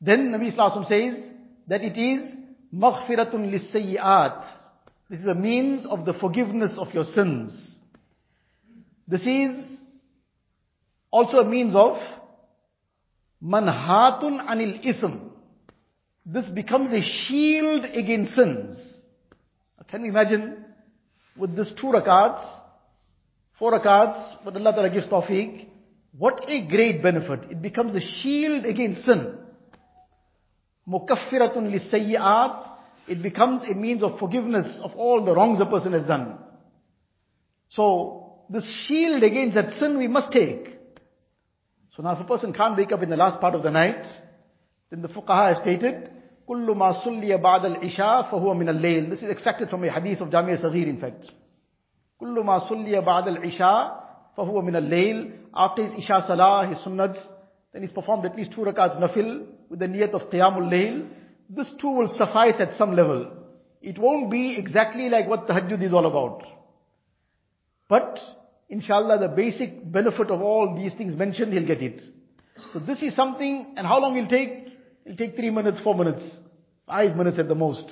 Then 0.00 0.32
Nabi 0.32 0.56
Sallallahu 0.56 0.88
says 0.88 1.22
that 1.68 1.82
it 1.82 1.98
is 1.98 2.34
مَغْفِرَةٌ 2.74 3.34
لِلسَّيِّئَاتِ 3.34 4.44
This 5.10 5.20
is 5.20 5.26
a 5.26 5.34
means 5.34 5.84
of 5.86 6.04
the 6.06 6.14
forgiveness 6.14 6.72
of 6.78 6.92
your 6.94 7.04
sins. 7.04 7.52
This 9.06 9.20
is 9.22 9.50
also 11.10 11.40
a 11.40 11.44
means 11.44 11.74
of 11.74 11.98
manhatun 13.44 14.46
anil 14.48 14.80
ism. 14.84 15.30
This 16.24 16.46
becomes 16.46 16.92
a 16.92 17.02
shield 17.02 17.84
against 17.84 18.34
sins. 18.34 18.78
Can 19.88 20.04
you 20.04 20.10
imagine 20.10 20.64
with 21.36 21.54
this 21.56 21.70
two 21.80 21.88
rakats, 21.88 22.42
four 23.58 23.72
rakats, 23.78 24.36
but 24.44 24.56
Allah 24.56 24.72
Ta'ala 24.72 24.90
gives 24.90 25.06
tawfiq, 25.06 25.65
what 26.17 26.43
a 26.47 26.61
great 26.67 27.03
benefit. 27.03 27.51
It 27.51 27.61
becomes 27.61 27.95
a 27.95 28.01
shield 28.01 28.65
against 28.65 29.05
sin. 29.05 29.37
Mukaffiratun 30.87 31.71
lisayyi'at. 31.71 32.63
It 33.07 33.21
becomes 33.21 33.61
a 33.69 33.73
means 33.73 34.03
of 34.03 34.19
forgiveness 34.19 34.79
of 34.83 34.95
all 34.95 35.23
the 35.23 35.33
wrongs 35.33 35.61
a 35.61 35.65
person 35.65 35.93
has 35.93 36.03
done. 36.03 36.39
So, 37.69 38.43
this 38.49 38.65
shield 38.87 39.23
against 39.23 39.55
that 39.55 39.79
sin 39.79 39.97
we 39.97 40.07
must 40.07 40.31
take. 40.31 40.77
So 41.95 42.03
now 42.03 42.13
if 42.13 42.19
a 42.19 42.23
person 42.23 42.53
can't 42.53 42.77
wake 42.77 42.91
up 42.91 43.01
in 43.01 43.09
the 43.09 43.17
last 43.17 43.41
part 43.41 43.55
of 43.55 43.63
the 43.63 43.71
night, 43.71 44.05
then 44.89 45.01
the 45.01 45.09
fuqaha 45.09 45.49
has 45.49 45.57
stated, 45.61 46.11
كل 46.47 46.75
ما 46.75 47.03
صلي 47.03 47.37
بعد 47.37 47.65
العشاء 47.65 48.31
فهو 48.31 48.53
من 48.53 48.69
الليل. 48.69 49.09
This 49.09 49.21
is 49.21 49.29
extracted 49.29 49.69
from 49.69 49.83
a 49.83 49.91
hadith 49.91 50.21
of 50.21 50.29
Jamia 50.29 50.61
Saghir 50.61 50.87
in 50.87 50.99
fact. 50.99 51.25
كل 52.19 52.39
ما 52.39 52.59
صلي 52.59 53.01
بعد 53.01 53.27
العشاء 53.27 54.03
فهو 54.37 54.61
من 54.61 54.75
الليل. 54.75 55.31
After 55.55 55.83
his 55.83 56.03
Isha 56.03 56.25
Salah, 56.27 56.67
his 56.67 56.77
sunnats, 56.79 57.17
then 57.73 57.81
he's 57.81 57.91
performed 57.91 58.25
at 58.25 58.35
least 58.35 58.51
two 58.53 58.61
rakats 58.61 58.99
nafil 58.99 59.45
with 59.69 59.79
the 59.79 59.85
niyat 59.85 60.13
of 60.13 60.29
Qiyamul 60.29 60.69
Layl. 60.71 61.07
This 61.49 61.67
too 61.79 61.89
will 61.89 62.13
suffice 62.17 62.55
at 62.59 62.77
some 62.77 62.95
level. 62.95 63.31
It 63.81 63.97
won't 63.97 64.29
be 64.31 64.57
exactly 64.57 65.09
like 65.09 65.27
what 65.27 65.47
the 65.47 65.53
tahajjud 65.53 65.83
is 65.83 65.93
all 65.93 66.05
about. 66.05 66.43
But, 67.87 68.19
inshallah, 68.69 69.19
the 69.19 69.29
basic 69.29 69.91
benefit 69.91 70.29
of 70.29 70.41
all 70.41 70.75
these 70.75 70.91
things 70.97 71.15
mentioned, 71.15 71.53
he'll 71.53 71.65
get 71.65 71.81
it. 71.81 72.01
So 72.73 72.79
this 72.79 73.01
is 73.01 73.15
something, 73.15 73.75
and 73.77 73.87
how 73.87 73.99
long 74.01 74.17
it'll 74.17 74.29
take? 74.29 74.67
It'll 75.05 75.17
take 75.17 75.35
three 75.35 75.51
minutes, 75.51 75.79
four 75.83 75.95
minutes, 75.95 76.23
five 76.85 77.15
minutes 77.15 77.39
at 77.39 77.47
the 77.47 77.55
most. 77.55 77.85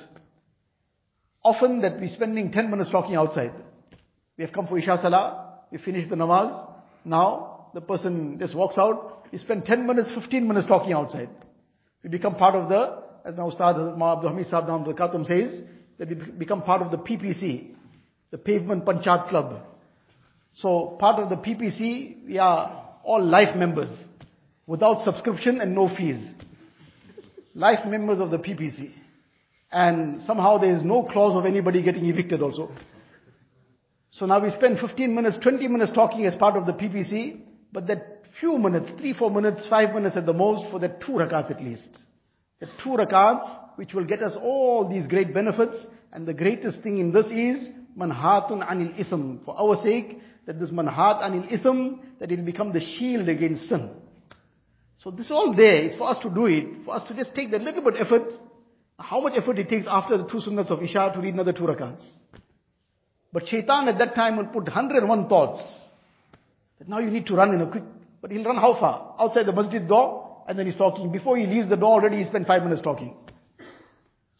Often 1.42 1.80
that 1.82 1.98
we're 1.98 2.14
spending 2.14 2.52
ten 2.52 2.70
minutes 2.70 2.90
talking 2.90 3.14
outside. 3.14 3.52
We 4.36 4.44
have 4.44 4.52
come 4.52 4.66
for 4.66 4.78
Isha 4.78 4.98
Salah, 5.00 5.60
we 5.70 5.78
finish 5.78 6.08
the 6.10 6.16
namaz. 6.16 6.72
Now, 7.06 7.70
the 7.72 7.80
person 7.80 8.36
just 8.38 8.54
walks 8.54 8.76
out, 8.76 9.26
we 9.32 9.38
spend 9.38 9.64
ten 9.64 9.86
minutes, 9.86 10.10
fifteen 10.14 10.46
minutes 10.46 10.66
talking 10.66 10.92
outside. 10.92 11.30
We 12.02 12.10
become 12.10 12.34
part 12.34 12.54
of 12.54 12.68
the, 12.68 13.02
as 13.24 13.36
now 13.36 13.48
Ustad 13.48 13.76
Abdul 13.76 14.30
Hamid 14.30 14.50
Nam 14.50 14.84
Khatum 14.84 15.26
says, 15.26 15.62
that 15.98 16.08
we 16.08 16.14
become 16.14 16.62
part 16.62 16.82
of 16.82 16.90
the 16.90 16.98
PPC, 16.98 17.68
the 18.30 18.38
Pavement 18.38 18.84
Panchayat 18.84 19.28
Club. 19.28 19.62
So 20.56 20.96
part 21.00 21.20
of 21.20 21.28
the 21.28 21.36
PPC, 21.36 22.26
we 22.26 22.38
are 22.38 22.84
all 23.04 23.24
life 23.24 23.56
members, 23.56 23.90
without 24.66 25.04
subscription 25.04 25.60
and 25.60 25.74
no 25.74 25.88
fees 25.96 26.22
life 27.56 27.86
members 27.86 28.20
of 28.20 28.30
the 28.30 28.38
PPC. 28.38 28.90
And 29.72 30.22
somehow 30.26 30.58
there 30.58 30.76
is 30.76 30.82
no 30.84 31.04
clause 31.10 31.36
of 31.36 31.46
anybody 31.46 31.82
getting 31.82 32.04
evicted 32.06 32.42
also. 32.42 32.70
So 34.18 34.24
now 34.24 34.38
we 34.38 34.50
spend 34.50 34.78
15 34.80 35.14
minutes, 35.14 35.36
20 35.42 35.68
minutes 35.68 35.92
talking 35.94 36.24
as 36.26 36.34
part 36.36 36.56
of 36.56 36.64
the 36.64 36.72
PPC, 36.72 37.40
but 37.72 37.86
that 37.88 38.22
few 38.40 38.56
minutes, 38.58 38.90
3, 38.98 39.12
4 39.12 39.30
minutes, 39.30 39.66
5 39.68 39.94
minutes 39.94 40.16
at 40.16 40.24
the 40.24 40.32
most 40.32 40.70
for 40.70 40.78
the 40.78 40.88
2 40.88 41.12
rakats 41.12 41.50
at 41.50 41.62
least. 41.62 41.88
The 42.60 42.66
2 42.82 42.90
rakats 42.90 43.76
which 43.76 43.92
will 43.92 44.04
get 44.04 44.22
us 44.22 44.32
all 44.42 44.88
these 44.88 45.06
great 45.06 45.34
benefits 45.34 45.76
and 46.12 46.26
the 46.26 46.32
greatest 46.32 46.78
thing 46.80 46.98
in 46.98 47.12
this 47.12 47.26
is 47.26 47.68
manhatun 47.98 48.66
anil 48.66 48.98
ism. 48.98 49.40
For 49.44 49.58
our 49.58 49.82
sake, 49.82 50.20
that 50.46 50.58
this 50.58 50.70
manhat 50.70 51.20
anil 51.22 51.52
ism, 51.52 52.00
that 52.18 52.32
it 52.32 52.38
will 52.38 52.46
become 52.46 52.72
the 52.72 52.80
shield 52.80 53.28
against 53.28 53.68
sin. 53.68 53.90
So 54.98 55.10
this 55.10 55.26
is 55.26 55.32
all 55.32 55.54
there. 55.54 55.76
It's 55.76 55.96
for 55.98 56.08
us 56.08 56.16
to 56.22 56.30
do 56.30 56.46
it. 56.46 56.86
For 56.86 56.94
us 56.94 57.06
to 57.08 57.14
just 57.14 57.34
take 57.34 57.50
that 57.50 57.60
little 57.60 57.82
bit 57.82 58.00
effort. 58.00 58.32
How 58.98 59.20
much 59.20 59.34
effort 59.36 59.58
it 59.58 59.68
takes 59.68 59.84
after 59.86 60.16
the 60.16 60.24
two 60.24 60.38
sunnats 60.38 60.70
of 60.70 60.82
Isha 60.82 61.12
to 61.14 61.20
read 61.20 61.34
another 61.34 61.52
two 61.52 61.64
rakats. 61.64 62.00
But 63.36 63.48
shaitan 63.48 63.86
at 63.86 63.98
that 63.98 64.14
time 64.14 64.38
will 64.38 64.46
put 64.46 64.64
101 64.64 65.28
thoughts. 65.28 65.62
That 66.78 66.88
now 66.88 67.00
you 67.00 67.10
need 67.10 67.26
to 67.26 67.34
run 67.34 67.52
in 67.52 67.60
a 67.60 67.66
quick, 67.66 67.82
but 68.22 68.30
he'll 68.30 68.44
run 68.44 68.56
how 68.56 68.80
far? 68.80 69.14
Outside 69.20 69.44
the 69.44 69.52
masjid 69.52 69.86
door, 69.86 70.42
and 70.48 70.58
then 70.58 70.64
he's 70.64 70.76
talking. 70.76 71.12
Before 71.12 71.36
he 71.36 71.46
leaves 71.46 71.68
the 71.68 71.76
door 71.76 72.00
already, 72.00 72.22
he 72.22 72.24
spent 72.30 72.46
five 72.46 72.62
minutes 72.62 72.80
talking. 72.80 73.14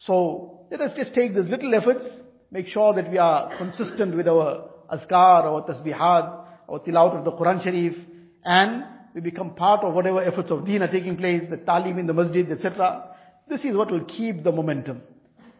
So, 0.06 0.64
let 0.70 0.80
us 0.80 0.92
just 0.96 1.14
take 1.14 1.34
these 1.34 1.44
little 1.44 1.74
efforts, 1.74 2.06
make 2.50 2.68
sure 2.68 2.94
that 2.94 3.10
we 3.10 3.18
are 3.18 3.54
consistent 3.58 4.16
with 4.16 4.28
our 4.28 4.70
azkar, 4.90 5.44
our 5.44 5.66
tasbihat, 5.68 6.44
our 6.66 6.80
tilawat 6.80 7.18
of 7.18 7.24
the 7.26 7.32
Quran 7.32 7.62
Sharif, 7.62 7.98
and 8.46 8.82
we 9.14 9.20
become 9.20 9.56
part 9.56 9.84
of 9.84 9.92
whatever 9.92 10.24
efforts 10.24 10.50
of 10.50 10.64
deen 10.64 10.80
are 10.80 10.90
taking 10.90 11.18
place, 11.18 11.42
the 11.50 11.58
talim 11.58 11.98
in 11.98 12.06
the 12.06 12.14
masjid, 12.14 12.50
etc. 12.50 13.10
This 13.46 13.60
is 13.60 13.76
what 13.76 13.90
will 13.90 14.06
keep 14.06 14.42
the 14.42 14.52
momentum. 14.52 15.02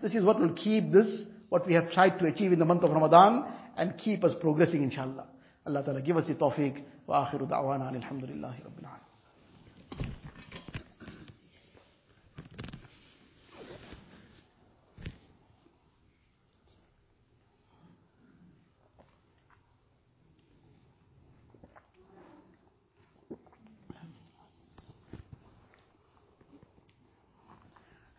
This 0.03 0.15
is 0.15 0.25
what 0.25 0.41
will 0.41 0.55
keep 0.55 0.91
this, 0.91 1.27
what 1.49 1.67
we 1.67 1.75
have 1.75 1.91
tried 1.93 2.19
to 2.19 2.27
achieve 2.27 2.53
in 2.53 2.59
the 2.59 2.65
month 2.65 2.83
of 2.83 2.91
Ramadan, 2.91 3.45
and 3.77 3.97
keep 3.99 4.25
us 4.25 4.33
progressing 4.41 4.83
inshallah. 4.83 5.27
Allah 5.67 5.83
Ta'ala 5.85 6.01
give 6.01 6.17
us 6.17 6.25
the 6.27 6.35
tawfiq. 6.35 6.83
Wa 7.07 7.27
akhiru 7.27 7.49
da'wana 7.49 7.93
alhamdulillahi 7.93 8.63
rabbil 8.65 8.85
alamin. 8.85 9.03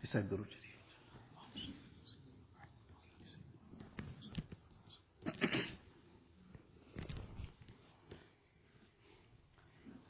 Recite 0.02 0.30
Durud 0.30 0.67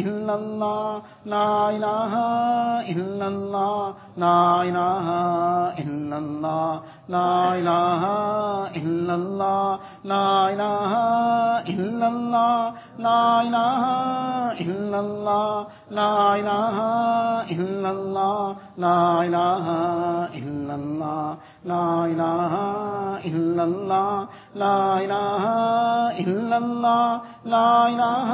إلا 0.00 0.34
الله، 0.34 1.02
لا 1.26 1.70
إله 1.70 2.12
إلا 2.92 3.26
الله، 3.28 3.94
لا 4.16 4.62
إله 4.62 5.06
إلا 5.82 6.18
الله، 6.18 6.80
لا 7.08 7.54
إله 7.58 8.02
إلا 8.76 9.14
الله، 9.14 9.78
لا 10.04 10.28
إله 10.52 10.92
إلا 11.72 12.08
الله، 12.08 12.72
لا 12.98 13.42
إله 13.42 13.82
إلا 14.64 15.00
الله، 15.00 15.66
لا 15.90 16.36
إله 16.40 16.76
إلا 17.50 17.90
الله، 17.90 18.56
لا 18.78 19.24
إله 19.26 19.66
إلا 20.38 20.74
الله، 20.74 21.36
لا 21.64 21.88
إله 22.12 22.54
إلا 23.24 23.64
الله 23.64 24.28
لا 24.54 25.00
إله 25.04 25.44
إلا 26.20 26.56
الله 26.58 27.20
لا 27.44 27.88
إله 27.88 28.28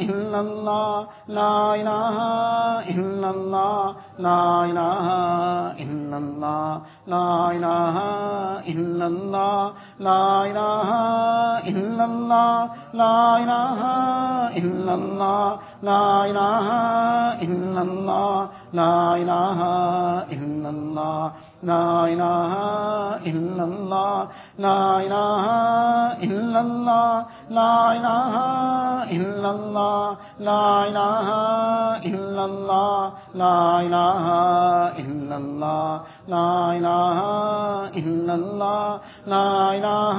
إلا 0.00 0.40
الله 0.40 1.06
لا 1.28 1.74
إله 1.74 2.16
إلا 2.92 3.30
الله 3.30 3.94
لا 4.18 4.64
إله 4.64 5.06
إلا 5.84 6.16
الله 6.16 6.80
لا 7.06 7.50
إله 7.56 7.96
إلا 8.72 9.06
الله 9.06 9.72
لا 10.00 10.44
إله 10.50 10.90
إلا 11.72 12.04
الله 12.04 12.70
لا 12.92 13.36
إله 13.42 13.80
إلا 14.60 14.94
الله 14.94 15.58
لا 15.82 16.24
إله 16.30 16.66
إلا 17.42 17.82
الله 17.82 18.48
لا 18.72 19.16
إله 19.16 19.58
إلا 20.32 20.70
الله 20.70 21.32
لا 21.62 22.06
إله 22.06 22.52
إلا 23.26 23.64
الله 23.64 24.28
لا 24.58 25.00
إله 25.00 25.44
إلا 26.22 26.60
الله 26.60 27.26
لا 27.50 27.92
إله 27.92 28.34
إلا 29.16 29.50
الله 29.50 30.16
لا 30.40 30.66
إله 30.88 31.28
إلا 32.10 32.44
الله 32.44 33.12
لا 33.34 33.80
إله 33.86 34.24
إلا 34.98 35.36
الله 35.36 36.00
لا 36.28 36.50
إله 36.78 37.18
إلا 38.00 38.34
الله 38.34 39.00
لا 39.26 39.50
إله 39.78 40.18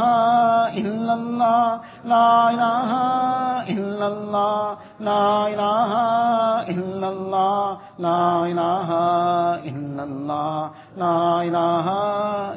إلا 0.80 1.14
الله 1.14 1.80
لا 2.06 2.50
إله 2.50 2.92
إلا 3.70 4.08
الله 4.08 4.78
لا 5.00 5.48
إله 5.48 5.92
إلا 6.74 7.08
الله 7.10 7.78
لا 8.00 8.46
إله 8.52 8.90
إلا 9.70 10.04
الله 10.04 10.70
لا 10.98 11.44
إله 11.48 11.88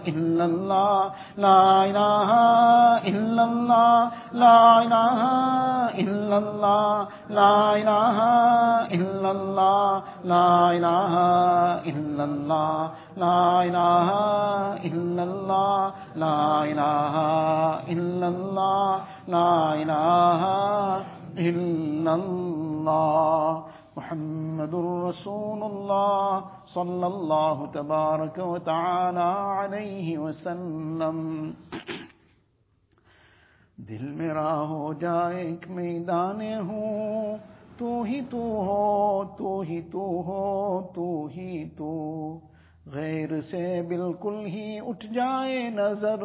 إلا 0.08 0.44
الله 0.44 1.00
لا 1.36 1.71
إله 1.90 2.30
إلا 3.10 3.44
الله 3.44 3.98
لا 4.32 4.82
إله 4.82 5.20
إلا 6.02 6.36
الله 6.38 6.96
لا 7.30 7.56
إله 7.80 8.18
إلا 8.96 9.30
الله 9.30 10.02
لا 10.24 10.50
إله 10.76 11.14
إلا 11.90 12.24
الله 12.24 12.90
لا 13.16 13.42
إله 13.68 14.08
إلا 14.88 15.22
الله 15.22 15.80
لا 16.16 16.40
إله 16.70 17.14
إلا 17.94 18.28
الله 18.28 18.90
لا 19.28 19.52
إله 19.82 20.42
إلا 21.38 22.12
الله 22.14 23.62
محمد 23.96 24.74
رسول 25.08 25.62
الله 25.62 26.38
صلى 26.74 27.06
الله 27.06 27.64
تبارك 27.72 28.38
وتعالى 28.38 29.28
عليه 29.64 30.18
وسلم۔ 30.18 31.50
دل 33.76 34.10
میرا 34.10 34.68
ہو 34.68 34.92
جائے 34.92 35.46
ایک 35.46 35.70
میدان 35.70 36.40
ہوں 36.40 37.36
تو 37.78 38.02
ہی 38.02 38.20
تو 38.30 38.64
ہو، 38.66 39.24
تو 39.36 39.60
ہی 39.60 39.82
تو 39.82 40.22
ہو، 40.26 40.80
تو 40.94 41.28
ہی 41.36 41.68
تو۔ 41.76 42.38
غیر 42.86 43.40
سے 43.40 43.82
بالکل 43.88 44.46
ہی 44.46 44.78
اٹھ 44.86 45.06
جائے 45.06 45.70
نظر، 45.70 46.24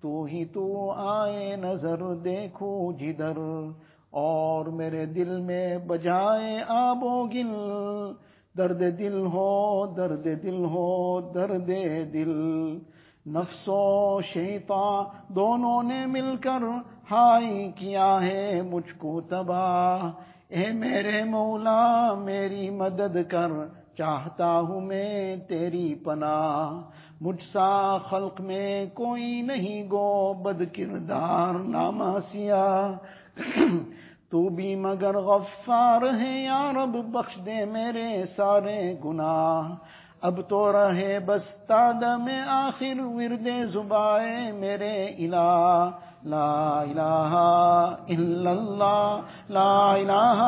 تو 0.00 0.24
ہی 0.24 0.44
تو 0.44 0.90
آئے 0.90 1.56
نظر، 1.56 2.14
دیکھو 2.14 2.92
جدھر 2.92 3.38
اور 4.10 4.66
میرے 4.66 5.06
دل 5.06 5.40
میں 5.40 5.78
بجائے 5.78 6.62
آب 6.68 7.04
و 7.04 7.26
گل، 7.26 7.54
درد 8.58 8.98
دل 8.98 9.26
ہو، 9.26 9.86
درد 9.86 10.26
دل 10.42 10.64
ہو، 10.64 11.20
درد 11.20 11.70
دل۔ 12.12 12.78
نفس 13.26 13.68
و 13.68 14.20
شیتا 14.20 15.02
دونوں 15.28 15.82
نے 15.82 16.06
مل 16.06 16.36
کر 16.36 16.62
ہائی 17.10 17.72
کیا 17.76 18.22
ہے 18.22 18.62
مجھ 18.62 18.98
کو 18.98 19.20
تباہ۔ 19.20 20.12
اے 20.48 20.72
میرے 20.72 21.24
مولا، 21.24 22.14
میری 22.14 22.70
مدد 22.70 23.18
کر، 23.28 23.50
چاہتا 23.98 24.60
ہوں 24.60 24.80
میں 24.80 25.36
تیری 25.36 25.94
پناہ۔ 25.94 26.90
مجھ 27.20 27.42
سا 27.52 27.98
خلق 27.98 28.40
میں 28.40 28.86
کوئی 28.94 29.42
نہیں 29.42 29.84
گو، 29.90 30.32
بد 30.32 30.62
کردار 30.72 31.54
ناماسیا 31.54 32.92
سیاہ۔ 33.02 33.95
تو 34.30 34.48
بھی 34.48 34.74
مگر 34.74 35.18
غفار 35.18 36.02
ہے، 36.20 36.44
یا 36.44 36.72
رب، 36.72 36.96
بخش 37.12 37.46
دے 37.46 37.64
میرے 37.64 38.24
سارے 38.36 38.94
گناہ۔ 39.04 39.74
اب 40.22 40.40
تو 40.48 40.72
رہے 40.72 41.18
بس 41.26 41.66
تاد 41.66 42.02
میں 42.24 42.42
آخر، 42.48 43.00
ورد 43.00 43.48
زبائے 43.72 44.52
میرے 44.52 45.04
الہ۔ 45.04 45.90
لا 46.24 46.80
الہ 46.80 47.34
الا 48.08 48.50
اللہ، 48.50 49.20
لا 49.48 49.92
الہ 49.92 50.42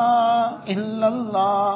الا 0.67 1.07
اللہ۔ 1.07 1.75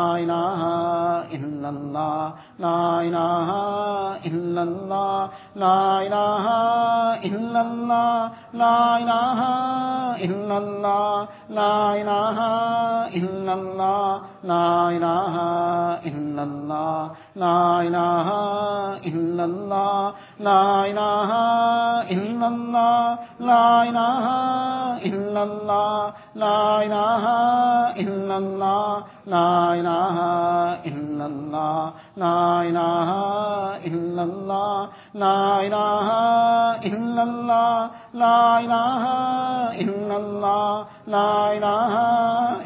إله 0.21 0.61
إلا 1.35 1.69
الله 1.75 2.23
لا 2.61 3.01
إله 3.01 3.49
إلا 4.25 4.63
الله 4.63 5.29
لا 5.55 6.01
إله 6.05 6.45
إلا 7.29 7.61
الله 7.61 8.31
لا 8.53 8.79
إله 9.01 9.39
إلا 10.25 10.57
الله 10.57 11.27
لا 11.49 11.77
إله 12.01 12.37
إلا 13.19 13.53
الله 13.53 14.21
لا 14.43 14.89
إله 14.97 15.35
إلا 16.09 16.43
الله 16.43 17.11
لا 17.35 17.81
إله 17.87 18.27
إلا 19.09 19.43
الله 19.45 20.13
لا 20.39 20.65
إله 20.91 21.39
إلا 22.11 22.47
الله 22.47 23.17
لا 23.39 23.83
إله 23.89 24.25
إلا 25.09 25.43
الله 25.43 26.13
لا 26.35 26.83
إله 26.85 27.25
إلا 28.03 28.37
الله 28.37 29.03
لا 29.27 29.73
إله 29.79 30.15
إلا 30.89 31.25
الله 31.25 31.91
لا 32.17 32.61
إله 32.61 33.09
إلا 33.87 34.23
الله 34.23 34.89
لا 35.13 35.61
إله 35.67 36.07
إلا 36.91 37.23
الله 37.23 37.89
لا 38.13 38.59
إله 38.59 39.03
إلا 39.81 40.17
الله 40.17 40.85
لا 41.07 41.33
إله 41.57 41.93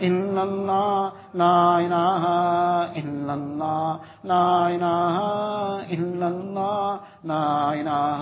إلا 0.07 0.43
الله 0.43 1.11
لا 1.33 1.79
إله 1.79 2.23
إلا 3.01 3.33
الله 3.33 3.99
لا 4.23 4.49
إله 4.75 5.17
إلا 5.93 6.27
الله 6.27 6.99
لا 7.23 7.73
إله 7.73 8.21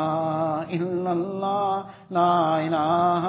إلا 0.76 1.12
الله 1.12 1.84
لا 2.12 2.36
إله 2.68 3.26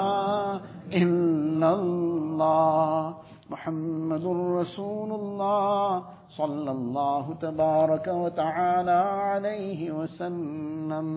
إلا 0.93 1.69
الله 1.73 3.13
محمد 3.49 4.25
رسول 4.59 5.11
الله 5.11 6.03
صلى 6.37 6.71
الله 6.71 7.33
تبارك 7.33 8.07
وتعالى 8.07 9.01
عليه 9.31 9.91
وسلم. 9.91 11.07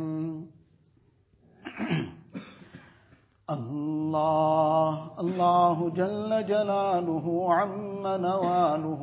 الله 3.51 4.95
الله 5.21 5.91
جل 5.91 6.47
جلاله 6.47 7.55
عم 7.55 8.03
نواله. 8.07 9.03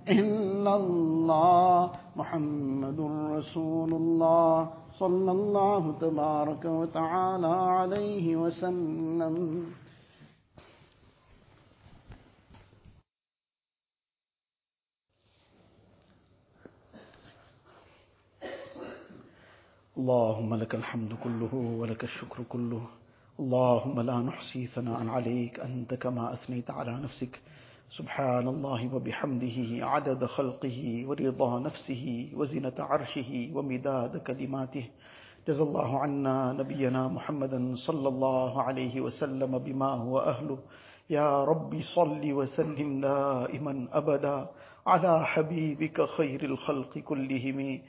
الا 0.08 0.72
اللہ 0.72 1.86
محمد 2.18 3.00
رسول 3.36 3.90
الله 3.94 4.70
صلى 4.98 5.30
الله 5.38 5.82
تبارك 6.00 6.64
وتعالى 6.64 7.54
عليه 7.78 8.36
وسلم. 8.36 9.34
اللهم 19.98 20.54
لك 20.54 20.74
الحمد 20.74 21.12
كله 21.24 21.54
ولك 21.54 22.04
الشكر 22.04 22.42
كله. 22.48 22.82
اللهم 23.40 24.00
لا 24.00 24.16
نحصي 24.18 24.66
ثناء 24.66 25.06
عليك. 25.06 25.60
أنت 25.60 25.94
كما 25.94 26.34
أثنيت 26.34 26.70
على 26.70 26.92
نفسك. 27.04 27.34
سبحان 27.88 28.48
الله 28.48 28.94
وبحمده 28.94 29.86
عدد 29.86 30.24
خلقه 30.24 31.04
ورضا 31.08 31.58
نفسه 31.58 32.30
وزنة 32.36 32.76
عرشه 32.78 33.50
ومداد 33.54 34.16
كلماته. 34.16 34.84
جزا 35.48 35.62
الله 35.62 35.98
عنا 35.98 36.52
نبينا 36.52 37.08
محمدا 37.08 37.74
صلى 37.76 38.08
الله 38.08 38.62
عليه 38.62 39.00
وسلم 39.00 39.58
بما 39.58 39.90
هو 40.04 40.18
أهله. 40.20 40.58
يا 41.10 41.44
رب 41.44 41.80
صل 41.96 42.32
وسلم 42.32 43.00
دائما 43.00 43.88
أبدا 43.92 44.46
على 44.86 45.24
حبيبك 45.24 46.04
خير 46.16 46.44
الخلق 46.44 46.98
كلهم. 46.98 47.80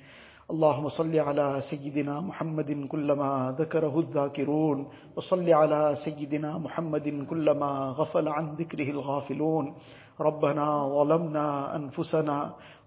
اللهم 0.49 0.89
صل 0.89 1.13
على 1.13 1.61
سيدنا 1.69 2.19
محمد 2.25 2.89
كلما 2.89 3.53
ذكره 3.59 3.99
الذاكرون 3.99 4.77
وصل 5.15 5.45
على 5.45 5.95
سيدنا 6.05 6.57
محمد 6.57 7.25
كلما 7.29 7.71
غفل 7.93 8.27
عن 8.27 8.45
ذكره 8.57 8.89
الغافلون. 8.89 9.65
ربنا 10.19 10.65
ظلمنا 10.89 11.75
أنفسنا 11.75 12.37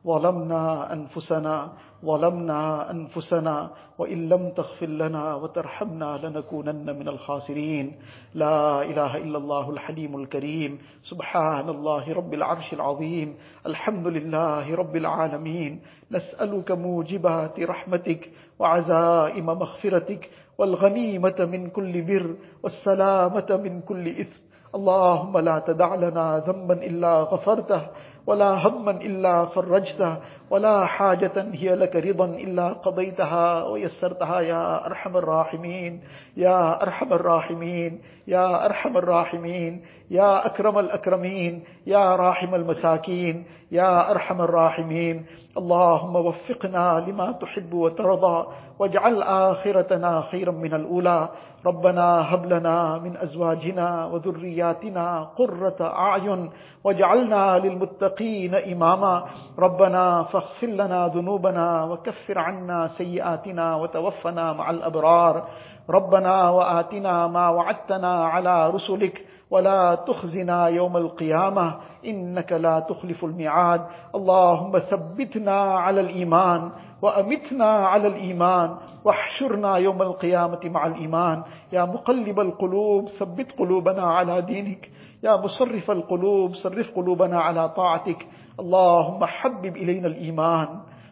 ظلمنا 0.06 0.92
أنفسنا 0.92 1.72
ظلمنا 2.04 2.90
أنفسنا 2.90 3.70
وإن 3.98 4.28
لم 4.28 4.50
تغفر 4.50 4.86
لنا 4.86 5.34
وترحمنا 5.34 6.18
لنكونن 6.22 6.98
من 6.98 7.08
الخاسرين. 7.08 7.92
لا 8.34 8.82
إله 8.82 9.16
إلا 9.16 9.38
الله 9.38 9.70
الحليم 9.70 10.16
الكريم. 10.16 10.78
سبحان 11.02 11.68
الله 11.68 12.12
رب 12.12 12.34
العرش 12.34 12.72
العظيم. 12.72 13.28
الحمد 13.66 14.06
لله 14.06 14.74
رب 14.74 14.96
العالمين. 14.96 15.80
نسألك 16.10 16.72
موجبات 16.72 17.60
رحمتك 17.60 18.30
وعزائم 18.58 19.46
مغفرتك 19.46 20.30
والغنيمة 20.58 21.38
من 21.38 21.70
كل 21.70 22.02
بر 22.02 22.34
والسلامة 22.62 23.50
من 23.64 23.80
كل 23.80 24.08
إثم. 24.08 24.42
اللهم 24.74 25.38
لا 25.38 25.58
تدع 25.58 25.94
لنا 25.94 26.38
ذنبا 26.48 26.74
إلا 26.74 27.12
غفرته. 27.22 27.82
ولا 28.26 28.66
هما 28.66 28.90
إلا 28.90 29.46
فرجته 29.46 30.16
ولا 30.50 30.86
حاجة 30.86 31.32
هي 31.52 31.74
لك 31.74 31.96
رضا 31.96 32.24
إلا 32.24 32.68
قضيتها 32.72 33.64
ويسرتها 33.64 34.40
يا 34.40 34.86
أرحم 34.86 35.16
الراحمين 35.16 36.00
يا 36.36 36.82
أرحم 36.82 37.12
الراحمين 37.12 38.00
يا 38.28 38.66
أرحم 38.66 38.96
الراحمين 38.96 39.82
يا 40.10 40.46
أكرم 40.46 40.78
الأكرمين 40.78 41.64
يا 41.86 42.16
راحم 42.16 42.54
المساكين 42.54 43.44
يا 43.72 44.10
أرحم 44.10 44.40
الراحمين. 44.40 45.26
اللهم 45.56 46.16
وفقنا 46.16 47.04
لما 47.08 47.32
تحب 47.32 47.72
وترضى 47.74 48.46
واجعل 48.78 49.22
آخرتنا 49.22 50.20
خيرا 50.30 50.52
من 50.52 50.74
الأولى. 50.74 51.28
ربنا 51.66 52.34
هب 52.34 52.46
لنا 52.46 52.98
من 52.98 53.16
أزواجنا 53.16 54.04
وذرياتنا 54.04 55.28
قرة 55.38 55.76
أعين 55.80 56.50
واجعلنا 56.84 57.58
للمتقين 57.58 58.54
إماما. 58.54 59.24
ربنا 59.58 60.22
فاغفر 60.22 60.66
لنا 60.66 61.08
ذنوبنا 61.08 61.84
وكفر 61.84 62.38
عنا 62.38 62.88
سيئاتنا 62.88 63.76
وتوفنا 63.76 64.52
مع 64.52 64.70
الأبرار. 64.70 65.48
ربنا 65.90 66.50
وآتنا 66.50 67.26
ما 67.26 67.48
وعدتنا 67.48 68.24
على 68.24 68.70
رسلك. 68.70 69.26
ولا 69.50 69.94
تخزنا 69.94 70.66
يوم 70.66 70.96
القيامة. 70.96 71.74
إنك 72.06 72.52
لا 72.52 72.80
تخلف 72.80 73.24
الميعاد. 73.24 73.80
اللهم 74.14 74.78
ثبتنا 74.78 75.60
على 75.60 76.00
الإيمان 76.00 76.70
وأمتنا 77.02 77.70
على 77.86 78.08
الإيمان. 78.08 78.76
واحشرنا 79.04 79.76
يوم 79.76 80.02
القيامة 80.02 80.60
مع 80.64 80.86
الإيمان. 80.86 81.42
يا 81.72 81.84
مقلب 81.84 82.40
القلوب 82.40 83.08
ثبت 83.08 83.52
قلوبنا 83.58 84.02
على 84.02 84.40
دينك. 84.40 84.90
يا 85.22 85.36
مصرف 85.36 85.90
القلوب 85.90 86.54
صرف 86.54 86.96
قلوبنا 86.96 87.40
على 87.40 87.68
طاعتك. 87.68 88.26
اللهم 88.60 89.24
حبب 89.24 89.76
إلينا 89.76 90.06
الإيمان 90.06 90.68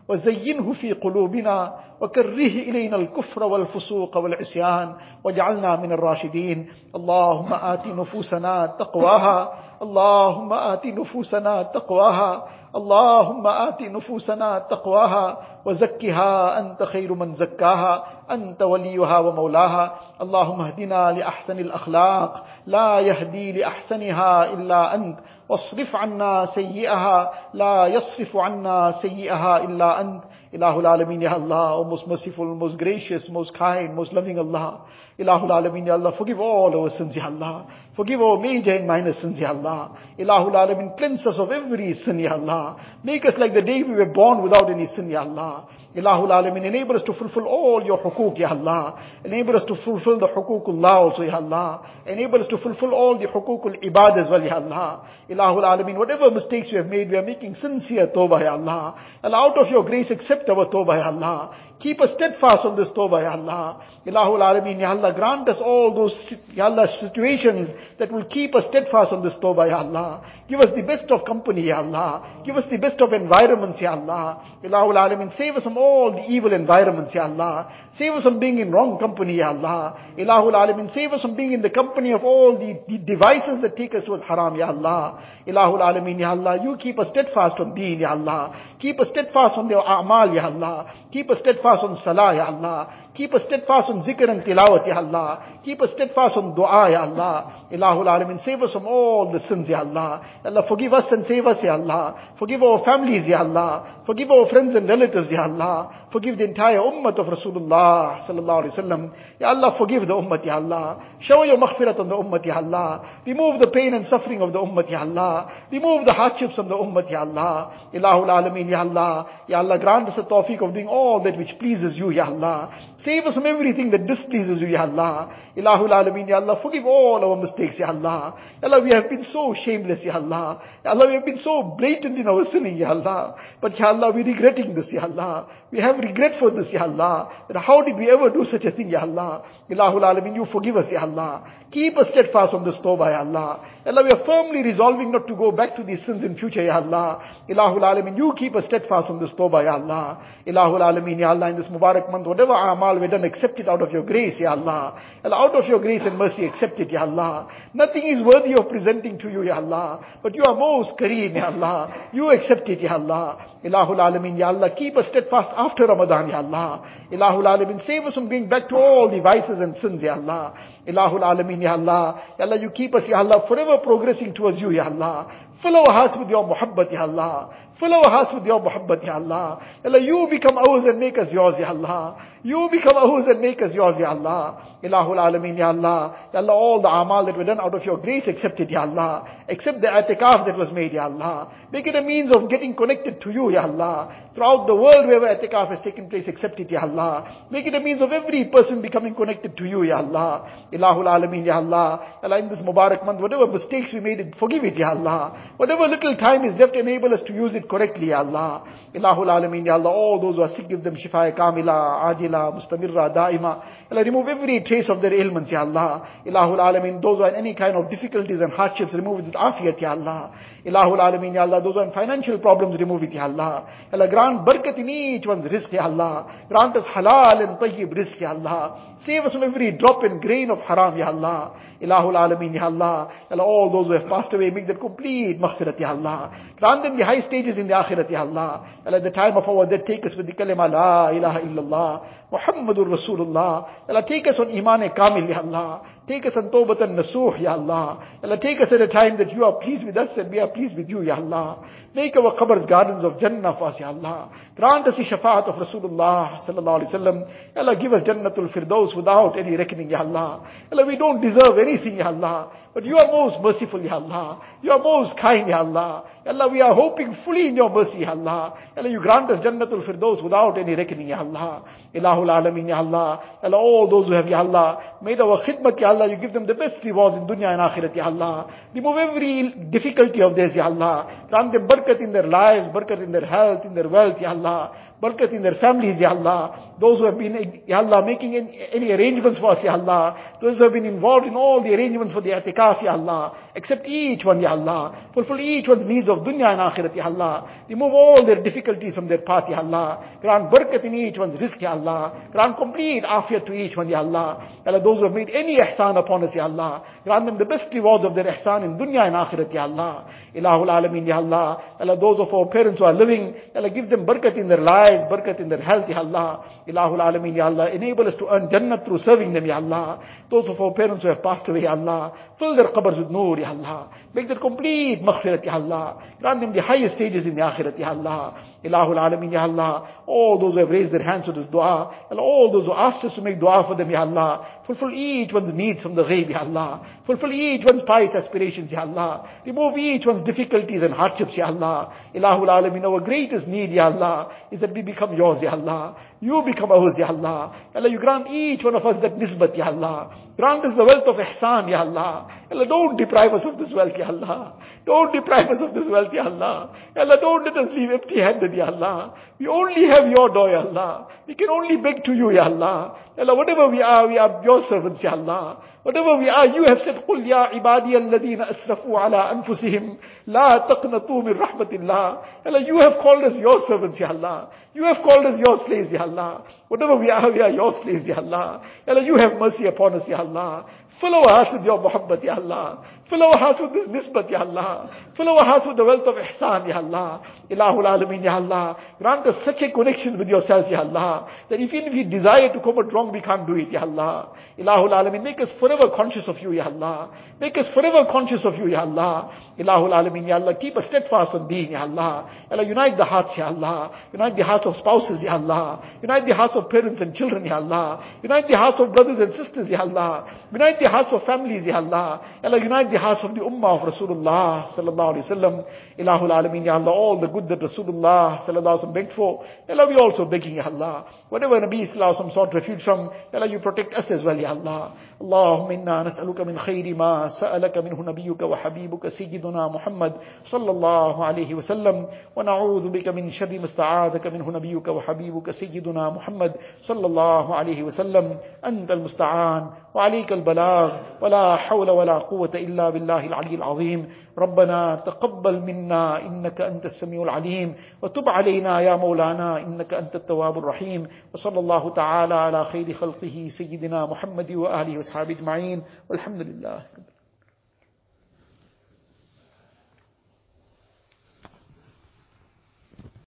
وزينه 0.09 0.73
في 0.73 0.93
قلوبنا 0.93 1.75
وكره 2.01 2.55
إلينا 2.69 2.97
الكفر 2.97 3.43
والفسوق 3.43 4.17
والعصيان. 4.17 4.95
واجعلنا 5.25 5.77
من 5.77 5.93
الراشدين. 5.93 6.69
اللهم 6.95 7.53
آت 7.53 7.87
نفوسنا 7.87 8.67
تقواها. 8.67 9.53
اللهم 9.83 10.53
آت 10.53 10.87
نفوسنا 10.87 11.63
تقواها. 11.63 12.47
اللهم 12.77 13.47
آت 13.47 13.83
نفوسنا 13.83 14.59
تقواها. 14.59 15.37
وزكها 15.65 16.59
أنت 16.59 16.83
خير 16.83 17.15
من 17.15 17.35
زكاها 17.35 18.05
أنت 18.31 18.63
وليها 18.63 19.19
ومولاها. 19.19 19.95
اللهم 20.23 20.61
اهدنا 20.61 21.13
لأحسن 21.13 21.59
الأخلاق 21.59 22.45
لا 22.67 23.01
يهدي 23.01 23.53
لأحسنها 23.53 24.53
إلا 24.53 24.95
أنت. 24.95 25.19
واصرف 25.49 25.97
عنا 25.97 26.47
سيئها 26.47 27.31
لا 27.55 27.87
يصرف 27.87 28.37
عنا 28.37 28.93
سيئها 29.03 29.65
إلا 29.65 30.01
أنت. 30.01 30.25
Ilahul 30.53 30.85
Alameen, 30.85 31.23
Ya 31.23 31.35
Allah, 31.35 31.79
O 31.79 31.85
most 31.85 32.09
merciful, 32.09 32.45
most 32.57 32.77
gracious, 32.77 33.29
most 33.29 33.55
kind, 33.55 33.95
most 33.95 34.13
loving 34.13 34.37
Allah. 34.37 34.81
Ilahul 35.21 35.51
Alameen, 35.51 35.87
Ya 35.87 35.95
Allah, 35.95 36.15
forgive 36.17 36.41
all 36.41 36.75
our 36.75 36.97
sins, 36.97 37.15
Ya 37.15 37.27
Allah. 37.27 37.67
Forgive 37.95 38.21
our 38.23 38.41
major 38.41 38.75
and 38.75 38.87
minor 38.87 39.13
sins, 39.21 39.39
Ya 39.39 39.51
Allah. 39.51 39.99
Ilahul 40.19 40.55
Alameen, 40.55 40.97
cleanse 40.97 41.27
us 41.27 41.37
of 41.37 41.51
every 41.51 42.01
sin, 42.05 42.19
Ya 42.21 42.33
Allah. 42.33 42.99
Make 43.05 43.27
us 43.27 43.35
like 43.39 43.53
the 43.53 43.61
day 43.61 43.83
we 43.83 43.95
were 43.95 44.07
born 44.07 44.43
without 44.43 44.71
any 44.71 44.89
sin, 44.97 45.11
Ya 45.11 45.21
Allah. 45.21 45.69
Ilahul 45.95 46.31
Alamin, 46.31 46.65
enable 46.65 46.95
us 46.95 47.03
to 47.05 47.13
fulfill 47.15 47.47
all 47.47 47.83
your 47.85 47.99
hukuk, 47.99 48.39
Ya 48.39 48.51
Allah. 48.51 48.97
Enable 49.25 49.57
us 49.57 49.65
to 49.67 49.75
fulfill 49.85 50.21
the 50.21 50.29
hukukullah 50.29 50.93
also, 50.93 51.23
Ya 51.23 51.35
Allah. 51.35 51.83
Enable 52.07 52.43
us 52.43 52.47
to 52.49 52.59
fulfill 52.59 52.95
all 52.95 53.19
the 53.19 53.27
hukukul 53.27 53.75
ibad 53.83 54.17
as 54.25 54.31
well, 54.31 54.41
Ya 54.41 54.55
Allah. 54.55 55.09
Ilahul 55.29 55.65
Alamin, 55.65 55.99
whatever 55.99 56.31
mistakes 56.31 56.69
we 56.71 56.77
have 56.77 56.87
made, 56.87 57.11
we 57.11 57.17
are 57.17 57.25
making 57.27 57.57
sincere 57.61 58.07
tawbah, 58.15 58.41
Ya 58.41 58.53
Allah. 58.53 58.95
And 59.25 59.35
out 59.35 59.59
of 59.59 59.69
your 59.69 59.85
grace, 59.85 60.07
accept 60.11 60.49
our 60.49 60.67
tawbah, 60.67 60.97
Ya 60.97 61.07
Allah. 61.11 61.57
Keep 61.81 62.01
us 62.03 62.11
steadfast 62.15 62.65
on 62.65 62.77
this 62.77 62.89
tawbah, 62.95 63.23
Ya 63.23 63.33
Allah. 63.33 63.83
Ilahul 64.07 64.41
Alameen, 64.41 64.81
Ya 64.81 64.93
Allah, 64.93 65.13
grant 65.13 65.47
us 65.51 65.59
all 65.61 65.95
those, 65.95 66.15
Ya 66.55 66.65
Allah, 66.65 66.89
situations 67.03 67.69
that 67.99 68.11
will 68.11 68.25
keep 68.25 68.55
us 68.55 68.65
steadfast 68.71 69.13
on 69.13 69.23
this 69.23 69.35
tawbah, 69.35 69.69
Ya 69.69 69.81
Allah. 69.81 70.25
Give 70.49 70.59
us 70.59 70.71
the 70.75 70.81
best 70.81 71.11
of 71.11 71.27
company, 71.27 71.67
Ya 71.67 71.83
Allah. 71.83 72.41
Give 72.47 72.57
us 72.57 72.65
the 72.71 72.79
best 72.79 72.99
of 73.03 73.13
environments, 73.13 73.79
Ya 73.79 73.93
Allah. 73.93 74.43
Ilahul 74.65 74.97
Alameen, 74.97 75.37
save 75.37 75.57
us 75.57 75.65
from 75.65 75.77
all 75.77 76.13
the 76.13 76.25
evil 76.31 76.55
environments, 76.55 77.15
Ya 77.15 77.25
Allah. 77.25 77.71
Save 77.99 78.15
us 78.15 78.23
from 78.23 78.39
being 78.41 78.57
in 78.59 78.73
wrong 78.73 78.99
company, 78.99 79.37
Ya 79.37 79.51
Allah. 79.51 79.99
Ilahul 80.17 80.55
Alameen, 80.55 80.95
save 80.95 81.13
us 81.13 81.21
from 81.21 81.37
being 81.37 81.53
in 81.53 81.61
the 81.61 81.69
company 81.69 82.13
of 82.13 82.25
all 82.25 82.59
the, 82.59 82.81
the 82.89 82.97
devices 82.97 83.61
that 83.61 83.77
take 83.77 83.95
us 83.95 84.05
towards 84.05 84.25
haram, 84.25 84.57
Ya 84.57 84.69
Allah. 84.69 85.23
Ilahul 85.47 85.81
Alameen, 85.81 86.19
Ya 86.19 86.31
Allah, 86.31 86.59
you 86.63 86.75
keep 86.79 86.99
us 86.99 87.09
steadfast 87.11 87.61
on 87.61 87.75
deen, 87.75 88.01
Ya 88.01 88.13
Allah. 88.13 88.57
Keep 88.81 88.99
us 88.99 89.09
steadfast 89.13 89.59
on 89.59 89.69
the 89.69 89.75
a'mal, 89.75 90.35
Ya 90.35 90.47
Allah. 90.47 90.91
Keep 91.13 91.29
us 91.31 91.39
steadfast 91.41 91.85
on 91.85 92.01
salah, 92.03 92.35
Ya 92.35 92.47
Allah. 92.47 93.10
Keep 93.15 93.35
us 93.35 93.43
steadfast 93.49 93.91
on 93.91 94.05
zikr 94.05 94.31
and 94.31 94.43
tilawat, 94.43 94.87
Ya 94.87 94.97
Allah. 94.99 95.61
Keep 95.65 95.83
us 95.83 95.91
steadfast 95.95 96.37
on 96.37 96.55
dua, 96.55 96.91
Ya 96.91 97.03
Allah. 97.03 97.67
Ilahul 97.73 98.07
Alamin, 98.07 98.45
save 98.45 98.63
us 98.63 98.73
from 98.73 98.87
all 98.87 99.33
the 99.33 99.41
sins, 99.49 99.69
Ya 99.69 99.81
Allah. 99.81 100.23
Allah, 100.45 100.65
forgive 100.69 100.93
us 100.93 101.05
and 101.11 101.25
save 101.27 101.47
us, 101.47 101.59
Ya 101.63 101.75
Allah. 101.75 102.35
Forgive 102.39 102.63
our 102.63 102.85
families, 102.85 103.27
Ya 103.27 103.41
Allah. 103.41 104.03
Forgive 104.07 104.31
our 104.31 104.49
friends 104.49 104.77
and 104.77 104.89
relatives, 104.89 105.29
Ya 105.31 105.43
Allah. 105.43 106.07
Forgive 106.13 106.39
the 106.39 106.45
entire 106.45 106.79
ummah 106.79 107.15
of 107.19 107.27
Rasulullah, 107.27 108.27
Sallallahu 108.27 108.63
Alaihi 108.65 108.79
Wasallam. 108.79 109.13
Ya 109.41 109.49
Allah, 109.51 109.75
forgive 109.77 110.07
the 110.07 110.15
ummah, 110.15 110.45
Ya 110.45 110.55
Allah. 110.55 111.17
Show 111.21 111.43
your 111.43 111.59
maghfirat 111.59 111.99
on 111.99 112.09
the 112.09 112.17
ummah, 112.17 112.45
Ya 112.47 112.57
Allah. 112.57 113.21
Remove 113.27 113.61
the 113.61 113.69
pain 113.69 113.93
and 113.95 114.07
suffering 114.09 114.41
of 114.41 114.53
the 114.53 114.59
ummah, 114.59 114.89
Ya 114.89 115.01
Allah. 115.01 115.67
Remove 115.71 116.07
the 116.07 116.13
hardships 116.13 116.55
from 116.55 116.69
the 116.69 116.75
ummah, 116.75 117.09
Ya 117.11 117.21
Allah. 117.21 117.91
Ilahul 117.93 118.31
Alamin, 118.31 118.71
Ya 118.71 118.81
Allah. 118.81 119.27
Ya 119.49 119.59
Allah, 119.59 119.79
grant 119.79 120.09
us 120.09 120.17
the 120.17 120.23
tawfiq 120.23 120.63
of 120.63 120.75
doing 120.75 120.87
all 120.87 121.23
that 121.23 121.37
which 121.37 121.59
pleases 121.59 121.97
you, 121.97 122.11
Ya 122.11 122.27
Allah. 122.27 122.71
Save 123.05 123.25
us 123.27 123.35
from 123.35 123.47
everything 123.47 123.91
that 123.93 124.07
displeases 124.07 124.61
you, 124.61 124.69
Ya 124.69 124.83
Allah. 124.83 125.35
Ilahul 125.57 125.89
Alameen, 125.91 126.29
Ya 126.29 126.37
Allah. 126.37 126.59
Forgive 126.63 126.85
all 126.85 127.25
our 127.25 127.41
mistakes, 127.41 127.77
Ya 127.79 127.89
Allah. 127.89 128.35
Ya 128.63 128.69
Allah, 128.69 128.83
we 128.83 128.91
have 128.91 129.09
been 129.09 129.25
so 129.33 129.55
shameless, 129.65 130.01
Ya 130.05 130.17
Allah. 130.17 130.61
Ya 130.85 130.91
Allah, 130.91 131.09
we 131.09 131.15
have 131.15 131.25
been 131.25 131.41
so 131.43 131.63
blatant 131.79 132.19
in 132.19 132.29
our 132.29 132.45
sinning, 132.53 132.77
Ya 132.77 132.91
Allah. 132.91 133.37
But 133.61 133.79
Ya 133.79 133.87
Allah, 133.89 134.13
we're 134.13 134.25
regretting 134.25 134.75
this, 134.75 134.87
Ya 134.91 135.05
Allah. 135.05 135.47
We 135.73 135.79
have 135.81 135.99
regret 135.99 136.33
for 136.41 136.51
this, 136.51 136.67
Ya 136.73 136.83
Allah. 136.83 137.31
That 137.49 137.59
how 137.63 137.83
did 137.83 137.97
we 137.97 138.11
ever 138.11 138.29
do 138.29 138.45
such 138.51 138.65
a 138.65 138.73
thing, 138.73 138.91
Ya 138.91 139.03
Allah? 139.03 139.45
Ilahul 139.71 140.03
Alameen, 140.03 140.35
you 140.35 140.47
forgive 140.53 140.77
us, 140.77 140.87
Ya 140.91 141.03
Allah. 141.03 141.45
Keep 141.71 141.97
us 141.97 142.09
steadfast 142.11 142.53
on 142.53 142.65
this 142.65 142.75
tawbah, 142.83 143.13
Ya 143.13 143.21
Allah. 143.21 143.65
Allah, 143.87 144.03
we 144.03 144.11
are 144.11 144.25
firmly 144.27 144.63
resolving 144.65 145.13
not 145.13 145.29
to 145.29 145.37
go 145.37 145.53
back 145.53 145.77
to 145.77 145.85
these 145.85 146.01
sins 146.05 146.25
in 146.25 146.37
future, 146.37 146.65
Ya 146.65 146.81
Allah. 146.81 147.23
Ilahul 147.49 147.83
Alameen, 147.83 148.17
you 148.17 148.35
keep 148.37 148.57
us 148.57 148.65
steadfast 148.67 149.11
on 149.11 149.21
this 149.21 149.31
tawbah, 149.39 149.63
Ya 149.63 149.75
Allah. 149.75 150.27
Ilahul 150.45 150.81
Alameen, 150.81 151.21
Ya 151.21 151.31
Allah, 151.31 151.51
in 151.51 151.57
this 151.57 151.69
Mubarak 151.69 152.11
month, 152.11 152.27
whatever 152.27 152.53
amal 152.53 152.99
we 152.99 153.07
done, 153.07 153.23
accept 153.23 153.61
it 153.61 153.69
out 153.69 153.81
of 153.81 153.93
your 153.93 154.03
grace, 154.03 154.35
Ya 154.41 154.51
Allah. 154.51 155.01
Allah, 155.25 155.37
out 155.37 155.55
of 155.55 155.69
your 155.69 155.79
grace 155.81 156.03
and 156.05 156.19
mercy, 156.19 156.47
accept 156.47 156.81
it, 156.81 156.91
Ya 156.91 157.03
Allah. 157.03 157.49
Nothing 157.75 158.09
is 158.09 158.25
worthy 158.27 158.55
of 158.59 158.69
presenting 158.69 159.19
to 159.21 159.31
you, 159.31 159.45
Ya 159.45 159.55
Allah. 159.55 160.05
But 160.21 160.35
you 160.35 160.43
are 160.43 160.57
most 160.57 160.99
Kareem, 160.99 161.37
Ya 161.37 161.47
Allah. 161.47 162.11
You 162.13 162.31
accept 162.31 162.69
it, 162.69 162.81
Ya 162.81 162.95
Allah. 162.95 163.39
Ilahul 163.65 164.01
Alameen, 164.01 164.39
Ya 164.39 164.49
Allah. 164.49 164.71
Keep 164.71 164.97
us 164.97 165.07
steadfast 165.11 165.51
after 165.57 165.87
Ramadan, 165.87 166.29
Ya 166.29 166.39
Allah. 166.39 166.85
Ilahul 167.13 167.45
Alameen, 167.45 167.87
save 167.87 168.05
us 168.05 168.15
from 168.15 168.29
going 168.29 168.49
back 168.49 168.69
to 168.71 168.77
all 168.77 169.11
the 169.11 169.21
vices 169.21 169.59
and 169.61 169.77
sins, 169.83 170.03
Ya 170.03 170.15
Allah. 170.15 170.55
Ilahul 170.87 171.21
Alameen, 171.21 171.63
Ya 171.63 171.73
Allah. 171.73 172.23
Ya 172.39 172.47
Allah, 172.47 172.59
you 172.61 172.71
keep 172.71 172.95
us, 172.95 173.03
Ya 173.07 173.19
Allah, 173.19 173.45
forever 173.47 173.79
progressing 173.83 174.33
towards 174.33 174.61
you, 174.61 174.71
Ya 174.71 174.85
Allah. 174.85 175.27
Fill 175.63 175.77
our 175.77 175.93
hearts 175.93 176.17
with 176.19 176.31
your 176.31 176.45
muhabbat, 176.49 176.91
Ya 176.91 177.03
Allah. 177.03 177.51
Fill 177.81 177.95
our 177.95 178.11
hearts 178.11 178.33
with 178.35 178.45
your 178.45 178.61
muhabbat, 178.61 179.07
Ya 179.07 179.15
Allah. 179.15 179.59
Ya 179.83 179.89
Allah, 179.89 180.01
you 180.01 180.29
become 180.31 180.59
ours 180.59 180.85
and 180.87 181.01
make 181.01 181.17
us 181.17 181.29
yours, 181.33 181.55
Ya 181.59 181.71
Allah. 181.71 182.27
You 182.43 182.69
become 182.71 182.97
ours 182.97 183.25
and 183.27 183.41
make 183.41 183.61
us 183.63 183.73
yours, 183.75 183.97
Ya 183.99 184.11
Allah. 184.11 184.77
Ilahul 184.85 185.17
Alameen, 185.17 185.57
Ya 185.57 185.69
Allah. 185.69 186.29
Ya 186.33 186.41
Allah, 186.41 186.53
all 186.53 186.83
the 186.83 186.89
amal 186.89 187.25
that 187.25 187.37
were 187.37 187.45
done 187.45 187.59
out 187.59 187.75
of 187.75 187.83
your 187.85 187.97
grace, 187.97 188.25
accept 188.29 188.61
it, 188.61 188.71
Ya 188.71 188.83
Allah. 188.83 189.45
Accept 189.49 189.81
the 189.81 189.87
atikaf 189.87 190.47
that 190.47 190.59
was 190.59 190.69
made, 190.73 190.93
Ya 190.93 191.05
Allah. 191.05 191.53
Make 191.73 191.87
it 191.87 191.95
a 191.97 192.03
means 192.03 192.31
of 192.37 192.51
getting 192.51 192.75
connected 192.75 193.19
to 193.23 193.31
you, 193.31 193.51
Ya 193.51 193.63
Allah. 193.63 194.29
Throughout 194.35 194.67
the 194.67 194.75
world, 194.75 195.07
wherever 195.07 195.27
atikaf 195.27 195.71
has 195.71 195.83
taken 195.83 196.11
place, 196.11 196.29
accept 196.29 196.61
it, 196.61 196.71
Ya 196.71 196.83
Allah. 196.83 197.47
Make 197.51 197.67
it 197.67 197.75
a 197.75 197.81
means 197.81 198.03
of 198.03 198.13
every 198.13 198.45
person 198.45 198.83
becoming 198.83 199.15
connected 199.15 199.57
to 199.57 199.65
you, 199.65 199.85
Ya 199.85 199.97
Allah. 199.97 200.69
Ilahul 200.71 201.09
Alameen, 201.09 201.47
Ya 201.47 201.57
Allah. 201.57 202.19
Ya 202.23 202.29
Allah, 202.29 202.39
in 202.41 202.51
this 202.51 202.59
Mubarak 202.59 203.07
month, 203.07 203.21
whatever 203.21 203.47
mistakes 203.47 203.89
we 203.95 204.01
made, 204.01 204.35
forgive 204.39 204.65
it, 204.65 204.77
Ya 204.77 204.91
Allah. 204.91 205.55
Whatever 205.57 205.89
little 205.89 206.17
time 206.17 206.45
is 206.45 206.61
left, 206.61 206.77
enable 206.77 207.15
us 207.15 207.21
to 207.27 207.33
use 207.33 207.53
it 207.55 207.70
correctly, 207.71 208.09
Ya 208.09 208.19
Allah. 208.19 208.65
Ilahul 208.93 209.29
Alameen, 209.29 209.65
Ya 209.67 209.75
Allah. 209.75 209.91
All 209.91 210.21
those 210.21 210.35
who 210.35 210.43
are 210.43 210.51
sick, 210.57 210.69
give 210.69 210.83
them 210.83 210.97
shifa 210.97 211.37
kamila, 211.39 212.03
ajila, 212.13 212.53
mustamirra, 212.53 213.15
daima. 213.15 213.63
Allah, 213.91 214.05
remove 214.05 214.27
every 214.29 214.61
trace 214.67 214.87
of 214.89 215.01
their 215.01 215.15
ailments, 215.15 215.51
Ya 215.53 215.61
Allah. 215.61 216.09
Ilahul 216.27 216.59
Alameen, 216.59 217.01
those 217.01 217.19
who 217.19 217.23
are 217.23 217.29
in 217.31 217.37
any 217.37 217.55
kind 217.55 217.77
of 217.77 217.89
difficulties 217.89 218.39
and 218.41 218.53
hardships, 218.53 218.93
remove 218.93 219.21
it 219.21 219.27
with 219.27 219.35
afiyat, 219.35 219.81
Ya 219.81 219.93
Allah. 219.93 220.33
Ilahul 220.67 220.99
Alameen, 220.99 221.35
Ya 221.35 221.43
Allah. 221.43 221.63
Those 221.63 221.75
who 221.75 221.81
are 221.81 221.87
in 221.87 221.93
financial 221.93 222.39
problems, 222.41 222.79
remove 222.81 223.05
it, 223.05 223.13
Ya 223.13 223.25
Allah. 223.25 223.67
Allah, 223.93 224.09
grant 224.09 224.45
barakat 224.45 224.77
in 224.79 224.89
each 224.89 225.27
one's 225.27 225.45
rizq, 225.45 225.73
Ya 225.73 225.85
Allah. 225.85 226.27
Grant 226.49 226.77
us 226.77 226.85
halal 226.93 227.49
and 227.49 227.59
tayyib 227.59 227.95
rizq, 227.95 228.21
Ya 228.21 228.31
Allah. 228.31 228.90
Save 229.07 229.25
us 229.25 229.33
from 229.33 229.43
every 229.43 229.73
drop 229.73 230.03
and 230.03 230.21
grain 230.21 230.51
of 230.51 230.59
haram, 230.59 230.97
Ya 230.99 231.07
Allah. 231.07 231.57
Ilahul 231.81 232.15
Alameen, 232.15 232.55
Ya 232.55 232.67
Allah. 232.67 233.11
Allah, 233.31 233.43
all 233.43 233.71
those 233.73 233.87
who 233.87 233.93
have 233.93 234.09
passed 234.09 234.33
away, 234.35 234.51
make 234.51 234.67
that 234.67 234.79
complete 234.79 235.41
maghfirat, 235.41 235.81
Ya 235.81 235.91
Allah. 235.91 236.31
Grant 236.59 236.83
them 236.83 236.99
the 236.99 237.05
high 237.05 237.27
stages 237.27 237.57
in 237.57 237.67
the 237.67 237.73
akhirat, 237.73 238.11
Ya 238.11 238.21
Allah. 238.21 238.67
Allah, 238.85 238.97
at 238.99 239.03
the 239.03 239.11
time 239.11 239.37
of 239.39 239.49
our 239.49 239.65
death, 239.65 239.87
take 239.87 240.05
us 240.05 240.13
with 240.17 240.27
the 240.27 240.33
kalima, 240.33 240.71
La 240.71 241.09
ilaha 241.11 241.41
illallah. 241.41 242.07
Muhammadur 242.31 242.87
Rasulullah. 242.87 243.89
Allah, 243.89 244.05
take 244.07 244.27
us 244.27 244.35
on 244.39 244.51
iman 244.57 244.81
kamil, 244.95 245.29
Ya 245.29 245.41
Allah. 245.41 245.83
Take 246.11 246.27
us 246.27 246.33
on 246.35 246.51
tawbatan 246.51 246.99
nasuh, 246.99 247.41
Ya 247.41 247.53
Allah. 247.53 248.19
Allah, 248.21 248.37
take 248.43 248.61
us 248.61 248.67
at 248.73 248.81
a 248.81 248.89
time 248.89 249.17
that 249.19 249.31
you 249.33 249.45
are 249.45 249.61
pleased 249.63 249.85
with 249.85 249.97
us 249.97 250.09
and 250.17 250.29
we 250.29 250.41
are 250.41 250.49
pleased 250.49 250.77
with 250.77 250.89
you, 250.89 251.03
Ya 251.03 251.15
Allah. 251.15 251.65
Make 251.95 252.17
our 252.17 252.35
qabrs 252.35 252.69
gardens 252.69 253.05
of 253.05 253.21
Jannah 253.21 253.55
for 253.57 253.69
us, 253.69 253.77
Ya 253.79 253.91
Allah. 253.91 254.29
Grant 254.57 254.89
us 254.89 254.95
the 254.99 255.05
shafaat 255.05 255.47
of 255.47 255.55
Rasulullah 255.55 256.45
sallallahu 256.45 256.83
alaihi 256.83 256.93
wasallam. 256.93 257.31
Ya 257.55 257.63
Allah, 257.63 257.77
give 257.77 257.93
us 257.93 258.03
Jannatul 258.03 258.53
Firdaus 258.53 258.97
without 258.97 259.39
any 259.39 259.55
reckoning, 259.57 259.89
Ya 259.89 260.01
Allah. 260.01 260.51
Allah, 260.73 260.85
we 260.85 260.97
don't 260.97 261.21
deserve 261.21 261.57
anything, 261.63 261.99
Ya 261.99 262.09
Allah. 262.09 262.51
But 262.73 262.85
you 262.85 262.97
are 262.97 263.11
most 263.11 263.43
merciful, 263.43 263.83
Ya 263.83 263.95
Allah. 263.95 264.41
You 264.63 264.71
are 264.71 264.79
most 264.79 265.19
kind, 265.19 265.49
Ya 265.49 265.59
Allah. 265.59 266.05
Ya 266.25 266.31
Allah, 266.31 266.49
we 266.49 266.61
are 266.61 266.73
hoping 266.73 267.17
fully 267.25 267.49
in 267.49 267.57
your 267.57 267.69
mercy, 267.69 268.01
Ya 268.01 268.11
Allah. 268.11 268.55
Ya 268.77 268.83
Allah, 268.83 268.91
you 268.91 269.01
grant 269.01 269.29
us 269.29 269.45
Jannatul 269.45 269.85
Firdaus 269.85 270.23
without 270.23 270.57
any 270.57 270.77
reckoning, 270.77 271.09
Ya 271.09 271.19
Allah. 271.19 271.65
Ilahul 271.93 272.31
Alameen, 272.31 272.69
Ya 272.69 272.79
Allah. 272.79 273.39
Ya 273.43 273.49
Allah, 273.49 273.57
all 273.59 273.91
those 273.91 274.07
who 274.07 274.13
have, 274.13 274.29
Ya 274.29 274.39
Allah, 274.39 274.99
made 275.03 275.21
our 275.21 275.43
khidmat, 275.45 275.81
Ya 275.81 275.89
Allah, 275.89 276.09
you 276.09 276.17
give 276.17 276.33
them 276.33 276.47
the 276.47 276.55
best 276.55 276.77
rewards 276.85 277.17
in 277.17 277.27
dunya 277.27 277.51
and 277.51 277.61
akhirat, 277.61 277.97
Ya 277.97 278.05
Allah. 278.05 278.47
Remove 278.73 278.99
every 278.99 279.51
difficulty 279.73 280.23
of 280.23 280.37
theirs, 280.37 280.53
Ya 280.55 280.67
Allah. 280.67 281.27
Grant 281.29 281.53
them 281.53 281.67
barakat 281.67 282.01
in 282.01 282.13
their 282.13 282.29
lives, 282.29 282.69
barakat 282.69 283.03
in 283.03 283.11
their 283.11 283.27
health, 283.27 283.65
in 283.65 283.75
their 283.75 283.89
wealth, 283.89 284.17
Ya 284.21 284.31
Allah. 284.31 284.71
Barakat 285.03 285.33
in 285.33 285.43
their 285.43 285.55
families, 285.61 285.99
Ya 285.99 286.11
Allah. 286.11 286.75
Those 286.79 286.99
who 286.99 287.07
have 287.07 287.19
been, 287.19 287.63
Ya 287.67 287.79
Allah, 287.79 288.05
making 288.05 288.37
any, 288.37 288.69
any 288.73 288.93
arrangements 288.93 289.41
for 289.41 289.53
us, 289.53 289.65
Ya 289.65 289.73
Allah. 289.73 290.37
Those 290.41 290.59
who 290.59 290.65
have 290.65 290.73
been 290.73 290.85
involved 290.85 291.27
in 291.27 291.35
all 291.35 291.63
the 291.63 291.71
arrangements 291.71 292.13
for 292.13 292.21
the 292.21 292.31
i'tikaf, 292.31 292.83
Ya 292.83 292.93
Allah. 292.93 293.50
Accept 293.57 293.87
each 293.87 294.25
one, 294.25 294.41
Ya 294.41 294.51
Allah. 294.51 295.11
Fulfill 295.13 295.41
each 295.41 295.67
one's 295.67 295.87
needs 295.87 296.09
of 296.09 296.19
dunya 296.19 296.53
and 296.53 296.61
akhirat, 296.61 296.95
Ya 296.95 297.07
Allah. 297.07 297.65
Remove 297.69 297.93
all 297.93 298.25
their 298.25 298.43
difficulties 298.43 298.95
from 298.95 299.09
their 299.09 299.19
path, 299.19 299.45
Ya 299.51 299.59
Allah. 299.59 300.19
Grant 300.21 300.51
barakat 300.53 300.85
in 300.85 300.95
each 300.95 301.19
one's 301.19 301.39
rizq, 301.41 301.61
Ya 301.61 301.73
Allah. 301.73 302.29
Grant 302.31 302.57
complete 302.57 303.03
afiyat 303.03 303.47
to 303.47 303.53
each 303.53 303.77
one, 303.77 303.89
Ya 303.89 303.99
Allah. 303.99 304.49
Ya 304.65 304.73
Allah, 304.73 304.83
those 304.83 304.99
who 304.99 305.05
have 305.05 305.15
made 305.15 305.31
any 305.31 305.59
ihsan 305.59 305.99
upon 305.99 306.23
us, 306.23 306.31
Ya 306.35 306.45
Allah. 306.45 306.85
Grant 307.03 307.27
them 307.27 307.39
the 307.39 307.45
best 307.45 307.65
rewards 307.75 308.05
of 308.05 308.15
their 308.15 308.25
ihsan 308.25 308.65
in 308.65 308.79
dunya 308.79 309.07
and 309.07 309.17
akhirat, 309.17 309.53
Ya 309.53 309.63
Allah. 309.63 310.07
Ilahul 310.35 310.69
Alameen, 310.69 311.07
Ya 311.09 311.17
Allah. 311.17 311.77
Ya 311.81 311.87
Allah, 311.87 311.99
those 312.01 312.21
of 312.21 312.33
our 312.33 312.47
parents 312.47 312.79
who 312.79 312.85
are 312.85 312.95
living, 312.95 313.35
Ya 313.53 313.61
Allah, 313.61 313.71
give 313.71 313.91
them 313.91 314.07
barakat 314.07 314.39
in 314.39 314.47
their 314.47 314.61
lives, 314.61 315.11
barakat 315.11 315.41
in 315.41 315.49
their 315.49 315.61
health, 315.61 315.87
Ya 315.89 315.99
Allah. 315.99 316.63
Ilahul 316.69 317.01
Alameen, 317.01 317.35
Ya 317.35 317.47
Allah. 317.47 317.69
Enable 317.71 318.07
us 318.07 318.15
to 318.21 318.29
earn 318.29 318.49
Jannat 318.49 318.85
through 318.87 319.01
serving 319.01 319.33
them, 319.33 319.45
Ya 319.45 319.57
Allah. 319.57 319.99
Those 320.31 320.49
of 320.49 320.61
our 320.61 320.73
parents 320.73 321.03
who 321.03 321.09
have 321.09 321.23
passed 321.23 321.49
away, 321.49 321.63
Ya 321.63 321.73
Allah. 321.73 322.13
Fill 322.41 322.57
their 322.57 322.69
qabrs 322.73 322.97
with 322.99 323.11
nur, 323.11 323.39
Ya 323.39 323.51
Allah. 323.51 323.91
Make 324.13 324.27
their 324.27 324.39
complete 324.39 325.03
maghfirat, 325.03 325.45
Ya 325.45 325.55
Allah. 325.55 326.03
Grant 326.21 326.41
them 326.41 326.53
the 326.53 326.63
highest 326.63 326.97
stages 326.97 327.27
in 327.27 327.37
the 327.37 327.43
akhirat, 327.43 327.79
Ya 327.79 327.91
Allah. 327.91 328.43
Ilahul 328.65 328.97
Alameen, 328.97 329.33
Ya 329.33 329.43
Allah. 329.43 329.89
All 330.07 330.37
those 330.41 330.55
who 330.55 330.59
have 330.59 330.69
raised 330.69 330.93
their 330.93 331.03
hands 331.03 331.27
to 331.27 331.33
this 331.33 331.47
dua, 331.47 331.95
and 332.11 332.19
all 332.19 332.51
those 332.53 332.67
who 332.67 332.73
asked 332.73 333.05
us 333.05 333.15
to 333.15 333.23
make 333.23 333.39
dua 333.39 333.65
for 333.69 333.77
them, 333.77 333.89
Ya 333.89 334.01
Allah. 334.01 334.63
Fulfill 334.67 334.91
each 334.91 335.33
one's 335.33 335.55
needs 335.55 335.81
from 335.81 335.95
the 335.95 336.03
ghaib, 336.03 336.29
Ya 336.29 336.41
Allah. 336.41 336.85
Fulfill 337.07 337.33
each 337.33 337.65
one's 337.65 337.83
pious 337.87 338.11
aspirations, 338.13 338.73
Ya 338.73 338.81
Allah. 338.81 339.29
Remove 339.47 339.79
each 339.79 340.05
one's 340.05 340.27
difficulties 340.27 340.83
and 340.83 340.93
hardships, 340.93 341.33
Ya 341.37 341.47
Allah. 341.47 341.93
Ilahul 342.13 342.49
Alameen, 342.49 342.85
our 342.85 343.01
greatest 343.01 343.47
need, 343.47 343.71
Ya 343.71 343.93
Allah, 343.93 344.33
is 344.51 344.61
that 344.61 344.75
we 344.75 344.83
become 344.83 345.17
yours, 345.17 345.39
Ya 345.41 345.53
Allah. 345.53 345.97
You 346.21 346.43
become 346.45 346.71
ours, 346.71 346.95
Ya 346.99 347.07
Allah. 347.07 347.55
Allah, 347.75 347.89
you 347.89 347.99
grant 347.99 348.27
each 348.29 348.63
one 348.63 348.75
of 348.75 348.85
us 348.85 348.97
that 349.03 349.17
nisbat, 349.17 349.57
Ya 349.57 349.67
Allah. 349.67 350.15
Grant 350.37 350.65
us 350.65 350.73
the 350.77 350.85
wealth 350.85 351.07
of 351.07 351.17
ihsan, 351.17 351.71
Ya 351.71 351.81
Allah. 351.81 352.29
Allah, 352.51 352.67
don't 352.67 352.97
deprive 352.97 353.33
us 353.33 353.43
of 353.47 353.59
this 353.59 353.73
wealth, 353.73 353.93
Ya 354.00 354.08
Allah. 354.08 354.54
Don't 354.86 355.12
deprive 355.12 355.50
us 355.50 355.58
of 355.62 355.74
this 355.74 355.86
wealth, 355.90 356.14
Ya 356.14 356.26
Allah. 356.26 356.76
Allah, 356.96 357.18
don't 357.20 357.44
let 357.44 357.58
us 357.58 357.70
leave 357.76 357.92
empty-handed, 357.92 358.54
Ya 358.54 358.68
Allah. 358.68 359.14
We 359.40 359.48
only 359.48 359.88
have 359.88 360.08
your 360.08 360.30
door, 360.30 360.50
Ya 360.50 360.60
Allah. 360.60 361.08
We 361.28 361.36
can 361.36 361.50
only 361.50 361.78
beg 361.78 362.04
to 362.06 362.14
you, 362.14 362.32
Ya 362.32 362.46
Allah. 362.46 362.98
Allah, 363.18 363.36
whatever 363.36 363.70
we 363.70 363.82
are, 363.82 364.08
we 364.08 364.18
are 364.18 364.42
your 364.44 364.64
servants, 364.70 365.02
Ya 365.04 365.12
Allah. 365.12 365.62
Whatever 365.84 366.18
we 366.18 366.30
are, 366.30 366.48
you 366.48 366.64
have 366.66 366.80
said, 366.80 367.04
قُلْ 367.08 367.28
يَا 367.28 367.54
عِبَادِيَ 367.54 367.94
الَّذِينَ 367.94 368.42
أَسْرَفُوا 368.42 369.00
عَلَىٰ 369.00 369.46
أَنفُسِهِمْ 369.46 369.98
لَا 370.28 370.68
تَقْنَطُوا 370.68 371.24
مِنْ 371.24 371.38
رَحْمَةِ 371.38 371.70
اللَّهِ 371.70 372.24
Allah, 372.46 372.60
you 372.66 372.80
have 372.80 372.94
called 373.02 373.24
us 373.24 373.34
your 373.38 373.62
servants, 373.68 374.00
Ya 374.00 374.10
Allah. 374.10 374.50
You 374.74 374.84
have 374.84 374.98
called 375.04 375.26
us 375.28 375.40
your 375.46 375.60
slaves, 375.68 375.90
Ya 375.92 376.02
Allah. 376.02 376.44
Whatever 376.70 376.96
we 376.98 377.12
are, 377.12 377.32
we 377.32 377.40
are 377.40 377.52
your 377.52 377.80
slaves, 377.84 378.06
Ya 378.06 378.18
Allah. 378.18 378.62
Allah, 378.88 379.04
you 379.04 379.16
have 379.18 379.40
mercy 379.40 379.66
upon 379.68 379.94
us, 379.94 380.08
Ya 380.08 380.18
Allah. 380.18 380.66
Fill 381.00 381.14
our 381.14 381.30
hearts 381.30 381.52
with 381.54 381.64
your 381.64 381.78
muhabbat, 381.78 382.24
Ya 382.24 382.36
Allah. 382.36 382.84
Fill 383.11 383.23
our 383.25 383.37
hearts 383.39 383.59
with 383.61 383.73
this 383.73 383.89
nisbat, 383.89 384.31
Ya 384.31 384.41
Allah. 384.41 384.89
Fill 385.17 385.29
our 385.29 385.45
hearts 385.45 385.67
with 385.67 385.77
the 385.77 385.85
wealth 385.85 386.07
of 386.07 386.15
ihsan, 386.15 386.69
Ya 386.69 386.77
Allah. 386.79 387.21
Ilahul 387.51 387.83
Alameen, 387.85 388.23
Ya 388.23 388.37
Allah. 388.37 388.77
Grant 389.01 389.27
us 389.27 389.35
such 389.45 389.61
a 389.63 389.71
connection 389.73 390.17
with 390.17 390.29
yourself, 390.29 390.67
Ya 390.71 390.79
Allah, 390.81 391.29
that 391.51 391.59
even 391.59 391.87
if 391.87 391.93
we 391.93 392.05
desire 392.05 392.53
to 392.53 392.61
commit 392.61 392.93
wrong, 392.93 393.11
we 393.11 393.21
can't 393.21 393.45
do 393.49 393.57
it, 393.57 393.73
Ya 393.73 393.81
Allah. 393.81 394.29
Ilahul 394.57 394.93
Alameen, 394.93 395.25
make 395.25 395.41
us 395.41 395.49
forever 395.59 395.91
conscious 395.97 396.23
of 396.29 396.39
you, 396.39 396.53
Ya 396.53 396.67
Allah. 396.67 397.11
Make 397.41 397.59
us 397.59 397.67
forever 397.75 398.07
conscious 398.13 398.45
of 398.45 398.55
you, 398.55 398.69
Ya 398.69 398.83
Allah. 398.83 399.33
Ilahul 399.59 399.91
Alameen, 399.91 400.29
Ya 400.29 400.37
Allah. 400.37 400.55
Keep 400.55 400.77
us 400.77 400.85
steadfast 400.89 401.35
on 401.35 401.49
being, 401.49 401.73
Ya 401.73 401.83
Allah. 401.83 402.31
Ya 402.49 402.57
Allah, 402.57 402.65
unite 402.65 402.97
the 402.97 403.05
hearts, 403.05 403.31
Ya 403.37 403.49
Allah. 403.49 403.91
Unite 404.13 404.37
the 404.37 404.45
hearts 404.45 404.67
of 404.67 404.77
spouses, 404.77 405.21
Ya 405.21 405.35
Allah. 405.35 405.83
Unite 406.01 406.27
the 406.29 406.35
hearts 406.35 406.55
of 406.55 406.71
parents 406.71 407.01
and 407.01 407.13
children, 407.17 407.45
Ya 407.45 407.57
Allah. 407.57 408.05
Unite 408.23 408.47
the 408.47 408.57
hearts 408.57 408.79
of 408.79 408.93
brothers 408.93 409.19
and 409.19 409.35
sisters, 409.35 409.67
Ya 409.69 409.81
Allah. 409.81 410.31
Unite 410.53 410.79
the 410.79 410.89
hearts 410.89 411.11
of 411.11 411.25
families, 411.25 411.67
Ya 411.67 411.79
Allah. 411.79 412.23
Ya 412.45 412.49
Allah, 412.49 412.61
unite 412.63 412.93
the 412.93 413.00
hearts 413.01 413.21
of 413.25 413.35
the 413.35 413.41
ummah 413.41 413.81
of 413.81 413.93
Rasulullah 413.95 414.75
sallallahu 414.75 415.15
alayhi 415.17 415.29
wa 415.29 415.37
sallam. 415.37 415.65
Ilahul 415.99 416.31
Alameen, 416.31 416.65
Ya 416.65 416.75
Allah, 416.75 416.91
all 416.93 417.21
the 417.21 417.27
good 417.27 417.49
that 417.49 417.59
Rasulullah 417.61 418.45
sallallahu 418.47 418.47
alayhi 418.47 418.65
wa 418.65 418.85
sallam 418.85 418.95
begged 418.95 419.13
for. 419.15 419.45
Ya 419.69 419.75
Allah, 419.75 419.89
we 419.89 419.97
also 419.97 420.25
begging, 420.25 420.55
Ya 420.55 420.67
Allah. 420.67 421.07
Whatever 421.31 421.61
Nabi 421.61 421.87
sallallahu 421.91 422.35
sought 422.35 422.53
refuge 422.53 422.83
from, 422.83 423.09
Allah, 423.33 423.47
you 423.47 423.61
protect 423.61 423.95
us 423.95 424.05
as 424.11 424.23
well, 424.23 424.37
Ya 424.37 424.51
Allah. 424.51 424.93
اللهم 425.21 425.71
إنا 425.71 426.03
نسألك 426.03 426.41
من 426.41 426.59
خير 426.59 426.97
ما 426.97 427.29
سألك 427.41 427.79
منه 427.79 428.03
نبيك 428.03 428.43
وحبيبك 428.43 429.09
سيدنا 429.09 429.69
محمد 429.69 430.13
صلى 430.49 430.71
الله 430.71 431.25
عليه 431.25 431.55
وسلم 431.55 432.07
ونعوذ 432.37 432.89
بك 432.89 433.09
من 433.09 433.31
شر 433.31 433.53
ما 433.59 433.65
استعاذك 433.65 434.27
منه 434.27 434.51
نبيك 434.51 434.89
وحبيبك 434.89 435.51
سيدنا 435.51 436.11
محمد 436.11 436.53
صلى 436.83 437.07
الله 437.07 437.55
عليه 437.55 437.83
وسلم 437.83 438.37
أنت 438.65 438.91
المستعان 438.91 439.71
وعليك 439.95 440.33
البلاغ 440.33 440.91
ولا 441.21 441.57
حول 441.57 441.91
ولا 441.91 442.19
قوة 442.19 442.51
إلا 442.55 442.91
بالله 442.91 443.27
العلي 443.27 443.55
العظيم 443.55 444.09
ربنا 444.39 444.95
تقبل 445.07 445.61
منا 445.61 446.27
إنك 446.27 446.61
أنت 446.61 446.87
السميع 446.87 447.23
العليم 447.23 447.75
وتب 448.03 448.29
علينا 448.29 448.81
يا 448.81 448.97
مولانا 448.97 449.59
إنك 449.59 449.95
أنت 449.95 450.15
التواب 450.17 450.59
الرحيم 450.59 451.07
وصلى 451.35 451.59
الله 451.61 451.91
تعالى 451.95 452.35
على 452.35 452.65
خير 452.65 452.93
خلقه 452.93 453.51
سيدنا 453.59 454.07
محمد 454.07 454.53
وآله 454.53 454.99
وأصحابه 454.99 455.31
أجمعين 455.35 455.83
والحمد 456.11 456.41
لله 456.43 456.83